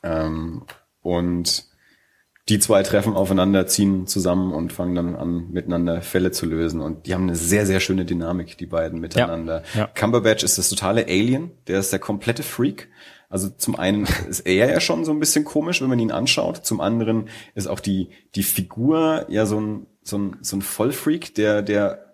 Ähm, 0.04 0.64
und 1.02 1.66
die 2.50 2.60
zwei 2.60 2.82
treffen 2.84 3.14
aufeinander, 3.14 3.68
ziehen 3.68 4.08
zusammen 4.08 4.54
und 4.54 4.72
fangen 4.72 4.96
dann 4.96 5.16
an, 5.16 5.50
miteinander 5.52 6.02
Fälle 6.02 6.32
zu 6.32 6.46
lösen. 6.46 6.80
Und 6.80 7.06
die 7.06 7.14
haben 7.14 7.24
eine 7.24 7.36
sehr, 7.36 7.66
sehr 7.66 7.82
schöne 7.82 8.06
Dynamik, 8.06 8.58
die 8.58 8.68
beiden 8.68 9.00
miteinander. 9.00 9.64
Ja. 9.74 9.82
Ja. 9.82 9.88
Cumberbatch 9.88 10.44
ist 10.44 10.58
das 10.58 10.70
totale 10.70 11.06
Alien, 11.08 11.52
der 11.68 11.80
ist 11.80 11.92
der 11.92 12.00
komplette 12.00 12.44
Freak. 12.44 12.90
Also 13.30 13.50
zum 13.50 13.76
einen 13.76 14.08
ist 14.30 14.42
er 14.42 14.72
ja 14.72 14.80
schon 14.80 15.06
so 15.06 15.12
ein 15.12 15.20
bisschen 15.20 15.46
komisch, 15.46 15.82
wenn 15.82 15.90
man 15.90 16.00
ihn 16.00 16.12
anschaut. 16.12 16.66
Zum 16.66 16.82
anderen 16.82 17.30
ist 17.56 17.68
auch 17.68 17.80
die, 17.80 18.10
die 18.36 18.44
Figur 18.44 19.26
ja 19.30 19.46
so 19.46 19.60
ein, 19.60 19.88
so 20.04 20.18
ein, 20.18 20.38
so 20.42 20.58
ein 20.58 20.62
Vollfreak, 20.62 21.36
der, 21.36 21.62
der 21.62 22.08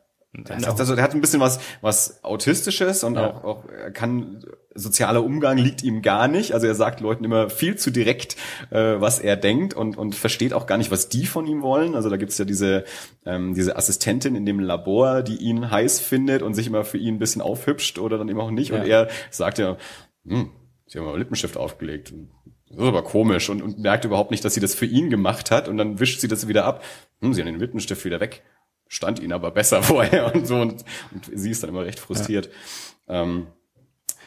also 0.50 0.96
der 0.96 1.04
hat 1.04 1.14
ein 1.14 1.22
bisschen 1.22 1.40
was 1.40 1.60
was 1.82 2.24
autistisches 2.24 3.04
und 3.04 3.16
ja. 3.16 3.30
auch 3.30 3.44
auch 3.44 3.66
er 3.70 3.92
kann 3.92 4.44
sozialer 4.74 5.24
Umgang 5.24 5.60
liegt 5.60 5.84
ihm 5.84 6.02
gar 6.02 6.28
nicht. 6.28 6.54
Also 6.54 6.66
er 6.66 6.74
sagt 6.74 7.02
Leuten 7.02 7.24
immer 7.24 7.52
viel 7.52 7.76
zu 7.76 7.92
direkt, 7.92 8.36
äh, 8.72 8.96
was 9.00 9.20
er 9.20 9.36
denkt 9.36 9.76
und 9.76 9.96
und 9.96 10.16
versteht 10.16 10.54
auch 10.54 10.66
gar 10.66 10.80
nicht, 10.80 10.90
was 10.90 11.08
die 11.08 11.28
von 11.28 11.46
ihm 11.46 11.62
wollen. 11.62 11.94
Also 11.94 12.10
da 12.10 12.18
gibt's 12.18 12.40
ja 12.40 12.46
diese 12.46 12.84
ähm, 13.28 13.54
diese 13.54 13.76
Assistentin 13.76 14.36
in 14.36 14.48
dem 14.48 14.60
Labor, 14.60 15.22
die 15.22 15.36
ihn 15.36 15.70
heiß 15.70 16.00
findet 16.00 16.42
und 16.42 16.56
sich 16.56 16.66
immer 16.66 16.84
für 16.84 16.98
ihn 16.98 17.16
ein 17.16 17.20
bisschen 17.20 17.44
aufhübscht 17.44 18.00
oder 18.00 18.18
dann 18.18 18.28
eben 18.28 18.42
auch 18.42 18.50
nicht. 18.50 18.72
Ja. 18.72 18.82
Und 18.82 18.88
er 18.88 19.10
sagt 19.30 19.60
ja, 19.60 19.78
hm, 20.26 20.50
sie 20.88 21.00
haben 21.00 21.06
mal 21.06 21.18
Lippenstift 21.18 21.58
aufgelegt. 21.58 22.14
Das 22.70 22.80
ist 22.80 22.88
aber 22.88 23.04
komisch 23.04 23.50
und, 23.50 23.62
und 23.62 23.80
merkt 23.80 24.06
überhaupt 24.06 24.32
nicht, 24.32 24.44
dass 24.44 24.54
sie 24.54 24.60
das 24.60 24.74
für 24.74 24.86
ihn 24.86 25.10
gemacht 25.10 25.52
hat 25.52 25.68
und 25.68 25.78
dann 25.78 26.00
wischt 26.00 26.20
sie 26.20 26.28
das 26.28 26.48
wieder 26.48 26.66
ab. 26.66 26.84
Hm, 27.22 27.34
sie 27.34 27.42
haben 27.42 27.48
den 27.48 27.60
Lippenstift 27.60 28.04
wieder 28.06 28.20
weg. 28.20 28.44
Stand 28.88 29.20
ihnen 29.20 29.34
aber 29.34 29.52
besser 29.52 29.84
vorher 29.84 30.34
und 30.34 30.48
so 30.48 30.56
und, 30.56 30.84
und 31.12 31.30
sie 31.34 31.52
ist 31.52 31.64
dann 31.64 31.70
immer 31.70 31.86
recht 31.86 32.00
frustriert. 32.00 32.50
Ja. 33.08 33.24
Ähm, 33.24 33.48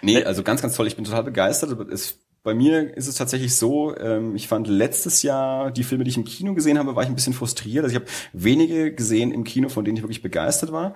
nee, 0.02 0.22
also 0.22 0.42
ganz, 0.42 0.62
ganz 0.62 0.76
toll. 0.76 0.86
Ich 0.86 0.96
bin 0.96 1.04
total 1.04 1.24
begeistert. 1.24 1.78
Es, 1.90 2.20
bei 2.42 2.54
mir 2.54 2.96
ist 2.96 3.08
es 3.08 3.16
tatsächlich 3.16 3.56
so, 3.56 3.96
ähm, 3.96 4.36
ich 4.36 4.46
fand 4.46 4.68
letztes 4.68 5.22
Jahr 5.22 5.72
die 5.72 5.82
Filme, 5.82 6.04
die 6.04 6.10
ich 6.10 6.16
im 6.16 6.24
Kino 6.24 6.54
gesehen 6.54 6.78
habe, 6.78 6.94
war 6.94 7.02
ich 7.02 7.08
ein 7.08 7.16
bisschen 7.16 7.32
frustriert. 7.32 7.82
Also 7.82 7.96
ich 7.96 8.00
habe 8.00 8.10
wenige 8.32 8.94
gesehen 8.94 9.32
im 9.32 9.42
Kino, 9.42 9.68
von 9.68 9.84
denen 9.84 9.96
ich 9.96 10.04
wirklich 10.04 10.22
begeistert 10.22 10.70
war. 10.70 10.94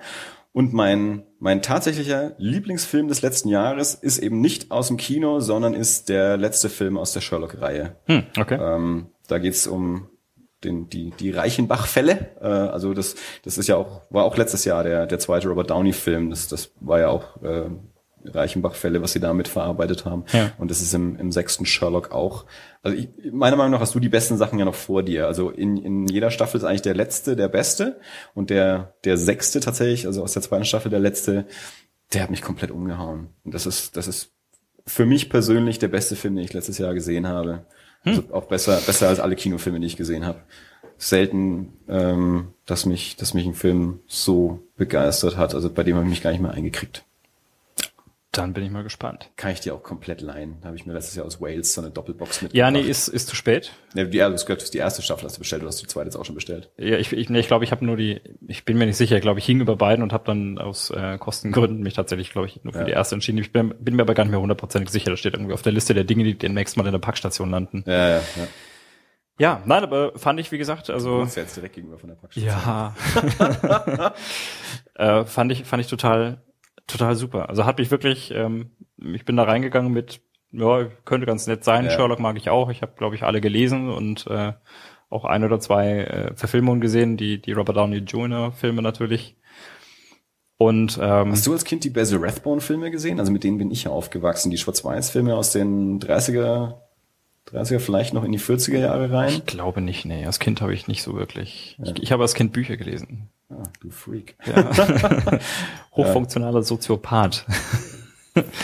Und 0.53 0.73
mein, 0.73 1.23
mein 1.39 1.61
tatsächlicher 1.61 2.33
Lieblingsfilm 2.37 3.07
des 3.07 3.21
letzten 3.21 3.47
Jahres 3.47 3.95
ist 3.95 4.17
eben 4.17 4.41
nicht 4.41 4.71
aus 4.71 4.87
dem 4.87 4.97
Kino, 4.97 5.39
sondern 5.39 5.73
ist 5.73 6.09
der 6.09 6.35
letzte 6.35 6.67
Film 6.67 6.97
aus 6.97 7.13
der 7.13 7.21
Sherlock-Reihe. 7.21 7.95
Hm, 8.05 8.23
okay. 8.37 8.57
Ähm, 8.61 9.07
da 9.27 9.37
geht's 9.37 9.65
um 9.65 10.09
den, 10.63 10.89
die, 10.89 11.11
die 11.11 11.31
Reichenbach-Fälle. 11.31 12.35
Äh, 12.41 12.45
also 12.45 12.93
das, 12.93 13.15
das 13.43 13.57
ist 13.57 13.67
ja 13.67 13.77
auch, 13.77 14.01
war 14.09 14.25
auch 14.25 14.35
letztes 14.35 14.65
Jahr 14.65 14.83
der, 14.83 15.07
der 15.07 15.19
zweite 15.19 15.47
Robert 15.47 15.69
Downey-Film. 15.69 16.29
Das, 16.29 16.49
das 16.49 16.71
war 16.81 16.99
ja 16.99 17.07
auch 17.07 17.41
äh, 17.41 17.69
Reichenbach-Fälle, 18.25 19.01
was 19.01 19.13
sie 19.13 19.19
damit 19.19 19.47
verarbeitet 19.47 20.05
haben. 20.05 20.25
Ja. 20.31 20.51
Und 20.57 20.71
das 20.71 20.81
ist 20.81 20.93
im, 20.93 21.15
im 21.17 21.31
sechsten 21.31 21.65
Sherlock 21.65 22.11
auch. 22.11 22.45
Also 22.83 22.97
ich, 22.97 23.09
meiner 23.31 23.55
Meinung 23.55 23.71
nach 23.71 23.79
hast 23.79 23.95
du 23.95 23.99
die 23.99 24.09
besten 24.09 24.37
Sachen 24.37 24.59
ja 24.59 24.65
noch 24.65 24.75
vor 24.75 25.03
dir. 25.03 25.27
Also 25.27 25.49
in, 25.49 25.77
in 25.77 26.07
jeder 26.07 26.31
Staffel 26.31 26.57
ist 26.57 26.63
eigentlich 26.63 26.81
der 26.81 26.95
letzte 26.95 27.35
der 27.35 27.47
beste 27.47 27.99
und 28.33 28.49
der, 28.49 28.95
der 29.03 29.17
sechste 29.17 29.59
tatsächlich, 29.59 30.07
also 30.07 30.23
aus 30.23 30.33
der 30.33 30.41
zweiten 30.41 30.65
Staffel 30.65 30.89
der 30.89 30.99
letzte, 30.99 31.45
der 32.13 32.23
hat 32.23 32.31
mich 32.31 32.41
komplett 32.41 32.71
umgehauen. 32.71 33.29
Und 33.43 33.53
das 33.53 33.65
ist, 33.65 33.95
das 33.97 34.07
ist 34.07 34.31
für 34.85 35.05
mich 35.05 35.29
persönlich 35.29 35.79
der 35.79 35.87
beste 35.87 36.15
Film, 36.15 36.35
den 36.35 36.45
ich 36.45 36.53
letztes 36.53 36.77
Jahr 36.77 36.93
gesehen 36.93 37.27
habe. 37.27 37.65
Also 38.03 38.23
auch 38.31 38.45
besser, 38.45 38.77
besser 38.85 39.09
als 39.09 39.19
alle 39.19 39.35
Kinofilme, 39.35 39.79
die 39.79 39.85
ich 39.85 39.97
gesehen 39.97 40.25
habe. 40.25 40.39
Selten, 40.97 41.73
ähm, 41.87 42.53
dass 42.65 42.85
mich, 42.85 43.15
dass 43.15 43.33
mich 43.33 43.45
ein 43.45 43.53
Film 43.53 43.99
so 44.07 44.59
begeistert 44.75 45.37
hat. 45.37 45.53
Also 45.53 45.69
bei 45.71 45.83
dem 45.83 45.95
habe 45.95 46.05
ich 46.05 46.09
mich 46.09 46.23
gar 46.23 46.31
nicht 46.31 46.41
mehr 46.41 46.51
eingekriegt. 46.51 47.05
Dann 48.33 48.53
bin 48.53 48.63
ich 48.63 48.71
mal 48.71 48.83
gespannt. 48.83 49.29
Kann 49.35 49.51
ich 49.51 49.59
dir 49.59 49.75
auch 49.75 49.83
komplett 49.83 50.21
leihen. 50.21 50.57
Da 50.61 50.67
habe 50.67 50.77
ich 50.77 50.85
mir 50.85 50.93
letztes 50.93 51.15
Jahr 51.15 51.25
aus 51.25 51.41
Wales 51.41 51.73
so 51.73 51.81
eine 51.81 51.91
Doppelbox 51.91 52.41
mit. 52.43 52.53
Ja, 52.53 52.71
nee, 52.71 52.79
ist, 52.79 53.09
ist 53.09 53.27
zu 53.27 53.35
spät. 53.35 53.73
Ja, 53.93 54.05
die, 54.05 54.21
also, 54.21 54.45
das 54.47 54.63
ist 54.63 54.73
die 54.73 54.77
erste 54.77 55.01
Staffel 55.01 55.25
hast 55.25 55.35
du 55.35 55.39
bestellt, 55.39 55.63
oder 55.63 55.67
hast 55.67 55.79
du 55.81 55.83
die 55.85 55.89
zweite 55.89 56.05
jetzt 56.05 56.15
auch 56.15 56.23
schon 56.23 56.35
bestellt? 56.35 56.71
Ja, 56.77 56.97
ich 56.97 57.11
ich, 57.11 57.29
nee, 57.29 57.39
ich, 57.41 57.47
glaube, 57.47 57.65
ich 57.65 57.71
habe 57.73 57.83
nur 57.83 57.97
die, 57.97 58.21
ich 58.47 58.63
bin 58.63 58.77
mir 58.77 58.85
nicht 58.85 58.95
sicher, 58.95 59.17
ich 59.17 59.21
glaube, 59.21 59.39
ich 59.39 59.45
hing 59.45 59.59
über 59.59 59.75
beiden 59.75 60.01
und 60.01 60.13
habe 60.13 60.23
dann 60.25 60.57
aus 60.59 60.91
äh, 60.91 61.17
Kostengründen 61.17 61.81
mich 61.83 61.93
tatsächlich, 61.95 62.31
glaube 62.31 62.47
ich, 62.47 62.63
nur 62.63 62.71
für 62.71 62.79
Ja. 62.79 62.85
die 62.85 62.91
erste 62.93 63.15
entschieden. 63.15 63.37
Ich 63.39 63.51
bin, 63.51 63.75
bin 63.79 63.97
mir 63.97 64.03
aber 64.03 64.13
gar 64.13 64.23
nicht 64.23 64.31
mehr 64.31 64.39
hundertprozentig 64.39 64.89
sicher. 64.91 65.09
Das 65.11 65.19
steht 65.19 65.33
irgendwie 65.33 65.53
auf 65.53 65.61
der 65.61 65.73
Liste 65.73 65.93
der 65.93 66.05
Dinge, 66.05 66.23
die 66.23 66.37
demnächst 66.37 66.77
mal 66.77 66.85
in 66.85 66.93
der 66.93 66.99
Packstation 66.99 67.49
landen. 67.51 67.83
Ja, 67.85 68.09
ja, 68.11 68.15
ja. 68.17 68.47
Ja, 69.39 69.61
nein, 69.65 69.83
aber 69.83 70.17
fand 70.17 70.39
ich, 70.39 70.51
wie 70.53 70.57
gesagt, 70.57 70.87
Du 70.87 70.93
also 70.93 71.17
wohnst 71.17 71.35
ja 71.35 71.43
jetzt 71.43 71.57
direkt 71.57 71.75
gegenüber 71.75 71.97
von 71.97 72.09
der 72.09 72.15
Packstation. 72.15 72.53
ja, 72.55 74.13
äh, 75.21 75.25
fand 75.25 75.51
ich 75.51 75.63
fand 75.65 75.81
ich 75.83 75.89
total 75.89 76.41
total 76.91 77.15
super. 77.15 77.49
Also 77.49 77.65
hat 77.65 77.79
mich 77.79 77.91
wirklich, 77.91 78.31
ähm, 78.31 78.71
ich 78.97 79.25
bin 79.25 79.37
da 79.37 79.43
reingegangen 79.43 79.91
mit, 79.91 80.21
ja, 80.51 80.85
könnte 81.05 81.25
ganz 81.25 81.47
nett 81.47 81.63
sein. 81.63 81.85
Ja. 81.85 81.91
Sherlock 81.91 82.19
mag 82.19 82.37
ich 82.37 82.49
auch. 82.49 82.69
Ich 82.69 82.81
habe, 82.81 82.93
glaube 82.97 83.15
ich, 83.15 83.23
alle 83.23 83.41
gelesen 83.41 83.89
und 83.89 84.27
äh, 84.27 84.53
auch 85.09 85.25
ein 85.25 85.43
oder 85.43 85.59
zwei 85.59 85.99
äh, 85.99 86.35
Verfilmungen 86.35 86.81
gesehen, 86.81 87.17
die 87.17 87.41
die 87.41 87.51
Robert 87.51 87.77
Downey 87.77 87.97
Jr. 87.97 88.51
Filme 88.51 88.81
natürlich. 88.81 89.35
Und 90.57 90.99
ähm, 91.01 91.31
Hast 91.31 91.47
du 91.47 91.53
als 91.53 91.65
Kind 91.65 91.83
die 91.83 91.89
Basil 91.89 92.19
Rathbone-Filme 92.21 92.91
gesehen? 92.91 93.19
Also 93.19 93.31
mit 93.31 93.43
denen 93.43 93.57
bin 93.57 93.71
ich 93.71 93.85
ja 93.85 93.91
aufgewachsen. 93.91 94.51
Die 94.51 94.57
Schwarz-Weiß-Filme 94.57 95.35
aus 95.35 95.51
den 95.51 95.99
30er, 95.99 96.75
30er, 97.51 97.79
vielleicht 97.79 98.13
noch 98.13 98.23
in 98.23 98.31
die 98.31 98.39
40er 98.39 98.77
Jahre 98.77 99.11
rein. 99.11 99.29
ich 99.29 99.45
glaube 99.47 99.81
nicht, 99.81 100.05
nee. 100.05 100.23
Als 100.23 100.37
Kind 100.37 100.61
habe 100.61 100.73
ich 100.73 100.87
nicht 100.87 101.01
so 101.01 101.15
wirklich. 101.15 101.79
Ich, 101.83 102.03
ich 102.03 102.11
habe 102.11 102.21
als 102.21 102.35
Kind 102.35 102.53
Bücher 102.53 102.77
gelesen. 102.77 103.29
Ah, 103.51 103.63
du 103.81 103.89
Freak. 103.89 104.35
Ja. 104.45 104.71
Hochfunktionaler 105.95 106.63
Soziopath. 106.63 107.45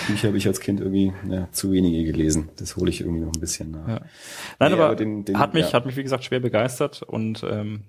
Bücher 0.08 0.30
habe 0.30 0.38
ich 0.38 0.48
als 0.48 0.62
Kind 0.62 0.80
irgendwie 0.80 1.12
ja, 1.30 1.50
zu 1.52 1.72
wenige 1.74 2.06
gelesen. 2.10 2.50
Das 2.56 2.78
hole 2.78 2.90
ich 2.90 3.02
irgendwie 3.02 3.20
noch 3.20 3.34
ein 3.34 3.40
bisschen 3.42 3.72
nach. 3.72 3.88
Ja. 3.88 4.02
Nein, 4.60 4.72
Nee, 4.72 4.80
aber, 4.80 4.96
den- 4.96 5.26
den- 5.26 5.38
hat 5.40 5.54
mich, 5.54 5.68
ja. 5.68 5.74
hat 5.74 5.86
mich 5.86 5.98
wie 5.98 6.04
gesagt 6.04 6.24
schwer 6.24 6.40
begeistert 6.40 7.04
und 7.04 7.44
ähm, 7.50 7.84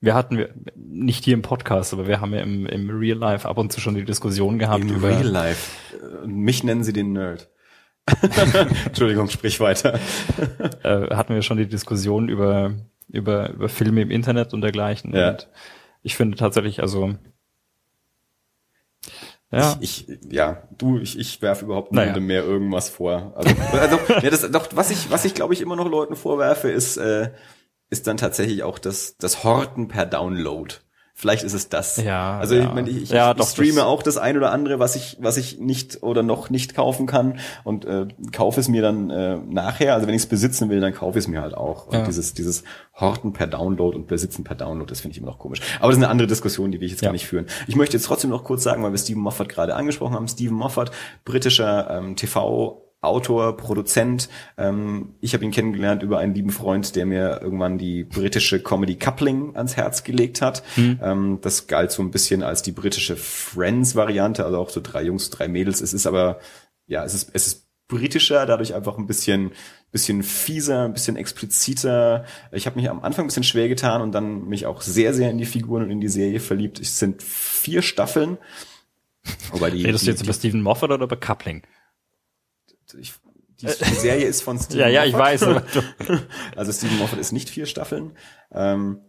wir 0.00 0.14
hatten 0.14 0.38
wir 0.38 0.54
nicht 0.76 1.24
hier 1.24 1.34
im 1.34 1.42
Podcast, 1.42 1.92
aber 1.92 2.06
wir 2.08 2.22
haben 2.22 2.32
ja 2.32 2.40
im, 2.40 2.64
im 2.64 2.88
Real 2.88 3.18
Life 3.18 3.46
ab 3.46 3.58
und 3.58 3.70
zu 3.70 3.80
schon 3.82 3.94
die 3.96 4.04
Diskussion 4.06 4.58
gehabt 4.58 4.80
Im 4.84 4.96
über 4.96 5.08
Real 5.10 5.26
Life. 5.26 5.70
Äh, 6.24 6.26
Mich 6.26 6.64
nennen 6.64 6.84
sie 6.84 6.94
den 6.94 7.12
Nerd. 7.12 7.50
Entschuldigung, 8.86 9.28
sprich 9.28 9.60
weiter. 9.60 10.00
äh, 10.82 11.14
hatten 11.14 11.34
wir 11.34 11.42
schon 11.42 11.58
die 11.58 11.66
Diskussion 11.68 12.30
über 12.30 12.72
über 13.12 13.50
über 13.50 13.68
Filme 13.68 14.02
im 14.02 14.10
Internet 14.10 14.52
und 14.54 14.60
dergleichen. 14.62 15.14
Ja. 15.14 15.30
Und 15.30 15.48
ich 16.02 16.16
finde 16.16 16.36
tatsächlich, 16.36 16.80
also 16.80 17.14
ja, 19.52 19.76
Ich, 19.80 20.08
ich, 20.08 20.18
ja, 20.30 20.62
du, 20.78 20.98
ich, 20.98 21.18
ich 21.18 21.42
werfe 21.42 21.64
überhaupt 21.64 21.92
Naja. 21.92 22.06
niemandem 22.12 22.26
mehr 22.28 22.44
irgendwas 22.44 22.88
vor. 22.88 23.32
Also, 23.36 23.54
also 23.72 23.98
ja, 24.22 24.30
das, 24.30 24.48
doch, 24.50 24.68
was 24.74 24.90
ich, 24.90 25.10
was 25.10 25.24
ich 25.24 25.34
glaube 25.34 25.54
ich 25.54 25.60
immer 25.60 25.74
noch 25.76 25.88
Leuten 25.88 26.14
vorwerfe, 26.14 26.70
ist, 26.70 26.96
äh, 26.98 27.32
ist 27.88 28.06
dann 28.06 28.16
tatsächlich 28.16 28.62
auch 28.62 28.78
das, 28.78 29.16
das 29.16 29.42
Horten 29.42 29.88
per 29.88 30.06
Download. 30.06 30.72
Vielleicht 31.20 31.42
ist 31.44 31.52
es 31.52 31.68
das. 31.68 31.98
Ja, 31.98 32.38
Also 32.38 32.54
ja. 32.54 32.62
ich, 32.64 32.72
meine, 32.72 32.88
ich, 32.88 33.02
ich, 33.02 33.10
Ja, 33.10 33.32
ich 33.32 33.36
doch, 33.36 33.46
streame 33.46 33.74
das- 33.74 33.84
auch 33.84 34.02
das 34.02 34.16
ein 34.16 34.36
oder 34.38 34.52
andere, 34.52 34.78
was 34.78 34.96
ich, 34.96 35.18
was 35.20 35.36
ich 35.36 35.58
nicht 35.60 36.02
oder 36.02 36.22
noch 36.22 36.48
nicht 36.48 36.74
kaufen 36.74 37.06
kann 37.06 37.38
und 37.62 37.84
äh, 37.84 38.06
kaufe 38.32 38.58
es 38.58 38.68
mir 38.68 38.80
dann 38.80 39.10
äh, 39.10 39.36
nachher. 39.36 39.94
Also 39.94 40.06
wenn 40.06 40.14
ich 40.14 40.22
es 40.22 40.28
besitzen 40.28 40.70
will, 40.70 40.80
dann 40.80 40.94
kaufe 40.94 41.18
ich 41.18 41.24
es 41.26 41.28
mir 41.28 41.42
halt 41.42 41.54
auch. 41.54 41.88
Und 41.88 41.92
Ja. 41.94 42.04
dieses, 42.06 42.32
dieses 42.32 42.64
Horten 42.98 43.34
per 43.34 43.46
Download 43.46 43.94
und 43.96 44.06
Besitzen 44.06 44.44
per 44.44 44.56
Download, 44.56 44.88
das 44.90 45.00
finde 45.00 45.12
ich 45.12 45.18
immer 45.22 45.30
noch 45.30 45.38
komisch. 45.38 45.60
Aber 45.78 45.88
das 45.88 45.98
ist 45.98 46.02
eine 46.02 46.10
andere 46.10 46.26
Diskussion, 46.26 46.72
die 46.72 46.80
will 46.80 46.86
ich 46.86 46.92
jetzt 46.92 47.02
Ja. 47.02 47.08
gar 47.08 47.12
nicht 47.12 47.26
führen. 47.26 47.46
Ich 47.66 47.76
möchte 47.76 47.98
jetzt 47.98 48.06
trotzdem 48.06 48.30
noch 48.30 48.42
kurz 48.44 48.62
sagen, 48.62 48.82
weil 48.82 48.92
wir 48.92 48.98
Stephen 48.98 49.20
Moffat 49.22 49.50
gerade 49.50 49.74
angesprochen 49.76 50.14
haben. 50.14 50.26
Stephen 50.26 50.56
Moffat, 50.56 50.90
britischer 51.26 51.90
ähm, 51.90 52.16
TV 52.16 52.82
Autor, 53.02 53.56
Produzent. 53.56 54.28
Ähm, 54.58 55.14
ich 55.20 55.32
habe 55.32 55.44
ihn 55.44 55.50
kennengelernt 55.50 56.02
über 56.02 56.18
einen 56.18 56.34
lieben 56.34 56.50
Freund, 56.50 56.94
der 56.96 57.06
mir 57.06 57.40
irgendwann 57.42 57.78
die 57.78 58.04
britische 58.04 58.62
Comedy 58.62 58.96
Coupling 58.96 59.56
ans 59.56 59.76
Herz 59.76 60.04
gelegt 60.04 60.42
hat. 60.42 60.62
Ähm, 61.02 61.38
das 61.40 61.66
galt 61.66 61.92
so 61.92 62.02
ein 62.02 62.10
bisschen 62.10 62.42
als 62.42 62.62
die 62.62 62.72
britische 62.72 63.16
Friends-Variante, 63.16 64.44
also 64.44 64.58
auch 64.58 64.70
so 64.70 64.80
drei 64.82 65.02
Jungs, 65.02 65.30
drei 65.30 65.48
Mädels. 65.48 65.80
Es 65.80 65.94
ist 65.94 66.06
aber, 66.06 66.40
ja, 66.86 67.04
es 67.04 67.14
ist, 67.14 67.30
es 67.32 67.46
ist 67.46 67.66
britischer, 67.88 68.46
dadurch 68.46 68.74
einfach 68.74 68.98
ein 68.98 69.06
bisschen, 69.06 69.52
bisschen 69.92 70.22
fieser, 70.22 70.84
ein 70.84 70.92
bisschen 70.92 71.16
expliziter. 71.16 72.24
Ich 72.52 72.66
habe 72.66 72.78
mich 72.78 72.88
am 72.88 73.00
Anfang 73.00 73.24
ein 73.24 73.28
bisschen 73.28 73.44
schwer 73.44 73.68
getan 73.68 74.02
und 74.02 74.12
dann 74.12 74.46
mich 74.46 74.66
auch 74.66 74.82
sehr, 74.82 75.12
sehr 75.14 75.30
in 75.30 75.38
die 75.38 75.46
Figuren 75.46 75.84
und 75.84 75.90
in 75.90 76.00
die 76.00 76.08
Serie 76.08 76.40
verliebt. 76.40 76.80
Es 76.80 76.98
sind 76.98 77.22
vier 77.22 77.82
Staffeln. 77.82 78.38
Wobei 79.52 79.70
die, 79.70 79.84
redest 79.84 80.02
die, 80.02 80.06
du 80.06 80.12
jetzt 80.12 80.22
über 80.22 80.32
Stephen 80.32 80.62
Moffat 80.62 80.90
oder 80.90 81.04
über 81.04 81.16
Coupling? 81.16 81.62
Ich, 82.98 83.14
die, 83.60 83.66
die 83.66 83.94
Serie 83.94 84.26
ist 84.26 84.42
von 84.42 84.58
Stephen 84.58 84.80
Ja, 84.80 84.88
ja, 84.88 85.04
ich 85.04 85.14
weiß. 85.14 85.42
Aber 85.44 85.60
du, 85.60 85.82
Also 86.56 86.72
Stephen 86.72 86.98
Moffat 86.98 87.18
ist 87.18 87.32
nicht 87.32 87.50
vier 87.50 87.66
Staffeln. 87.66 88.12
Ähm, 88.52 89.00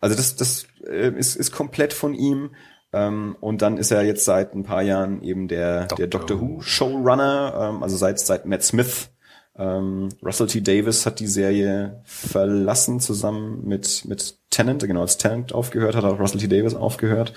also 0.00 0.16
das, 0.16 0.36
das 0.36 0.66
äh, 0.86 1.10
ist, 1.10 1.36
ist 1.36 1.52
komplett 1.52 1.92
von 1.92 2.14
ihm. 2.14 2.50
Ähm, 2.92 3.36
und 3.40 3.62
dann 3.62 3.76
ist 3.76 3.90
er 3.90 4.02
jetzt 4.02 4.24
seit 4.24 4.54
ein 4.54 4.64
paar 4.64 4.82
Jahren 4.82 5.22
eben 5.22 5.46
der 5.46 5.86
der 5.86 6.06
Doctor 6.06 6.38
Doctor 6.38 6.40
Who 6.40 6.60
Showrunner. 6.60 7.70
Ähm, 7.70 7.82
also 7.82 7.96
seit 7.96 8.18
seit 8.18 8.46
Matt 8.46 8.62
Smith. 8.62 9.10
Ähm, 9.56 10.08
Russell 10.24 10.46
T. 10.46 10.60
Davis 10.60 11.06
hat 11.06 11.20
die 11.20 11.26
Serie 11.26 12.00
verlassen 12.04 12.98
zusammen 13.00 13.64
mit 13.64 14.04
mit 14.06 14.38
Tennant. 14.50 14.82
Genau, 14.82 15.02
als 15.02 15.18
Tennant 15.18 15.52
aufgehört 15.52 15.94
hat, 15.94 16.04
hat 16.04 16.12
auch 16.12 16.18
Russell 16.20 16.40
T. 16.40 16.48
Davis 16.48 16.74
aufgehört 16.74 17.32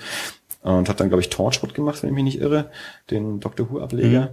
und 0.62 0.88
hat 0.88 0.98
dann 0.98 1.08
glaube 1.08 1.20
ich 1.20 1.28
Torchwood 1.28 1.74
gemacht, 1.74 2.02
wenn 2.02 2.10
ich 2.10 2.14
mich 2.14 2.24
nicht 2.24 2.40
irre, 2.40 2.70
den 3.10 3.40
Doctor 3.40 3.70
Who 3.70 3.80
Ableger. 3.80 4.30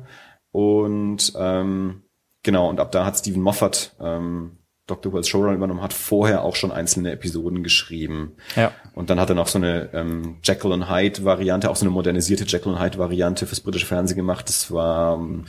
Und 0.52 1.34
ähm, 1.38 2.04
genau, 2.44 2.70
und 2.70 2.80
ab 2.80 2.92
da 2.92 3.06
hat 3.06 3.18
Stephen 3.18 3.42
Moffat 3.42 3.96
ähm, 4.00 4.58
Doctor 4.88 5.14
Who 5.14 5.18
als 5.18 5.30
Showrunner 5.30 5.54
übernommen, 5.56 5.82
hat 5.82 5.94
vorher 5.94 6.44
auch 6.44 6.56
schon 6.56 6.72
einzelne 6.72 7.12
Episoden 7.12 7.64
geschrieben. 7.64 8.34
ja. 8.56 8.74
Und 8.94 9.10
dann 9.10 9.20
hat 9.20 9.30
er 9.30 9.36
noch 9.36 9.48
so 9.48 9.58
eine 9.58 9.90
ähm, 9.94 10.38
Jekyll 10.44 10.72
und 10.72 10.90
Hyde 10.90 11.24
Variante, 11.24 11.70
auch 11.70 11.76
so 11.78 11.86
eine 11.86 11.92
modernisierte 11.92 12.44
Jekyll 12.46 12.74
und 12.74 12.82
Hyde 12.82 12.98
Variante 12.98 13.48
fürs 13.48 13.62
britische 13.62 13.86
Fernsehen 13.86 14.18
gemacht. 14.18 14.50
Das 14.50 14.72
war 14.72 15.16
ähm, 15.16 15.46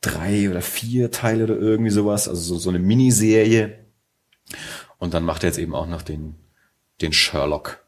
drei 0.00 0.48
oder 0.48 0.62
vier 0.62 1.10
Teile 1.10 1.44
oder 1.44 1.56
irgendwie 1.58 1.90
sowas, 1.90 2.28
also 2.28 2.40
so, 2.40 2.58
so 2.58 2.70
eine 2.70 2.78
Miniserie. 2.78 3.84
Und 4.98 5.12
dann 5.12 5.24
macht 5.24 5.42
er 5.42 5.48
jetzt 5.50 5.58
eben 5.58 5.74
auch 5.74 5.86
noch 5.86 6.02
den, 6.02 6.36
den 7.02 7.12
Sherlock. 7.12 7.84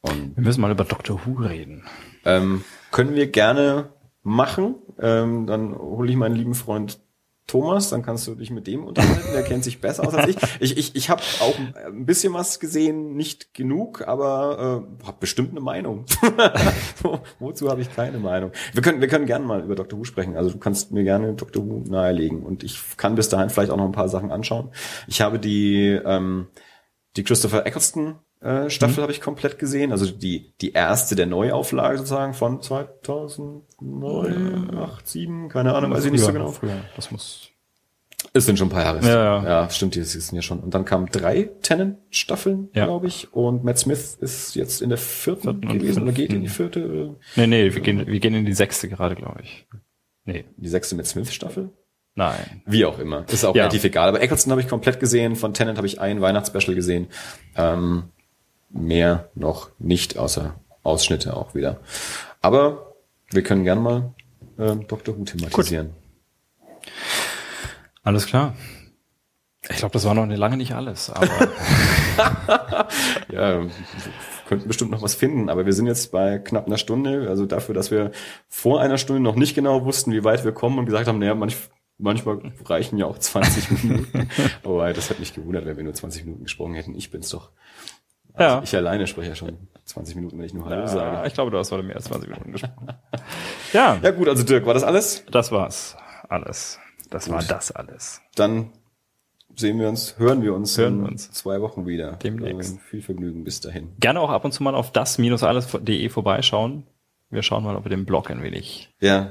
Und 0.00 0.36
Wir 0.36 0.42
müssen 0.42 0.60
mal 0.60 0.70
über 0.72 0.84
Doctor 0.84 1.20
Who 1.24 1.34
reden. 1.34 1.84
ähm, 2.24 2.64
können 2.90 3.14
wir 3.14 3.26
gerne 3.28 3.90
machen. 4.26 4.74
Ähm, 5.00 5.46
dann 5.46 5.76
hole 5.78 6.10
ich 6.10 6.16
meinen 6.16 6.34
lieben 6.34 6.54
Freund 6.54 6.98
Thomas, 7.46 7.90
dann 7.90 8.02
kannst 8.02 8.26
du 8.26 8.34
dich 8.34 8.50
mit 8.50 8.66
dem 8.66 8.84
unterhalten, 8.84 9.28
der 9.32 9.44
kennt 9.44 9.62
sich 9.62 9.80
besser 9.80 10.04
aus 10.04 10.14
als 10.14 10.30
ich. 10.30 10.36
Ich, 10.58 10.76
ich, 10.76 10.96
ich 10.96 11.10
habe 11.10 11.22
auch 11.38 11.54
ein 11.86 12.04
bisschen 12.04 12.34
was 12.34 12.58
gesehen, 12.58 13.14
nicht 13.14 13.54
genug, 13.54 14.02
aber 14.08 14.82
äh, 15.00 15.06
habe 15.06 15.16
bestimmt 15.20 15.52
eine 15.52 15.60
Meinung. 15.60 16.06
Wo- 17.02 17.20
Wozu 17.38 17.68
habe 17.70 17.82
ich 17.82 17.94
keine 17.94 18.18
Meinung? 18.18 18.50
Wir 18.72 18.82
können, 18.82 19.00
wir 19.00 19.06
können 19.06 19.26
gerne 19.26 19.46
mal 19.46 19.62
über 19.62 19.76
Dr. 19.76 19.96
Who 19.96 20.02
sprechen. 20.02 20.36
Also 20.36 20.50
du 20.50 20.58
kannst 20.58 20.90
mir 20.90 21.04
gerne 21.04 21.34
Dr. 21.34 21.64
Who 21.64 21.84
nahelegen 21.88 22.42
und 22.42 22.64
ich 22.64 22.80
kann 22.96 23.14
bis 23.14 23.28
dahin 23.28 23.48
vielleicht 23.48 23.70
auch 23.70 23.76
noch 23.76 23.84
ein 23.86 23.92
paar 23.92 24.08
Sachen 24.08 24.32
anschauen. 24.32 24.70
Ich 25.06 25.20
habe 25.20 25.38
die, 25.38 25.90
ähm, 26.04 26.48
die 27.16 27.22
Christopher 27.22 27.64
Eccleston 27.64 28.16
äh, 28.40 28.70
Staffel 28.70 29.02
habe 29.02 29.12
ich 29.12 29.20
komplett 29.20 29.58
gesehen, 29.58 29.92
also 29.92 30.06
die 30.06 30.52
die 30.60 30.72
erste 30.72 31.16
der 31.16 31.26
Neuauflage 31.26 31.98
sozusagen 31.98 32.34
von 32.34 32.60
2009, 32.62 34.76
8, 34.76 35.08
7, 35.08 35.48
keine 35.48 35.74
Ahnung, 35.74 35.90
weiß 35.92 36.04
ich 36.06 36.12
nicht 36.12 36.22
so 36.24 36.32
genau. 36.32 36.50
Früher. 36.50 36.80
Das 36.96 37.10
muss. 37.10 37.50
Es 38.32 38.44
sind 38.46 38.58
schon 38.58 38.68
ein 38.68 38.72
paar 38.72 38.82
Jahre. 38.82 39.00
Ja, 39.06 39.42
ja. 39.42 39.44
ja 39.62 39.70
stimmt, 39.70 39.94
die 39.94 40.02
sind 40.02 40.36
ja 40.36 40.42
schon. 40.42 40.60
Und 40.60 40.74
dann 40.74 40.84
kamen 40.84 41.06
drei 41.10 41.50
Tennant-Staffeln, 41.62 42.68
Ja. 42.74 42.84
glaube 42.86 43.06
ich. 43.06 43.32
Und 43.32 43.64
Matt 43.64 43.78
Smith 43.78 44.16
ist 44.20 44.54
jetzt 44.56 44.82
in 44.82 44.88
der 44.90 44.98
vierten, 44.98 45.42
Vierten 45.42 45.68
gewesen 45.68 46.02
oder 46.02 46.12
geht 46.12 46.32
in 46.32 46.42
die 46.42 46.48
vierte, 46.48 46.86
oder 46.86 47.14
Nee, 47.36 47.46
nee, 47.46 47.74
wir 47.74 47.80
gehen, 47.80 48.06
wir 48.06 48.20
gehen 48.20 48.34
in 48.34 48.44
die 48.44 48.52
sechste 48.52 48.88
gerade, 48.88 49.14
glaube 49.14 49.40
ich. 49.42 49.66
Nee, 50.24 50.44
die 50.56 50.68
sechste 50.68 50.96
Matt 50.96 51.06
Smith-Staffel. 51.06 51.70
nein. 52.14 52.62
Wie 52.66 52.84
auch 52.84 52.98
immer. 52.98 53.24
Ist 53.30 53.44
auch 53.44 53.54
Ja. 53.54 53.62
relativ 53.64 53.84
egal. 53.84 54.08
Aber 54.08 54.20
Eccleston 54.20 54.50
habe 54.50 54.60
ich 54.60 54.68
komplett 54.68 54.98
gesehen. 55.00 55.36
Von 55.36 55.54
Tennant 55.54 55.78
habe 55.78 55.86
ich 55.86 56.00
ein 56.00 56.20
Weihnachtsspecial 56.20 56.74
gesehen. 56.74 57.06
Ähm, 57.56 58.04
mehr 58.68 59.30
noch 59.34 59.70
nicht, 59.78 60.18
außer 60.18 60.54
Ausschnitte 60.82 61.36
auch 61.36 61.54
wieder. 61.54 61.80
Aber 62.40 62.94
wir 63.30 63.42
können 63.42 63.64
gern 63.64 63.82
mal 63.82 64.14
äh, 64.58 64.76
Dr. 64.76 65.16
Who 65.18 65.24
thematisieren. 65.24 65.90
Alles 68.02 68.26
klar. 68.26 68.54
Ich 69.68 69.78
glaube, 69.78 69.92
das 69.94 70.04
war 70.04 70.14
noch 70.14 70.26
lange 70.26 70.56
nicht 70.56 70.74
alles, 70.74 71.10
aber 71.10 71.26
Ja, 73.32 73.60
wir 73.62 73.70
könnten 74.46 74.68
bestimmt 74.68 74.92
noch 74.92 75.02
was 75.02 75.16
finden, 75.16 75.48
aber 75.48 75.66
wir 75.66 75.72
sind 75.72 75.86
jetzt 75.86 76.12
bei 76.12 76.38
knapp 76.38 76.66
einer 76.66 76.78
Stunde. 76.78 77.26
Also 77.28 77.46
dafür, 77.46 77.74
dass 77.74 77.90
wir 77.90 78.12
vor 78.48 78.80
einer 78.80 78.98
Stunde 78.98 79.20
noch 79.20 79.34
nicht 79.34 79.54
genau 79.56 79.84
wussten, 79.84 80.12
wie 80.12 80.22
weit 80.22 80.44
wir 80.44 80.52
kommen 80.52 80.78
und 80.78 80.86
gesagt 80.86 81.08
haben, 81.08 81.18
naja, 81.18 81.34
manch, 81.34 81.56
manchmal 81.98 82.52
reichen 82.64 82.96
ja 82.96 83.06
auch 83.06 83.18
20 83.18 83.70
Minuten. 83.82 84.28
Aber 84.62 84.92
das 84.92 85.10
hat 85.10 85.18
mich 85.18 85.34
gewundert, 85.34 85.66
wenn 85.66 85.76
wir 85.76 85.84
nur 85.84 85.94
20 85.94 86.24
Minuten 86.24 86.44
gesprochen 86.44 86.74
hätten. 86.74 86.94
Ich 86.94 87.10
bin's 87.10 87.30
doch. 87.30 87.50
Ja. 88.38 88.54
Also 88.56 88.64
ich 88.64 88.76
alleine 88.76 89.06
spreche 89.06 89.30
ja 89.30 89.34
schon 89.34 89.56
20 89.84 90.16
Minuten, 90.16 90.38
wenn 90.38 90.44
ich 90.46 90.54
nur 90.54 90.64
Hallo 90.66 90.80
Ja, 90.82 90.86
sage. 90.88 91.28
ich 91.28 91.34
glaube, 91.34 91.50
du 91.50 91.58
hast 91.58 91.70
heute 91.72 91.82
mehr 91.82 91.96
als 91.96 92.06
20 92.06 92.28
Minuten 92.30 92.52
gesprochen. 92.52 92.88
ja, 93.72 93.98
Ja 94.02 94.10
gut, 94.10 94.28
also 94.28 94.42
Dirk, 94.44 94.66
war 94.66 94.74
das 94.74 94.82
alles? 94.84 95.24
das 95.30 95.52
war's. 95.52 95.96
Alles. 96.28 96.78
Das 97.10 97.30
war 97.30 97.42
das 97.42 97.70
alles. 97.70 98.20
Dann 98.34 98.72
sehen 99.54 99.78
wir 99.78 99.88
uns, 99.88 100.18
hören 100.18 100.42
wir 100.42 100.54
uns 100.54 100.76
Hören 100.76 100.94
in 100.94 101.00
wir 101.04 101.08
uns. 101.12 101.30
zwei 101.30 101.60
Wochen 101.60 101.86
wieder. 101.86 102.12
Demnächst. 102.22 102.72
Ähm, 102.74 102.78
viel 102.80 103.00
Vergnügen 103.02 103.44
bis 103.44 103.60
dahin. 103.60 103.92
Gerne 104.00 104.20
auch 104.20 104.30
ab 104.30 104.44
und 104.44 104.52
zu 104.52 104.62
mal 104.62 104.74
auf 104.74 104.90
das-alles.de 104.92 106.08
vorbeischauen. 106.08 106.84
Wir 107.30 107.42
schauen 107.42 107.64
mal, 107.64 107.76
ob 107.76 107.84
wir 107.84 107.90
den 107.90 108.04
Blog 108.06 108.30
ein 108.30 108.42
wenig 108.42 108.92
Ja, 109.00 109.30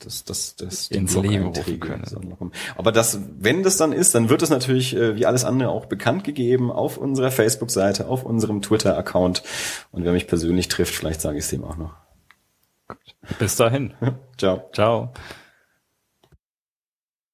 das, 0.00 0.24
das, 0.24 0.56
das 0.56 0.88
Ins 0.88 1.14
Leben 1.14 1.46
rufen 1.46 1.80
können. 1.80 2.52
Aber 2.76 2.92
das, 2.92 3.20
wenn 3.38 3.62
das 3.62 3.76
dann 3.76 3.92
ist, 3.92 4.14
dann 4.14 4.28
wird 4.28 4.42
es 4.42 4.50
natürlich 4.50 4.96
äh, 4.96 5.16
wie 5.16 5.26
alles 5.26 5.44
andere 5.44 5.70
auch 5.70 5.86
bekannt 5.86 6.24
gegeben 6.24 6.70
auf 6.72 6.98
unserer 6.98 7.30
Facebook-Seite, 7.30 8.08
auf 8.08 8.24
unserem 8.24 8.62
Twitter-Account. 8.62 9.42
Und 9.92 10.04
wer 10.04 10.12
mich 10.12 10.26
persönlich 10.26 10.68
trifft, 10.68 10.94
vielleicht 10.94 11.20
sage 11.20 11.38
ich 11.38 11.44
es 11.44 11.50
dem 11.50 11.64
auch 11.64 11.76
noch. 11.76 11.94
bis 13.38 13.56
dahin. 13.56 13.94
Ciao. 14.38 14.68
Ciao. 14.72 15.12